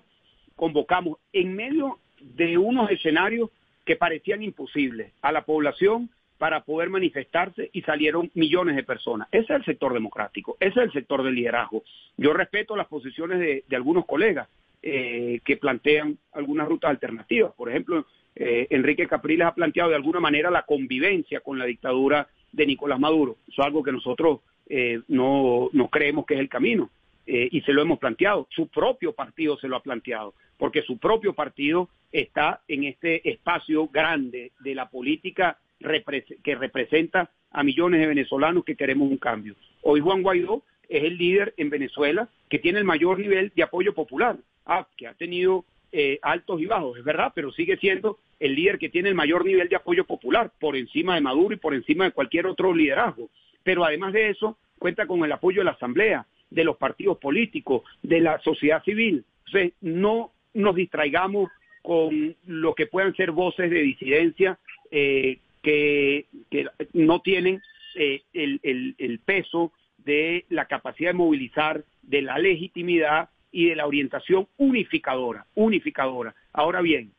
convocamos 0.55 1.17
en 1.33 1.55
medio 1.55 1.99
de 2.21 2.57
unos 2.57 2.89
escenarios 2.91 3.49
que 3.85 3.95
parecían 3.95 4.43
imposibles 4.43 5.13
a 5.21 5.31
la 5.31 5.45
población 5.45 6.09
para 6.37 6.63
poder 6.63 6.89
manifestarse 6.89 7.69
y 7.73 7.81
salieron 7.81 8.29
millones 8.35 8.75
de 8.75 8.83
personas. 8.83 9.27
Ese 9.31 9.53
es 9.53 9.59
el 9.59 9.65
sector 9.65 9.93
democrático, 9.93 10.57
ese 10.59 10.79
es 10.79 10.85
el 10.85 10.91
sector 10.93 11.23
del 11.23 11.35
liderazgo. 11.35 11.83
Yo 12.17 12.33
respeto 12.33 12.75
las 12.75 12.87
posiciones 12.87 13.39
de, 13.39 13.75
algunos 13.75 14.05
colegas 14.05 14.47
eh, 14.81 15.41
que 15.43 15.57
plantean 15.57 16.17
algunas 16.31 16.67
rutas 16.67 16.89
alternativas. 16.89 17.51
Por 17.55 17.69
ejemplo, 17.69 18.05
eh, 18.35 18.67
Enrique 18.69 19.07
Capriles 19.07 19.47
ha 19.47 19.55
planteado 19.55 19.89
de 19.89 19.95
alguna 19.95 20.19
manera 20.19 20.51
la 20.51 20.63
convivencia 20.63 21.39
con 21.39 21.57
la 21.57 21.65
dictadura 21.65 22.27
de 22.51 22.65
Nicolás 22.65 22.99
Maduro. 22.99 23.37
Eso 23.47 23.61
es 23.61 23.65
algo 23.65 23.83
que 23.83 23.91
nosotros 23.91 24.41
eh, 24.67 25.01
no, 25.07 25.69
no 25.73 25.89
creemos 25.89 26.25
que 26.25 26.35
es 26.35 26.39
el 26.39 26.49
camino. 26.49 26.89
y 27.25 27.59
se 27.61 27.73
lo 27.73 27.81
hemos 27.81 27.99
planteado. 27.99 28.47
Su 28.51 28.67
propio 28.67 29.11
partido 29.11 29.57
se 29.57 29.67
lo 29.67 29.75
ha 29.75 29.83
planteado, 29.83 30.33
porque 30.57 30.81
su 30.83 30.97
propio 30.97 31.33
partido 31.33 31.89
está 32.11 32.61
en 32.69 32.85
este 32.85 33.29
espacio 33.29 33.89
grande 33.89 34.53
de 34.61 34.75
la 34.75 34.89
política 34.89 35.57
que 36.43 36.55
representa 36.55 37.29
a 37.51 37.63
millones 37.63 37.99
de 37.99 38.07
venezolanos 38.07 38.63
que 38.63 38.75
queremos 38.75 39.09
un 39.09 39.17
cambio. 39.17 39.55
Hoy 39.81 39.99
Juan 39.99 40.21
Guaidó 40.21 40.63
es 40.89 41.03
el 41.03 41.17
líder 41.17 41.53
en 41.57 41.69
Venezuela 41.69 42.29
que 42.49 42.59
tiene 42.59 42.79
el 42.79 42.85
mayor 42.85 43.19
nivel 43.19 43.51
de 43.55 43.63
apoyo 43.63 43.93
popular, 43.93 44.37
ah, 44.67 44.87
que 44.95 45.07
ha 45.07 45.13
tenido 45.13 45.65
eh, 45.91 46.19
altos 46.21 46.61
y 46.61 46.65
bajos, 46.65 46.97
es 46.97 47.03
verdad, 47.03 47.31
pero 47.33 47.51
sigue 47.51 47.77
siendo 47.77 48.19
el 48.39 48.55
líder 48.55 48.77
que 48.77 48.89
tiene 48.89 49.09
el 49.09 49.15
mayor 49.15 49.45
nivel 49.45 49.69
de 49.69 49.77
apoyo 49.77 50.05
popular, 50.05 50.51
por 50.59 50.75
encima 50.75 51.15
de 51.15 51.21
Maduro 51.21 51.55
y 51.55 51.57
por 51.57 51.73
encima 51.73 52.05
de 52.05 52.11
cualquier 52.11 52.45
otro 52.45 52.73
liderazgo. 52.73 53.29
Pero 53.63 53.83
además 53.83 54.13
de 54.13 54.29
eso, 54.29 54.57
cuenta 54.77 55.07
con 55.07 55.23
el 55.23 55.31
apoyo 55.31 55.61
de 55.61 55.65
la 55.65 55.71
Asamblea, 55.71 56.25
de 56.49 56.63
los 56.63 56.77
partidos 56.77 57.17
políticos, 57.17 57.83
de 58.03 58.21
la 58.21 58.39
sociedad 58.39 58.83
civil. 58.83 59.23
Entonces, 59.45 59.73
no 59.81 60.31
nos 60.53 60.75
distraigamos 60.75 61.49
con 61.81 62.35
lo 62.45 62.75
que 62.75 62.87
puedan 62.87 63.15
ser 63.15 63.31
voces 63.31 63.69
de 63.69 63.81
disidencia 63.81 64.59
eh, 64.91 65.39
que, 65.61 66.25
no 66.93 67.21
tienen 67.21 67.61
eh, 67.95 68.21
el, 68.33 69.19
peso 69.25 69.71
de 69.97 70.45
la 70.49 70.65
capacidad 70.65 71.11
de 71.11 71.17
movilizar, 71.17 71.83
de 72.01 72.21
la 72.21 72.37
legitimidad 72.39 73.29
y 73.51 73.69
de 73.69 73.75
la 73.75 73.87
orientación 73.87 74.47
unificadora, 74.57 75.45
unificadora. 75.55 76.35
Ahora 76.53 76.81
bien, 76.81 77.11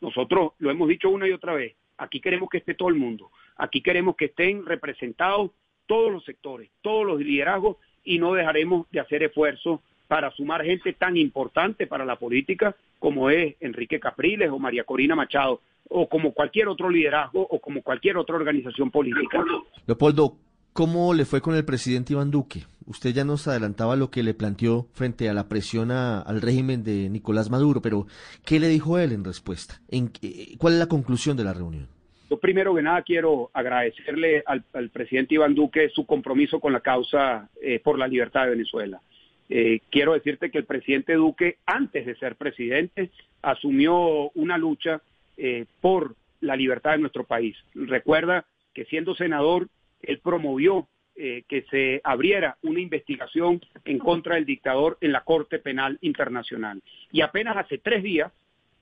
nosotros 0.00 0.52
lo 0.58 0.70
hemos 0.70 0.88
dicho 0.88 1.10
una 1.10 1.28
y 1.28 1.32
otra 1.32 1.54
vez, 1.54 1.74
aquí 1.98 2.20
queremos 2.20 2.48
que 2.48 2.58
esté 2.58 2.74
todo 2.74 2.88
el 2.88 2.96
mundo, 2.96 3.30
aquí 3.56 3.80
queremos 3.80 4.16
que 4.16 4.26
estén 4.26 4.66
representados 4.66 5.50
todos 5.86 6.10
los 6.10 6.24
sectores, 6.24 6.70
todos 6.82 7.06
los 7.06 7.20
liderazgos 7.20 7.76
y 8.04 8.18
no 8.18 8.34
dejaremos 8.34 8.90
de 8.90 9.00
hacer 9.00 9.22
esfuerzos 9.22 9.80
para 10.08 10.30
sumar 10.32 10.64
gente 10.64 10.92
tan 10.92 11.16
importante 11.16 11.86
para 11.86 12.04
la 12.04 12.16
política 12.16 12.76
como 12.98 13.30
es 13.30 13.56
Enrique 13.60 14.00
Capriles 14.00 14.50
o 14.50 14.58
María 14.58 14.84
Corina 14.84 15.14
Machado 15.14 15.60
o 15.88 16.08
como 16.08 16.32
cualquier 16.32 16.68
otro 16.68 16.90
liderazgo 16.90 17.42
o 17.42 17.60
como 17.60 17.82
cualquier 17.82 18.16
otra 18.16 18.36
organización 18.36 18.90
política. 18.90 19.44
Leopoldo, 19.86 20.36
¿cómo 20.76 21.14
le 21.14 21.24
fue 21.24 21.40
con 21.40 21.56
el 21.56 21.64
presidente 21.64 22.12
Iván 22.12 22.30
Duque? 22.30 22.64
Usted 22.86 23.10
ya 23.10 23.24
nos 23.24 23.48
adelantaba 23.48 23.96
lo 23.96 24.10
que 24.10 24.22
le 24.22 24.34
planteó 24.34 24.86
frente 24.92 25.26
a 25.30 25.32
la 25.32 25.48
presión 25.48 25.90
al 25.90 26.42
régimen 26.42 26.84
de 26.84 27.08
Nicolás 27.08 27.50
Maduro, 27.50 27.80
pero 27.80 28.06
¿qué 28.44 28.60
le 28.60 28.68
dijo 28.68 28.98
él 28.98 29.12
en 29.12 29.24
respuesta? 29.24 29.80
¿En, 29.88 30.12
¿Cuál 30.58 30.74
es 30.74 30.78
la 30.78 30.86
conclusión 30.86 31.34
de 31.34 31.44
la 31.44 31.54
reunión? 31.54 31.88
Yo 32.28 32.38
primero 32.38 32.74
que 32.74 32.82
nada 32.82 33.00
quiero 33.00 33.50
agradecerle 33.54 34.42
al, 34.44 34.90
presidente 34.90 35.34
Iván 35.34 35.54
Duque 35.54 35.88
su 35.88 36.04
compromiso 36.04 36.60
con 36.60 36.74
la 36.74 36.80
causa 36.80 37.48
eh, 37.62 37.80
por 37.82 37.98
la 37.98 38.06
libertad 38.06 38.44
de 38.44 38.50
Venezuela. 38.50 39.00
Eh, 39.48 39.80
quiero 39.90 40.12
decirte 40.12 40.50
que 40.50 40.58
el 40.58 40.66
presidente 40.66 41.14
Duque, 41.14 41.56
antes 41.64 42.04
de 42.04 42.16
ser 42.16 42.36
presidente, 42.36 43.10
asumió 43.40 44.30
una 44.34 44.58
lucha 44.58 45.00
eh, 45.38 45.64
por 45.80 46.16
la 46.42 46.54
libertad 46.54 46.92
de 46.92 46.98
nuestro 46.98 47.24
país. 47.24 47.56
Recuerda 47.74 48.44
que 48.74 48.84
siendo 48.84 49.14
senador, 49.14 49.68
él 50.02 50.18
promovió 50.18 50.88
eh, 51.18 51.44
que 51.48 51.62
se 51.70 52.00
abriera 52.04 52.58
una 52.62 52.80
investigación 52.80 53.60
en 53.84 53.98
contra 53.98 54.34
del 54.34 54.44
dictador 54.44 54.98
en 55.00 55.12
la 55.12 55.22
Corte 55.22 55.58
Penal 55.58 55.98
Internacional. 56.02 56.82
Y 57.10 57.22
apenas 57.22 57.56
hace 57.56 57.78
tres 57.78 58.02
días, 58.02 58.30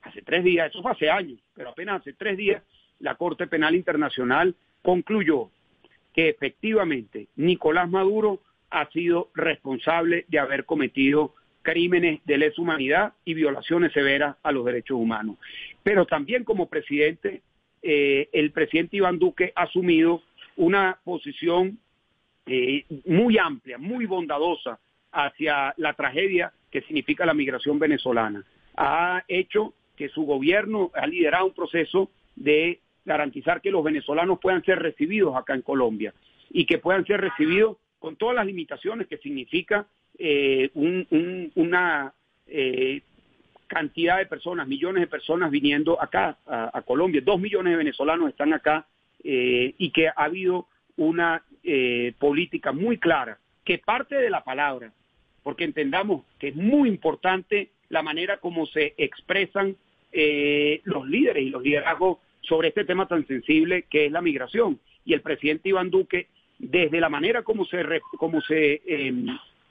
hace 0.01 0.21
tres 0.21 0.43
días, 0.43 0.69
eso 0.69 0.81
fue 0.81 0.91
hace 0.91 1.09
años, 1.09 1.39
pero 1.53 1.69
apenas 1.69 2.01
hace 2.01 2.13
tres 2.13 2.37
días, 2.37 2.61
la 2.99 3.15
Corte 3.15 3.47
Penal 3.47 3.75
Internacional 3.75 4.55
concluyó 4.81 5.49
que 6.13 6.29
efectivamente 6.29 7.27
Nicolás 7.35 7.89
Maduro 7.89 8.41
ha 8.69 8.89
sido 8.91 9.29
responsable 9.33 10.25
de 10.27 10.39
haber 10.39 10.65
cometido 10.65 11.33
crímenes 11.61 12.19
de 12.25 12.37
lesa 12.37 12.61
humanidad 12.61 13.13
y 13.23 13.33
violaciones 13.33 13.93
severas 13.93 14.35
a 14.43 14.51
los 14.51 14.65
derechos 14.65 14.97
humanos. 14.97 15.37
Pero 15.83 16.05
también 16.05 16.43
como 16.43 16.67
presidente, 16.67 17.41
eh, 17.81 18.29
el 18.33 18.51
presidente 18.51 18.97
Iván 18.97 19.19
Duque 19.19 19.51
ha 19.55 19.63
asumido 19.63 20.21
una 20.55 20.99
posición 21.03 21.79
eh, 22.45 22.85
muy 23.05 23.37
amplia, 23.37 23.77
muy 23.77 24.05
bondadosa 24.05 24.79
hacia 25.11 25.73
la 25.77 25.93
tragedia 25.93 26.51
que 26.69 26.81
significa 26.81 27.25
la 27.25 27.33
migración 27.33 27.79
venezolana. 27.79 28.43
Ha 28.75 29.23
hecho 29.27 29.73
que 29.95 30.09
su 30.09 30.23
gobierno 30.23 30.91
ha 30.93 31.07
liderado 31.07 31.45
un 31.45 31.53
proceso 31.53 32.11
de 32.35 32.81
garantizar 33.05 33.61
que 33.61 33.71
los 33.71 33.83
venezolanos 33.83 34.39
puedan 34.39 34.63
ser 34.63 34.79
recibidos 34.79 35.35
acá 35.35 35.53
en 35.53 35.61
Colombia 35.61 36.13
y 36.49 36.65
que 36.65 36.79
puedan 36.79 37.05
ser 37.05 37.21
recibidos 37.21 37.77
con 37.99 38.15
todas 38.15 38.35
las 38.35 38.45
limitaciones 38.45 39.07
que 39.07 39.17
significa 39.17 39.87
eh, 40.17 40.69
una 41.55 42.13
eh, 42.47 43.01
cantidad 43.67 44.17
de 44.17 44.25
personas, 44.25 44.67
millones 44.67 45.01
de 45.01 45.07
personas 45.07 45.51
viniendo 45.51 46.01
acá 46.01 46.37
a, 46.45 46.81
Colombia. 46.83 47.21
Dos 47.23 47.39
millones 47.39 47.71
de 47.71 47.77
venezolanos 47.77 48.29
están 48.29 48.53
acá 48.53 48.85
eh, 49.25 49.73
y 49.77 49.89
que 49.91 50.07
ha 50.07 50.13
habido 50.15 50.67
una 50.95 51.43
política 52.19 52.71
muy 52.71 52.99
clara 52.99 53.39
que 53.63 53.79
parte 53.79 54.13
de 54.13 54.29
la 54.29 54.43
palabra, 54.43 54.93
porque 55.41 55.63
entendamos 55.63 56.23
que 56.37 56.49
es 56.49 56.55
muy 56.55 56.87
importante 56.87 57.71
la 57.89 58.03
manera 58.03 58.37
como 58.37 58.67
se 58.67 58.93
expresan 58.97 59.75
los 60.83 61.07
líderes 61.07 61.41
y 61.41 61.49
los 61.49 61.63
liderazgos 61.63 62.19
sobre 62.41 62.67
este 62.67 62.85
tema 62.85 63.07
tan 63.07 63.25
sensible 63.25 63.85
que 63.89 64.05
es 64.05 64.11
la 64.11 64.21
migración. 64.21 64.79
Y 65.05 65.13
el 65.13 65.21
presidente 65.21 65.69
Iván 65.69 65.89
Duque, 65.89 66.27
desde 66.59 66.99
la 66.99 67.09
manera 67.09 67.41
como 67.41 67.65
se, 67.65 67.83
como 68.19 68.41
se 68.41 68.83
em, 68.85 69.25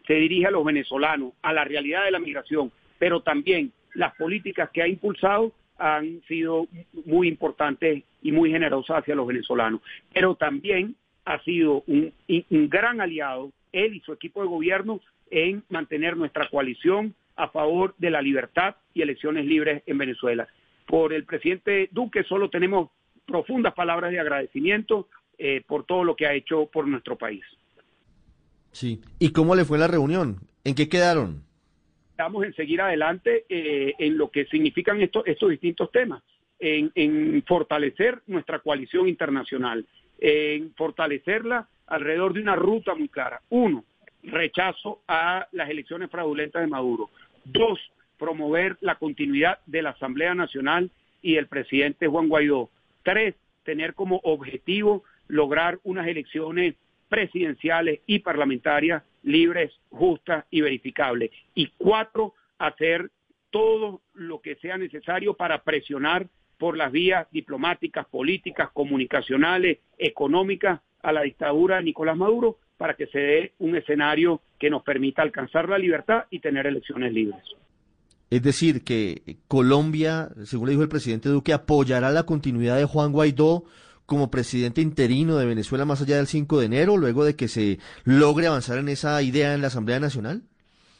se 0.06 0.14
dirige 0.14 0.46
a 0.46 0.50
los 0.50 0.64
venezolanos, 0.64 1.32
a 1.42 1.52
la 1.52 1.64
realidad 1.64 2.04
de 2.04 2.10
la 2.10 2.18
migración, 2.18 2.70
pero 2.98 3.20
también 3.20 3.72
las 3.94 4.14
políticas 4.16 4.70
que 4.70 4.82
ha 4.82 4.88
impulsado 4.88 5.52
han 5.78 6.22
sido 6.28 6.66
muy 7.04 7.28
importantes 7.28 8.04
y 8.22 8.32
muy 8.32 8.50
generosas 8.50 8.98
hacia 8.98 9.14
los 9.14 9.26
venezolanos. 9.26 9.80
Pero 10.12 10.34
también 10.34 10.96
ha 11.24 11.42
sido 11.42 11.82
un, 11.86 12.12
gran 12.68 13.00
aliado, 13.00 13.50
él 13.72 13.94
y 13.94 14.00
su 14.00 14.12
equipo 14.12 14.42
de 14.42 14.48
gobierno, 14.48 15.00
en 15.30 15.64
mantener 15.68 16.16
nuestra 16.16 16.48
coalición 16.48 17.14
a 17.36 17.48
favor 17.48 17.94
de 17.98 18.10
la 18.10 18.22
libertad 18.22 18.76
y 18.92 19.02
elecciones 19.02 19.46
libres 19.46 19.82
en 19.86 19.98
Venezuela. 19.98 20.46
Por 20.86 21.12
el 21.12 21.24
presidente 21.24 21.88
Duque 21.90 22.24
solo 22.24 22.50
tenemos 22.50 22.90
profundas 23.26 23.74
palabras 23.74 24.12
de 24.12 24.20
agradecimiento 24.20 25.08
eh, 25.38 25.62
por 25.66 25.84
todo 25.84 26.04
lo 26.04 26.14
que 26.14 26.26
ha 26.26 26.34
hecho 26.34 26.66
por 26.66 26.86
nuestro 26.86 27.16
país. 27.16 27.42
Sí. 28.70 29.00
¿Y 29.18 29.30
cómo 29.30 29.54
le 29.54 29.64
fue 29.64 29.78
la 29.78 29.88
reunión? 29.88 30.40
¿En 30.62 30.74
qué 30.74 30.88
quedaron? 30.88 31.42
Vamos 32.16 32.44
en 32.44 32.54
seguir 32.54 32.80
adelante 32.80 33.44
eh, 33.48 33.94
en 33.98 34.16
lo 34.16 34.30
que 34.30 34.46
significan 34.46 35.00
estos, 35.00 35.26
estos 35.26 35.50
distintos 35.50 35.90
temas, 35.90 36.22
en, 36.60 37.42
fortalecer 37.46 38.22
nuestra 38.26 38.60
coalición 38.60 39.08
internacional, 39.08 39.84
en 40.18 40.72
fortalecerla 40.74 41.68
alrededor 41.86 42.32
de 42.32 42.40
una 42.40 42.56
ruta 42.56 42.94
muy 42.94 43.08
clara. 43.08 43.42
Uno, 43.50 43.84
rechazo 44.22 45.02
a 45.08 45.46
las 45.52 45.68
elecciones 45.68 46.10
fraudulentas 46.10 46.62
de 46.62 46.68
Maduro. 46.68 47.10
Dos, 47.44 47.80
promover 48.18 48.76
la 48.80 48.94
continuidad 48.94 49.58
de 49.66 49.82
la 49.82 49.90
Asamblea 49.90 50.34
Nacional 50.34 50.90
y 51.20 51.36
el 51.36 51.48
presidente 51.48 52.06
Juan 52.06 52.28
Guaidó. 52.28 52.70
Tres, 53.02 53.34
tener 53.64 53.94
como 53.94 54.20
objetivo 54.22 55.02
lograr 55.26 55.80
unas 55.82 56.06
elecciones 56.06 56.74
presidenciales 57.14 58.00
y 58.08 58.18
parlamentarias 58.18 59.04
libres, 59.22 59.70
justas 59.88 60.46
y 60.50 60.62
verificables. 60.62 61.30
Y 61.54 61.68
cuatro, 61.78 62.34
hacer 62.58 63.08
todo 63.50 64.00
lo 64.14 64.40
que 64.40 64.56
sea 64.56 64.76
necesario 64.78 65.34
para 65.34 65.62
presionar 65.62 66.26
por 66.58 66.76
las 66.76 66.90
vías 66.90 67.28
diplomáticas, 67.30 68.04
políticas, 68.06 68.70
comunicacionales, 68.72 69.78
económicas 69.96 70.80
a 71.04 71.12
la 71.12 71.22
dictadura 71.22 71.76
de 71.76 71.84
Nicolás 71.84 72.16
Maduro 72.16 72.58
para 72.76 72.94
que 72.94 73.06
se 73.06 73.20
dé 73.20 73.52
un 73.60 73.76
escenario 73.76 74.40
que 74.58 74.68
nos 74.68 74.82
permita 74.82 75.22
alcanzar 75.22 75.68
la 75.68 75.78
libertad 75.78 76.24
y 76.30 76.40
tener 76.40 76.66
elecciones 76.66 77.12
libres. 77.12 77.44
Es 78.28 78.42
decir, 78.42 78.82
que 78.82 79.36
Colombia, 79.46 80.30
según 80.46 80.66
le 80.66 80.72
dijo 80.72 80.82
el 80.82 80.88
presidente 80.88 81.28
Duque, 81.28 81.52
apoyará 81.52 82.10
la 82.10 82.24
continuidad 82.24 82.76
de 82.76 82.86
Juan 82.86 83.12
Guaidó 83.12 83.62
como 84.06 84.30
presidente 84.30 84.80
interino 84.80 85.36
de 85.36 85.46
Venezuela 85.46 85.84
más 85.84 86.02
allá 86.02 86.16
del 86.16 86.26
5 86.26 86.60
de 86.60 86.66
enero, 86.66 86.96
luego 86.96 87.24
de 87.24 87.36
que 87.36 87.48
se 87.48 87.78
logre 88.04 88.46
avanzar 88.46 88.78
en 88.78 88.88
esa 88.88 89.22
idea 89.22 89.54
en 89.54 89.60
la 89.60 89.68
Asamblea 89.68 90.00
Nacional? 90.00 90.42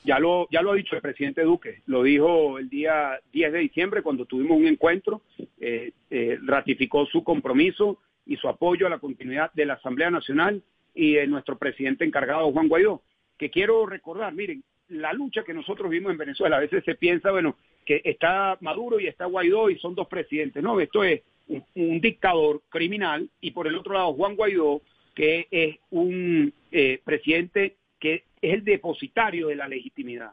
Ya 0.05 0.19
lo, 0.19 0.47
ya 0.51 0.61
lo 0.61 0.73
ha 0.73 0.75
dicho 0.75 0.95
el 0.97 1.03
presidente 1.03 1.43
Duque, 1.43 1.81
lo 1.87 2.03
dijo 2.03 2.59
el 2.59 2.69
día 2.69 3.19
10 3.33 3.53
de 3.53 3.59
diciembre 3.59 4.03
cuando 4.03 4.27
tuvimos 4.27 4.59
un 4.59 4.67
encuentro, 4.67 5.23
eh, 5.59 5.93
eh, 6.11 6.39
ratificó 6.43 7.07
su 7.07 7.25
compromiso 7.25 7.99
y 8.27 8.37
su 8.37 8.49
apoyo 8.49 8.87
a 8.87 8.91
la 8.91 8.99
continuidad 8.99 9.51
de 9.55 9.65
la 9.65 9.75
Asamblea 9.75 10.11
Nacional 10.11 10.63
y 10.95 11.15
de 11.15 11.27
nuestro 11.27 11.57
presidente 11.57 12.05
encargado, 12.05 12.53
Juan 12.53 12.69
Guaidó, 12.69 13.03
que 13.39 13.51
quiero 13.51 13.87
recordar, 13.87 14.35
miren, 14.35 14.63
la 14.89 15.13
lucha 15.15 15.43
que 15.43 15.55
nosotros 15.55 15.91
vimos 15.91 16.13
en 16.13 16.19
Venezuela, 16.19 16.57
a 16.57 16.61
veces 16.61 16.85
se 16.85 16.95
piensa, 16.95 17.31
bueno, 17.31 17.57
que 17.87 18.03
está 18.05 18.59
Maduro 18.61 19.01
y 19.01 19.07
está 19.07 19.25
Guaidó 19.25 19.71
y 19.71 19.79
son 19.79 19.95
dos 19.95 20.09
presidentes, 20.09 20.63
no, 20.63 20.79
esto 20.81 21.03
es 21.03 21.23
un, 21.49 22.01
dictador 22.01 22.63
criminal 22.69 23.29
y 23.41 23.51
por 23.51 23.67
el 23.67 23.77
otro 23.77 23.95
lado 23.95 24.15
Juan 24.15 24.37
Guaidó, 24.37 24.83
que 25.15 25.47
es 25.51 25.79
un 25.91 26.53
eh, 26.71 27.01
presidente 27.05 27.77
que 28.01 28.15
es 28.15 28.23
el 28.41 28.65
depositario 28.65 29.49
de 29.49 29.57
la 29.57 29.69
legitimidad. 29.69 30.33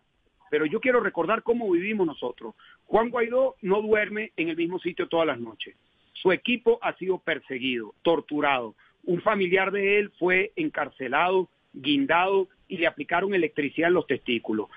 Pero 0.49 0.65
yo 0.65 0.81
quiero 0.81 0.99
recordar 0.99 1.43
cómo 1.43 1.71
vivimos 1.71 2.05
nosotros. 2.05 2.55
Juan 2.85 3.09
Guaidó 3.09 3.55
no 3.61 3.81
duerme 3.81 4.33
en 4.35 4.49
el 4.49 4.57
mismo 4.57 4.79
sitio 4.79 5.07
todas 5.07 5.27
las 5.27 5.39
noches. 5.39 5.75
Su 6.13 6.31
equipo 6.31 6.77
ha 6.81 6.93
sido 6.97 7.19
perseguido, 7.19 7.95
torturado. 8.01 8.75
Un 9.03 9.21
familiar 9.21 9.71
de 9.71 9.97
él 9.97 10.11
fue 10.19 10.51
encarcelado, 10.55 11.49
guindado 11.73 12.47
y 12.67 12.77
le 12.77 12.87
aplicaron 12.87 13.33
electricidad 13.33 13.89
en 13.89 13.95
los 13.95 14.07
testículos. 14.07 14.69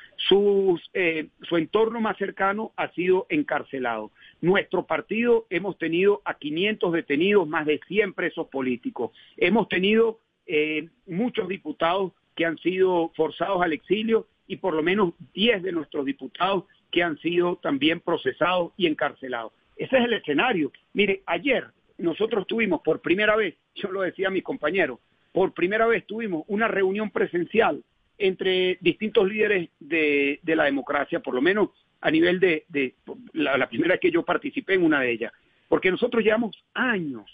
Eh, 0.95 1.29
su 1.43 1.57
entorno 1.57 2.01
más 2.01 2.17
cercano 2.17 2.73
ha 2.77 2.91
sido 2.93 3.27
encarcelado. 3.29 4.11
Nuestro 4.41 4.85
partido 4.85 5.47
hemos 5.51 5.79
tenido 5.79 6.21
a 6.25 6.35
500 6.35 6.93
detenidos, 6.93 7.49
más 7.49 7.67
de 7.67 7.81
100 7.87 8.15
presos 8.15 8.49
políticos. 8.49 9.13
Hemos 9.37 9.69
tenido 9.69 10.19
eh, 10.47 10.89
muchos 11.07 11.49
diputados 11.49 12.13
que 12.35 12.45
han 12.45 12.59
sido 12.59 13.13
forzados 13.17 13.63
al 13.63 13.73
exilio 13.73 14.27
y 14.47 14.57
por 14.57 14.75
lo 14.75 14.83
menos 14.83 15.15
10 15.35 15.63
de 15.63 15.73
nuestros 15.73 16.05
diputados 16.05 16.65
que 16.91 17.03
han 17.03 17.19
sido 17.19 17.57
también 17.57 18.01
procesados 18.01 18.73
y 18.77 18.87
encarcelados. 18.87 19.53
Ese 19.77 19.97
es 19.97 20.05
el 20.05 20.13
escenario. 20.15 20.73
Mire, 20.93 21.23
ayer 21.27 21.67
nosotros 21.99 22.47
tuvimos 22.47 22.81
por 22.83 23.01
primera 23.01 23.37
vez, 23.37 23.55
yo 23.75 23.91
lo 23.91 24.03
decía 24.03 24.29
a 24.29 24.31
mis 24.31 24.43
compañeros, 24.43 24.99
por 25.35 25.53
primera 25.53 25.85
vez 25.87 26.07
tuvimos 26.07 26.45
una 26.47 26.69
reunión 26.69 27.11
presencial 27.11 27.83
entre 28.19 28.79
distintos 28.81 29.29
líderes 29.29 29.69
de, 29.81 30.39
la 30.45 30.63
democracia, 30.63 31.19
por 31.19 31.35
lo 31.35 31.43
menos 31.43 31.71
a 32.01 32.09
nivel 32.13 32.39
de, 32.39 32.65
la, 33.33 33.59
la, 33.59 33.69
primera 33.69 33.99
que 33.99 34.13
yo 34.13 34.25
participé 34.25 34.75
en 34.75 34.85
una 34.85 35.01
de 35.01 35.11
ellas, 35.11 35.33
porque 35.67 35.91
nosotros 35.91 36.23
llevamos 36.23 36.65
años 36.73 37.29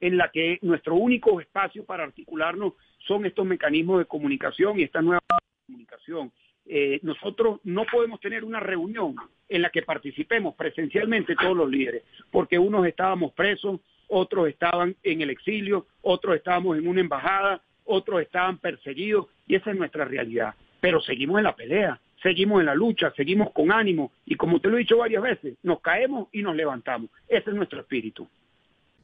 en 0.00 0.16
la 0.16 0.30
que 0.30 0.58
nuestro 0.62 0.94
único 0.94 1.38
espacio 1.38 1.84
para 1.84 2.04
articularnos 2.04 2.72
son 3.06 3.26
estos 3.26 3.44
mecanismos 3.44 3.98
de 3.98 4.06
comunicación 4.06 4.80
y 4.80 4.84
esta 4.84 5.02
nueva 5.02 5.20
comunicación. 5.66 6.32
Eh, 6.66 7.00
nosotros 7.02 7.60
no 7.64 7.84
podemos 7.90 8.20
tener 8.20 8.44
una 8.44 8.60
reunión 8.60 9.16
en 9.48 9.62
la 9.62 9.70
que 9.70 9.82
participemos 9.82 10.54
presencialmente 10.54 11.34
todos 11.34 11.56
los 11.56 11.68
líderes, 11.68 12.02
porque 12.30 12.58
unos 12.58 12.86
estábamos 12.86 13.32
presos, 13.32 13.80
otros 14.08 14.48
estaban 14.48 14.96
en 15.02 15.22
el 15.22 15.30
exilio, 15.30 15.86
otros 16.02 16.36
estábamos 16.36 16.78
en 16.78 16.86
una 16.86 17.00
embajada, 17.00 17.62
otros 17.84 18.22
estaban 18.22 18.58
perseguidos, 18.58 19.26
y 19.46 19.56
esa 19.56 19.70
es 19.70 19.76
nuestra 19.76 20.04
realidad. 20.04 20.54
Pero 20.80 21.00
seguimos 21.00 21.38
en 21.38 21.44
la 21.44 21.56
pelea, 21.56 22.00
seguimos 22.22 22.60
en 22.60 22.66
la 22.66 22.74
lucha, 22.74 23.12
seguimos 23.16 23.50
con 23.52 23.72
ánimo, 23.72 24.12
y 24.24 24.36
como 24.36 24.60
te 24.60 24.68
lo 24.68 24.76
he 24.76 24.80
dicho 24.80 24.98
varias 24.98 25.22
veces, 25.22 25.56
nos 25.62 25.80
caemos 25.80 26.28
y 26.32 26.42
nos 26.42 26.54
levantamos. 26.54 27.10
Ese 27.28 27.50
es 27.50 27.56
nuestro 27.56 27.80
espíritu. 27.80 28.28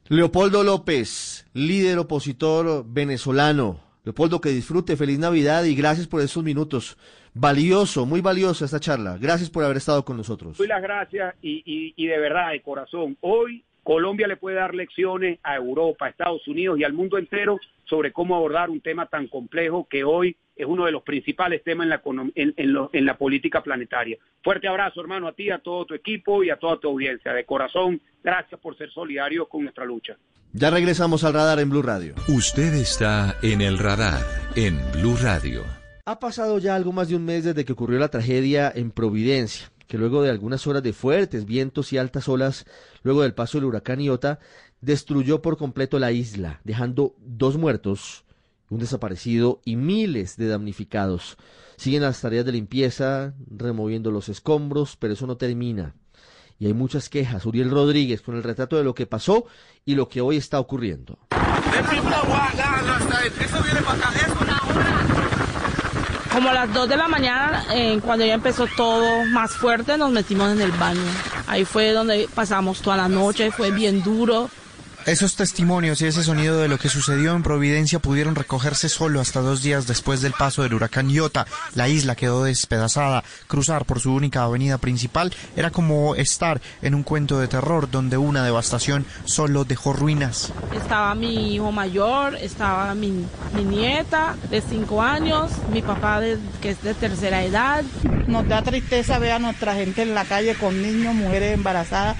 Leopoldo 0.07 0.63
López, 0.63 1.47
líder 1.53 1.99
opositor 1.99 2.83
venezolano, 2.87 3.88
Leopoldo, 4.03 4.41
que 4.41 4.49
disfrute, 4.49 4.95
feliz 4.95 5.19
Navidad 5.19 5.63
y 5.65 5.75
gracias 5.75 6.07
por 6.07 6.21
estos 6.21 6.43
minutos. 6.43 6.97
Valioso, 7.33 8.05
muy 8.05 8.21
valiosa 8.21 8.65
esta 8.65 8.79
charla. 8.79 9.17
Gracias 9.17 9.49
por 9.49 9.63
haber 9.63 9.77
estado 9.77 10.03
con 10.03 10.17
nosotros. 10.17 10.57
Doy 10.57 10.67
las 10.67 10.81
gracias 10.81 11.35
y, 11.41 11.93
y 11.95 12.07
de 12.07 12.17
verdad, 12.17 12.51
de 12.51 12.61
corazón. 12.61 13.17
Hoy 13.21 13.63
Colombia 13.89 14.27
le 14.27 14.37
puede 14.37 14.57
dar 14.57 14.75
lecciones 14.75 15.39
a 15.41 15.55
Europa, 15.55 16.05
a 16.05 16.09
Estados 16.09 16.47
Unidos 16.47 16.79
y 16.79 16.83
al 16.83 16.93
mundo 16.93 17.17
entero 17.17 17.59
sobre 17.85 18.11
cómo 18.11 18.35
abordar 18.35 18.69
un 18.69 18.81
tema 18.81 19.07
tan 19.07 19.27
complejo 19.27 19.87
que 19.89 20.03
hoy 20.03 20.35
es 20.55 20.67
uno 20.67 20.85
de 20.85 20.91
los 20.91 21.01
principales 21.01 21.63
temas 21.63 21.85
en 21.85 21.89
la, 21.89 22.89
en, 22.93 23.05
la 23.05 23.17
política 23.17 23.63
planetaria. 23.63 24.17
Fuerte 24.43 24.67
abrazo, 24.67 25.01
hermano, 25.01 25.27
a 25.27 25.33
ti, 25.33 25.49
a 25.49 25.57
todo 25.57 25.85
tu 25.85 25.95
equipo 25.95 26.43
y 26.43 26.51
a 26.51 26.57
toda 26.57 26.77
tu 26.77 26.89
audiencia. 26.89 27.33
De 27.33 27.45
corazón, 27.45 27.99
gracias 28.23 28.59
por 28.59 28.77
ser 28.77 28.91
solidarios 28.91 29.47
con 29.47 29.63
nuestra 29.63 29.85
lucha. 29.85 30.17
Ya 30.51 30.71
regresamos 30.71 31.23
al 31.23 31.33
radar 31.33 31.59
en 31.59 31.69
Blue 31.69 31.83
Radio. 31.83 32.15
Usted 32.27 32.73
está 32.73 33.37
en 33.43 33.61
el 33.61 33.77
radar 33.77 34.25
en 34.55 34.79
Blue 34.93 35.15
Radio. 35.21 35.63
Ha 36.05 36.19
pasado 36.19 36.57
ya 36.57 36.73
algo 36.73 36.91
más 36.91 37.07
de 37.09 37.15
un 37.15 37.23
mes 37.23 37.43
desde 37.43 37.65
que 37.65 37.73
ocurrió 37.73 37.99
la 37.99 38.07
tragedia 38.09 38.71
en 38.73 38.89
Providencia, 38.89 39.71
que 39.85 39.99
luego 39.99 40.23
de 40.23 40.31
algunas 40.31 40.65
horas 40.65 40.81
de 40.81 40.93
fuertes 40.93 41.45
vientos 41.45 41.93
y 41.93 41.99
altas 41.99 42.27
olas, 42.27 42.65
luego 43.03 43.21
del 43.21 43.35
paso 43.35 43.59
del 43.59 43.65
huracán 43.65 44.01
Iota, 44.01 44.39
destruyó 44.81 45.43
por 45.43 45.55
completo 45.55 45.99
la 45.99 46.11
isla, 46.11 46.61
dejando 46.63 47.15
dos 47.19 47.57
muertos 47.57 48.25
un 48.69 48.79
desaparecido 48.79 49.61
y 49.65 49.75
miles 49.75 50.37
de 50.37 50.47
damnificados. 50.47 51.37
Siguen 51.75 52.01
las 52.03 52.21
tareas 52.21 52.45
de 52.45 52.51
limpieza, 52.51 53.33
removiendo 53.49 54.11
los 54.11 54.29
escombros, 54.29 54.95
pero 54.95 55.13
eso 55.13 55.27
no 55.27 55.37
termina. 55.37 55.95
Y 56.59 56.67
hay 56.67 56.73
muchas 56.73 57.07
quejas. 57.07 57.45
Uriel 57.45 57.71
Rodríguez 57.71 58.21
con 58.21 58.35
el 58.35 58.43
retrato 58.43 58.75
de 58.75 58.83
lo 58.83 58.93
que 58.93 59.07
pasó 59.07 59.45
y 59.85 59.95
lo 59.95 60.09
que 60.09 60.19
hoy 60.19 60.35
está 60.35 60.59
ocurriendo. 60.59 61.17
Como 66.33 66.49
a 66.49 66.53
las 66.53 66.73
2 66.73 66.89
de 66.89 66.97
la 66.97 67.07
mañana, 67.07 67.65
eh, 67.73 67.99
cuando 68.03 68.25
ya 68.25 68.33
empezó 68.33 68.67
todo 68.75 69.25
más 69.25 69.51
fuerte, 69.51 69.97
nos 69.97 70.11
metimos 70.11 70.51
en 70.51 70.61
el 70.61 70.71
baño. 70.71 71.01
Ahí 71.47 71.63
fue 71.63 71.91
donde 71.91 72.27
pasamos 72.35 72.81
toda 72.81 72.97
la 72.97 73.07
noche, 73.07 73.51
fue 73.51 73.71
bien 73.71 74.03
duro. 74.03 74.49
Esos 75.05 75.35
testimonios 75.35 76.01
y 76.01 76.05
ese 76.05 76.23
sonido 76.23 76.59
de 76.59 76.67
lo 76.67 76.77
que 76.77 76.89
sucedió 76.89 77.33
en 77.33 77.41
Providencia 77.41 77.99
pudieron 77.99 78.35
recogerse 78.35 78.89
solo 78.89 79.21
hasta 79.21 79.39
dos 79.39 79.63
días 79.63 79.87
después 79.87 80.21
del 80.21 80.33
paso 80.33 80.61
del 80.61 80.73
huracán 80.73 81.09
Iota. 81.09 81.47
La 81.73 81.87
isla 81.87 82.15
quedó 82.15 82.43
despedazada. 82.43 83.23
Cruzar 83.47 83.85
por 83.85 84.01
su 84.01 84.13
única 84.13 84.43
avenida 84.43 84.77
principal 84.77 85.33
era 85.55 85.71
como 85.71 86.15
estar 86.15 86.61
en 86.81 86.95
un 86.95 87.03
cuento 87.03 87.39
de 87.39 87.47
terror 87.47 87.89
donde 87.89 88.17
una 88.17 88.43
devastación 88.43 89.05
solo 89.23 89.63
dejó 89.63 89.93
ruinas. 89.93 90.51
Estaba 90.75 91.15
mi 91.15 91.55
hijo 91.55 91.71
mayor, 91.71 92.35
estaba 92.35 92.93
mi, 92.93 93.25
nieta 93.53 94.35
de 94.49 94.61
cinco 94.61 95.01
años, 95.01 95.49
mi 95.71 95.81
papá 95.81 96.21
que 96.61 96.71
es 96.71 96.83
de 96.83 96.93
tercera 96.93 97.43
edad. 97.43 97.83
Nos 98.27 98.47
da 98.47 98.61
tristeza 98.61 99.17
ver 99.17 99.31
a 99.31 99.39
nuestra 99.39 99.73
gente 99.75 100.01
en 100.01 100.13
la 100.13 100.25
calle 100.25 100.55
con 100.55 100.79
niños, 100.81 101.15
mujeres 101.15 101.53
embarazadas 101.53 102.17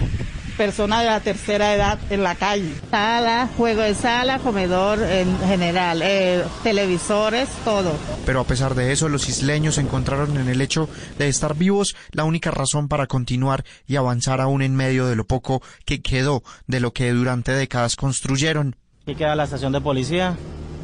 personas 0.59 0.99
de 0.99 1.05
la 1.05 1.21
tercera 1.21 1.73
edad 1.73 1.97
en 2.09 2.21
la 2.21 2.35
calle. 2.35 2.73
Sala, 2.91 3.47
juego 3.55 3.81
de 3.81 3.95
sala, 3.95 4.39
comedor 4.39 5.01
en 5.01 5.39
general, 5.39 6.01
eh, 6.03 6.43
televisores, 6.63 7.47
todo. 7.63 7.93
Pero 8.25 8.41
a 8.41 8.43
pesar 8.43 8.75
de 8.75 8.91
eso, 8.91 9.07
los 9.07 9.29
isleños 9.29 9.77
encontraron 9.77 10.35
en 10.35 10.49
el 10.49 10.59
hecho 10.59 10.89
de 11.17 11.29
estar 11.29 11.55
vivos 11.55 11.95
la 12.11 12.25
única 12.25 12.51
razón 12.51 12.89
para 12.89 13.07
continuar 13.07 13.63
y 13.87 13.95
avanzar 13.95 14.41
aún 14.41 14.61
en 14.61 14.75
medio 14.75 15.07
de 15.07 15.15
lo 15.15 15.23
poco 15.25 15.61
que 15.85 16.01
quedó 16.01 16.43
de 16.67 16.81
lo 16.81 16.91
que 16.91 17.09
durante 17.13 17.53
décadas 17.53 17.95
construyeron. 17.95 18.75
Aquí 19.03 19.15
queda 19.15 19.37
la 19.37 19.45
estación 19.45 19.71
de 19.71 19.79
policía, 19.79 20.35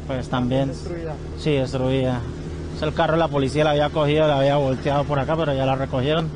pues 0.06 0.30
también. 0.30 0.68
Destruida. 0.68 1.16
Sí, 1.38 1.50
destruida. 1.50 2.22
El 2.80 2.94
carro 2.94 3.12
de 3.12 3.18
la 3.18 3.28
policía 3.28 3.64
la 3.64 3.72
había 3.72 3.90
cogido, 3.90 4.26
la 4.26 4.38
había 4.38 4.56
volteado 4.56 5.04
por 5.04 5.18
acá, 5.18 5.36
pero 5.36 5.52
ya 5.52 5.66
la 5.66 5.76
recogieron. 5.76 6.30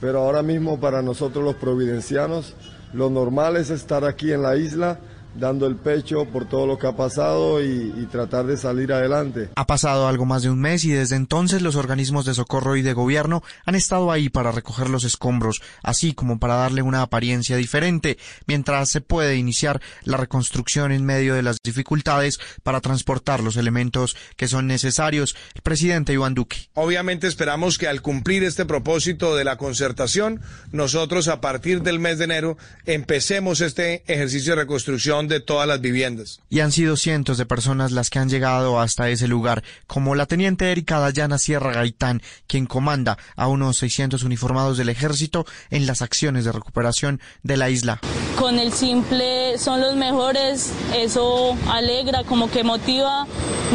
Pero 0.00 0.20
ahora 0.20 0.44
mismo 0.44 0.78
para 0.78 1.02
nosotros 1.02 1.42
los 1.42 1.56
providencianos 1.56 2.54
lo 2.94 3.10
normal 3.10 3.56
es 3.56 3.70
estar 3.70 4.04
aquí 4.04 4.32
en 4.32 4.42
la 4.42 4.56
isla 4.56 4.98
dando 5.34 5.66
el 5.66 5.76
pecho 5.76 6.24
por 6.26 6.48
todo 6.48 6.66
lo 6.66 6.78
que 6.78 6.86
ha 6.86 6.96
pasado 6.96 7.62
y, 7.62 7.92
y, 7.96 8.06
tratar 8.06 8.46
de 8.46 8.56
salir 8.56 8.92
adelante. 8.92 9.50
Ha 9.56 9.66
pasado 9.66 10.06
algo 10.06 10.24
más 10.24 10.42
de 10.42 10.50
un 10.50 10.60
mes 10.60 10.84
y 10.84 10.90
desde 10.90 11.16
entonces 11.16 11.62
los 11.62 11.76
organismos 11.76 12.24
de 12.24 12.34
socorro 12.34 12.76
y 12.76 12.82
de 12.82 12.92
gobierno 12.92 13.42
han 13.64 13.74
estado 13.74 14.12
ahí 14.12 14.28
para 14.28 14.52
recoger 14.52 14.88
los 14.88 15.04
escombros, 15.04 15.62
así 15.82 16.14
como 16.14 16.38
para 16.38 16.54
darle 16.56 16.82
una 16.82 17.02
apariencia 17.02 17.56
diferente, 17.56 18.18
mientras 18.46 18.90
se 18.90 19.00
puede 19.00 19.36
iniciar 19.36 19.80
la 20.04 20.16
reconstrucción 20.16 20.92
en 20.92 21.04
medio 21.04 21.34
de 21.34 21.42
las 21.42 21.58
dificultades 21.62 22.38
para 22.62 22.80
transportar 22.80 23.42
los 23.42 23.56
elementos 23.56 24.16
que 24.36 24.48
son 24.48 24.66
necesarios. 24.66 25.36
El 25.54 25.62
presidente 25.62 26.12
Iván 26.12 26.34
Duque. 26.34 26.68
Obviamente 26.74 27.26
esperamos 27.26 27.78
que 27.78 27.88
al 27.88 28.02
cumplir 28.02 28.44
este 28.44 28.64
propósito 28.64 29.36
de 29.36 29.44
la 29.44 29.56
concertación, 29.56 30.40
nosotros 30.72 31.28
a 31.28 31.40
partir 31.40 31.82
del 31.82 31.98
mes 31.98 32.18
de 32.18 32.24
enero 32.24 32.56
empecemos 32.86 33.60
este 33.60 34.02
ejercicio 34.06 34.54
de 34.54 34.62
reconstrucción 34.62 35.23
de 35.28 35.40
todas 35.40 35.66
las 35.66 35.80
viviendas. 35.80 36.40
Y 36.50 36.60
han 36.60 36.72
sido 36.72 36.96
cientos 36.96 37.38
de 37.38 37.46
personas 37.46 37.92
las 37.92 38.10
que 38.10 38.18
han 38.18 38.28
llegado 38.28 38.80
hasta 38.80 39.08
ese 39.08 39.28
lugar, 39.28 39.62
como 39.86 40.14
la 40.14 40.26
teniente 40.26 40.70
Erika 40.70 40.98
Dayana 40.98 41.38
Sierra 41.38 41.72
Gaitán, 41.72 42.22
quien 42.46 42.66
comanda 42.66 43.18
a 43.36 43.48
unos 43.48 43.78
600 43.78 44.22
uniformados 44.22 44.78
del 44.78 44.88
ejército 44.88 45.46
en 45.70 45.86
las 45.86 46.02
acciones 46.02 46.44
de 46.44 46.52
recuperación 46.52 47.20
de 47.42 47.56
la 47.56 47.70
isla. 47.70 48.00
Con 48.38 48.58
el 48.58 48.72
simple 48.72 49.58
son 49.58 49.80
los 49.80 49.96
mejores, 49.96 50.72
eso 50.94 51.56
alegra, 51.68 52.24
como 52.24 52.50
que 52.50 52.64
motiva 52.64 53.26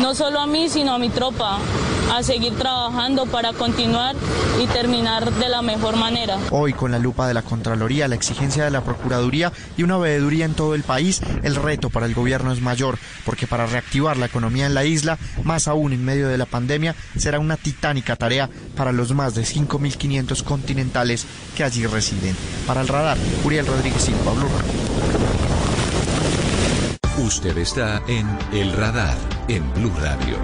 no 0.02 0.16
solo 0.16 0.40
a 0.40 0.48
mí, 0.48 0.70
sino 0.70 0.94
a 0.94 1.00
mi 1.00 1.10
tropa 1.10 1.60
a 2.10 2.24
seguir 2.24 2.54
trabajando 2.56 3.26
para 3.26 3.54
continuar 3.54 4.16
y 4.62 4.68
terminar 4.68 5.32
de 5.32 5.50
la 5.50 5.62
mejor 5.62 5.96
manera. 5.96 6.38
Hoy, 6.52 6.74
con 6.74 6.92
la 6.92 7.00
lupa 7.00 7.28
de 7.28 7.34
la 7.34 7.42
Contraloría, 7.42 8.08
la 8.08 8.16
exigencia 8.16 8.64
de 8.64 8.72
la 8.72 8.82
Procuraduría 8.82 9.52
y 9.78 9.84
una 9.84 9.98
veeduría 9.98 10.46
en 10.46 10.54
todo 10.54 10.76
el 10.76 10.84
país, 10.84 11.22
el 11.44 11.56
reto 11.56 11.90
para 11.90 12.06
el 12.06 12.14
gobierno 12.14 12.52
es 12.52 12.62
mayor, 12.62 12.98
porque 13.26 13.48
para 13.48 13.66
reactivar 13.66 14.18
la 14.18 14.26
economía 14.26 14.66
en 14.66 14.74
la 14.74 14.86
isla, 14.86 15.18
más 15.44 15.68
aún 15.68 15.94
en 15.94 16.04
medio 16.04 16.28
de 16.28 16.38
la 16.38 16.46
pandemia, 16.46 16.96
será 17.18 17.40
una 17.40 17.58
titánica 17.58 18.16
tarea 18.16 18.50
para 18.76 18.92
los 18.92 19.14
más 19.14 19.36
de 19.36 19.44
5.500 19.44 20.44
continentales 20.44 21.26
que 21.56 21.64
allí 21.64 21.86
residen. 21.86 22.36
Para 22.66 22.82
el 22.82 22.88
radar, 22.88 23.18
Uriel 23.44 23.68
Rodríguez 23.68 24.02
Silva, 24.02 24.34
Blue 24.34 24.50
Usted 27.20 27.58
está 27.58 28.02
en 28.08 28.26
El 28.54 28.72
Radar, 28.72 29.18
en 29.50 29.74
Blue 29.74 29.92
Radio. 30.00 30.38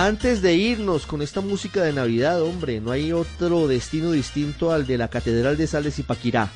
Antes 0.00 0.42
de 0.42 0.54
irnos 0.54 1.06
con 1.06 1.22
esta 1.22 1.40
música 1.40 1.82
de 1.82 1.92
Navidad, 1.92 2.40
hombre, 2.40 2.80
no 2.80 2.92
hay 2.92 3.12
otro 3.12 3.66
destino 3.66 4.12
distinto 4.12 4.70
al 4.70 4.86
de 4.86 4.96
la 4.96 5.08
Catedral 5.08 5.56
de 5.56 5.66
Sal 5.66 5.82
de 5.82 5.90
Zipaquirá, 5.90 6.52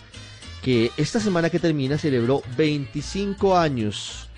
que 0.63 0.93
esta 0.97 1.19
semana 1.19 1.51
que 1.51 1.59
termina 1.59 1.99
celebró 1.99 2.45
25 2.57 3.59
años 3.59 4.29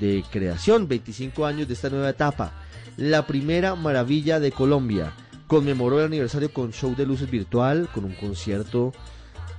de 0.00 0.24
creación, 0.32 0.88
25 0.88 1.44
años 1.44 1.68
de 1.68 1.74
esta 1.74 1.90
nueva 1.90 2.08
etapa, 2.08 2.54
la 2.96 3.26
primera 3.26 3.74
maravilla 3.74 4.40
de 4.40 4.50
Colombia. 4.50 5.12
Conmemoró 5.46 6.00
el 6.00 6.06
aniversario 6.06 6.54
con 6.54 6.72
show 6.72 6.96
de 6.96 7.04
luces 7.04 7.30
virtual, 7.30 7.90
con 7.92 8.06
un 8.06 8.14
concierto, 8.14 8.94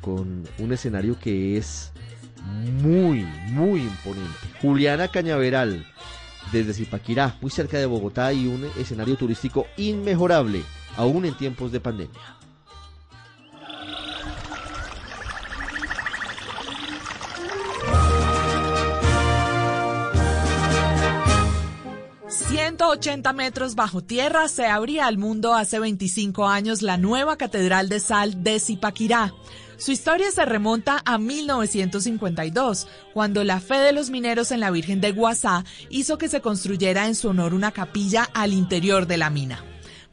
con 0.02 0.46
un 0.58 0.74
escenario 0.74 1.20
que 1.20 1.58
es 1.58 1.92
muy, 2.82 3.24
muy 3.52 3.82
imponente. 3.82 4.48
Juliana 4.64 5.10
Cañaveral, 5.10 5.86
desde 6.52 6.74
Zipaquirá, 6.74 7.38
muy 7.42 7.52
cerca 7.52 7.78
de 7.78 7.86
Bogotá 7.86 8.34
y 8.34 8.48
un 8.48 8.66
escenario 8.78 9.16
turístico 9.16 9.68
inmejorable, 9.78 10.64
aún 10.98 11.26
en 11.26 11.36
tiempos 11.36 11.72
de 11.72 11.80
pandemia. 11.80 12.38
...180 22.54 23.34
metros 23.34 23.76
bajo 23.76 24.02
tierra 24.02 24.48
se 24.48 24.68
abría 24.68 25.08
al 25.08 25.18
mundo 25.18 25.54
hace 25.54 25.80
25 25.80 26.48
años 26.48 26.82
la 26.82 26.98
nueva 26.98 27.38
Catedral 27.38 27.90
de 27.90 28.00
Sal 28.00 28.44
de 28.44 28.60
Zipaquirá. 28.60 29.34
Su 29.78 29.92
historia 29.92 30.32
se 30.32 30.46
remonta 30.46 31.02
a 31.06 31.18
1952, 31.18 32.88
cuando 33.14 33.44
la 33.44 33.60
fe 33.60 33.76
de 33.76 33.92
los 33.92 34.10
mineros 34.10 34.52
en 34.52 34.60
la 34.60 34.72
Virgen 34.72 35.02
de 35.02 35.12
Guasá 35.12 35.66
hizo 35.90 36.18
que 36.18 36.30
se 36.30 36.42
construyera 36.42 37.08
en 37.08 37.16
su 37.16 37.30
honor 37.30 37.54
una 37.54 37.72
capilla 37.72 38.28
al 38.34 38.54
interior 38.54 39.08
de 39.08 39.18
la 39.18 39.30
mina. 39.30 39.64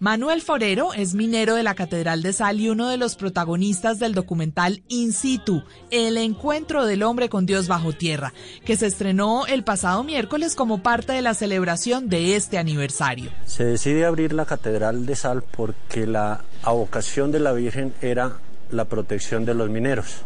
Manuel 0.03 0.41
Forero 0.41 0.95
es 0.95 1.15
minero 1.15 1.55
de 1.55 1.63
la 1.63 1.75
Catedral 1.75 2.23
de 2.23 2.33
Sal 2.33 2.59
y 2.59 2.71
uno 2.71 2.89
de 2.89 2.97
los 2.97 3.17
protagonistas 3.17 3.99
del 3.99 4.15
documental 4.15 4.83
In 4.89 5.13
situ, 5.13 5.63
El 5.91 6.17
encuentro 6.17 6.87
del 6.87 7.03
hombre 7.03 7.29
con 7.29 7.45
Dios 7.45 7.69
bajo 7.69 7.93
tierra, 7.93 8.33
que 8.65 8.79
se 8.79 8.87
estrenó 8.87 9.45
el 9.47 9.63
pasado 9.63 10.03
miércoles 10.03 10.57
como 10.57 10.83
parte 10.83 11.13
de 11.13 11.21
la 11.21 11.35
celebración 11.35 12.09
de 12.09 12.35
este 12.35 12.57
aniversario. 12.57 13.31
Se 13.45 13.63
decide 13.65 14.07
abrir 14.07 14.33
la 14.33 14.47
Catedral 14.47 15.05
de 15.05 15.17
Sal 15.17 15.43
porque 15.43 16.07
la 16.07 16.45
avocación 16.63 17.31
de 17.31 17.41
la 17.41 17.53
Virgen 17.53 17.93
era 18.01 18.39
la 18.73 18.85
protección 18.85 19.45
de 19.45 19.55
los 19.55 19.69
mineros. 19.71 20.25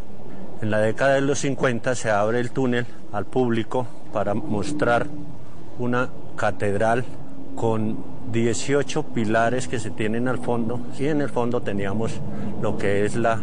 En 0.62 0.70
la 0.70 0.78
década 0.78 1.14
de 1.14 1.20
los 1.20 1.40
50 1.40 1.94
se 1.94 2.10
abre 2.10 2.40
el 2.40 2.50
túnel 2.50 2.86
al 3.12 3.26
público 3.26 3.86
para 4.12 4.34
mostrar 4.34 5.06
una 5.78 6.08
catedral 6.36 7.04
con 7.56 8.04
18 8.32 9.02
pilares 9.14 9.68
que 9.68 9.78
se 9.78 9.90
tienen 9.90 10.28
al 10.28 10.38
fondo 10.38 10.80
y 10.98 11.06
en 11.06 11.20
el 11.20 11.28
fondo 11.28 11.60
teníamos 11.60 12.12
lo 12.62 12.78
que 12.78 13.04
es 13.04 13.16
la 13.16 13.40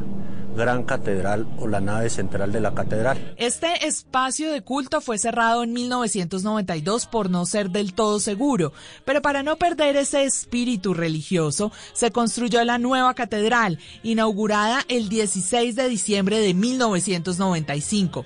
gran 0.56 0.84
catedral 0.84 1.48
o 1.60 1.68
la 1.68 1.82
nave 1.82 2.10
central 2.10 2.52
de 2.52 2.62
la 2.62 2.74
catedral. 2.74 3.34
Este 3.38 3.88
espacio 3.88 4.52
de 4.52 4.62
culto 4.62 5.02
fue 5.02 5.18
cerrado 5.18 5.64
en 5.64 5.74
1992 5.74 7.06
por 7.08 7.30
no 7.30 7.46
ser 7.46 7.70
del 7.70 7.94
todo 7.94 8.20
seguro, 8.20 8.74
pero 9.06 9.22
para 9.22 9.44
no 9.44 9.58
perder 9.58 9.96
ese 9.96 10.24
espíritu 10.24 10.94
religioso, 10.94 11.72
se 11.94 12.12
construyó 12.12 12.64
la 12.64 12.78
nueva 12.78 13.14
catedral, 13.14 13.80
inaugurada 14.04 14.84
el 14.88 15.10
16 15.10 15.76
de 15.76 15.90
diciembre 15.90 16.40
de 16.40 16.54
1995. 16.54 18.26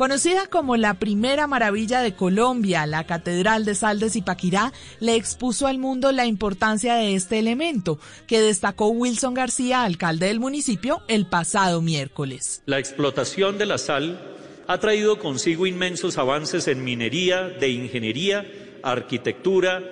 Conocida 0.00 0.46
como 0.46 0.78
la 0.78 0.94
primera 0.94 1.46
maravilla 1.46 2.00
de 2.00 2.14
Colombia, 2.14 2.86
la 2.86 3.04
Catedral 3.04 3.66
de 3.66 3.74
Sal 3.74 4.00
de 4.00 4.08
Zipaquirá 4.08 4.72
le 4.98 5.14
expuso 5.14 5.66
al 5.66 5.76
mundo 5.76 6.10
la 6.10 6.24
importancia 6.24 6.94
de 6.94 7.14
este 7.14 7.38
elemento, 7.38 7.98
que 8.26 8.40
destacó 8.40 8.88
Wilson 8.88 9.34
García, 9.34 9.84
alcalde 9.84 10.28
del 10.28 10.40
municipio, 10.40 11.02
el 11.06 11.26
pasado 11.26 11.82
miércoles. 11.82 12.62
La 12.64 12.78
explotación 12.78 13.58
de 13.58 13.66
la 13.66 13.76
sal 13.76 14.18
ha 14.66 14.80
traído 14.80 15.18
consigo 15.18 15.66
inmensos 15.66 16.16
avances 16.16 16.66
en 16.66 16.82
minería, 16.82 17.42
de 17.42 17.68
ingeniería, 17.68 18.50
arquitectura, 18.82 19.82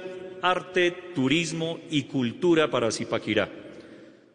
arte, 0.40 0.90
turismo 1.14 1.80
y 1.90 2.04
cultura 2.04 2.70
para 2.70 2.90
Zipaquirá. 2.90 3.50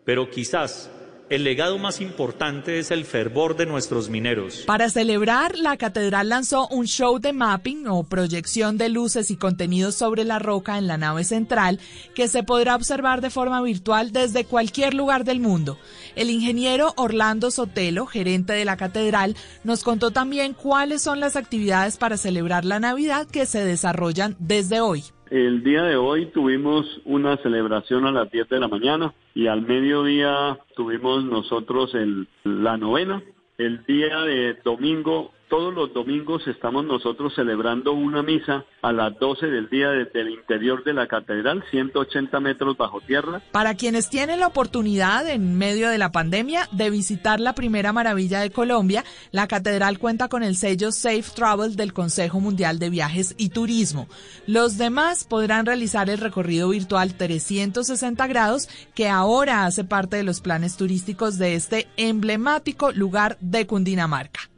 Pero 0.06 0.30
quizás 0.30 0.92
el 1.34 1.44
legado 1.44 1.80
más 1.80 2.00
importante 2.00 2.78
es 2.78 2.92
el 2.92 3.06
fervor 3.06 3.56
de 3.56 3.66
nuestros 3.66 4.08
mineros. 4.08 4.64
Para 4.68 4.90
celebrar, 4.90 5.58
la 5.58 5.78
catedral 5.78 6.30
lanzó 6.30 6.68
un 6.68 6.86
show 6.86 7.18
de 7.18 7.34
mapping 7.34 7.88
o 7.88 8.04
proyección 8.04 8.78
de 8.78 8.90
luces 8.90 9.32
y 9.32 9.36
contenidos 9.36 9.96
sobre 9.96 10.26
la 10.26 10.38
roca 10.38 10.78
en 10.78 10.86
la 10.86 10.98
nave 10.98 11.24
central 11.24 11.80
que 12.14 12.28
se 12.28 12.44
podrá 12.44 12.76
observar 12.76 13.22
de 13.22 13.32
forma 13.32 13.62
virtual 13.64 14.12
desde 14.12 14.46
cualquier 14.46 14.94
lugar 14.94 15.24
del 15.24 15.40
mundo. 15.40 15.80
El 16.16 16.30
ingeniero 16.30 16.94
Orlando 16.98 17.50
Sotelo, 17.50 18.06
gerente 18.06 18.54
de 18.54 18.66
la 18.66 18.78
catedral, 18.78 19.36
nos 19.64 19.84
contó 19.84 20.12
también 20.12 20.54
cuáles 20.54 21.02
son 21.02 21.20
las 21.20 21.36
actividades 21.36 21.98
para 21.98 22.18
celebrar 22.18 22.64
la 22.64 22.80
Navidad 22.80 23.26
que 23.26 23.48
se 23.48 23.66
desarrollan 23.66 24.36
desde 24.38 24.82
hoy. 24.82 25.04
El 25.34 25.64
día 25.64 25.82
de 25.82 25.96
hoy 25.96 26.28
tuvimos 26.28 26.86
una 27.06 27.38
celebración 27.38 28.06
a 28.06 28.12
las 28.12 28.30
10 28.30 28.50
de 28.50 28.60
la 28.60 28.68
mañana 28.68 29.16
y 29.34 29.48
al 29.48 29.64
mediodía 29.64 30.60
tuvimos 30.76 31.26
nosotros 31.26 31.96
el, 31.96 32.28
la 32.44 32.78
novena. 32.78 33.20
El 33.58 33.84
día 33.86 34.20
de 34.20 34.54
domingo 34.64 35.32
todos 35.54 35.72
los 35.72 35.94
domingos 35.94 36.48
estamos 36.48 36.84
nosotros 36.84 37.36
celebrando 37.36 37.94
una 37.94 38.24
misa 38.24 38.66
a 38.82 38.92
las 38.92 39.20
12 39.20 39.46
del 39.46 39.70
día 39.70 39.90
desde 39.90 40.22
el 40.22 40.30
interior 40.32 40.84
de 40.84 40.96
la 40.96 41.06
catedral, 41.06 41.64
180 41.70 42.40
metros 42.40 42.76
bajo 42.76 43.02
tierra. 43.02 43.40
Para 43.52 43.76
quienes 43.76 44.10
tienen 44.10 44.40
la 44.40 44.48
oportunidad 44.48 45.30
en 45.30 45.56
medio 45.56 45.92
de 45.92 46.00
la 46.00 46.12
pandemia 46.12 46.68
de 46.72 46.90
visitar 46.90 47.40
la 47.40 47.54
primera 47.54 47.94
maravilla 47.94 48.40
de 48.40 48.50
Colombia, 48.50 49.06
la 49.30 49.48
catedral 49.48 50.00
cuenta 50.00 50.28
con 50.28 50.42
el 50.42 50.56
sello 50.56 50.92
Safe 50.92 51.26
Travel 51.36 51.76
del 51.76 51.94
Consejo 51.94 52.40
Mundial 52.40 52.80
de 52.80 52.90
Viajes 52.90 53.36
y 53.38 53.50
Turismo. 53.50 54.08
Los 54.48 54.80
demás 54.80 55.24
podrán 55.24 55.68
realizar 55.68 56.10
el 56.10 56.18
recorrido 56.18 56.70
virtual 56.70 57.14
360 57.14 58.26
grados 58.26 58.70
que 58.96 59.08
ahora 59.08 59.66
hace 59.66 59.84
parte 59.84 60.18
de 60.18 60.24
los 60.24 60.42
planes 60.42 60.78
turísticos 60.78 61.38
de 61.38 61.54
este 61.54 61.88
emblemático 61.96 62.92
lugar 62.92 63.38
de 63.40 63.68
Cundinamarca 63.68 64.50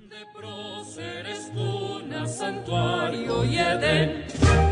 eres 0.97 1.51
tú, 1.53 2.01
santuario 2.27 3.43
y 3.45 3.57
Edén. 3.57 4.64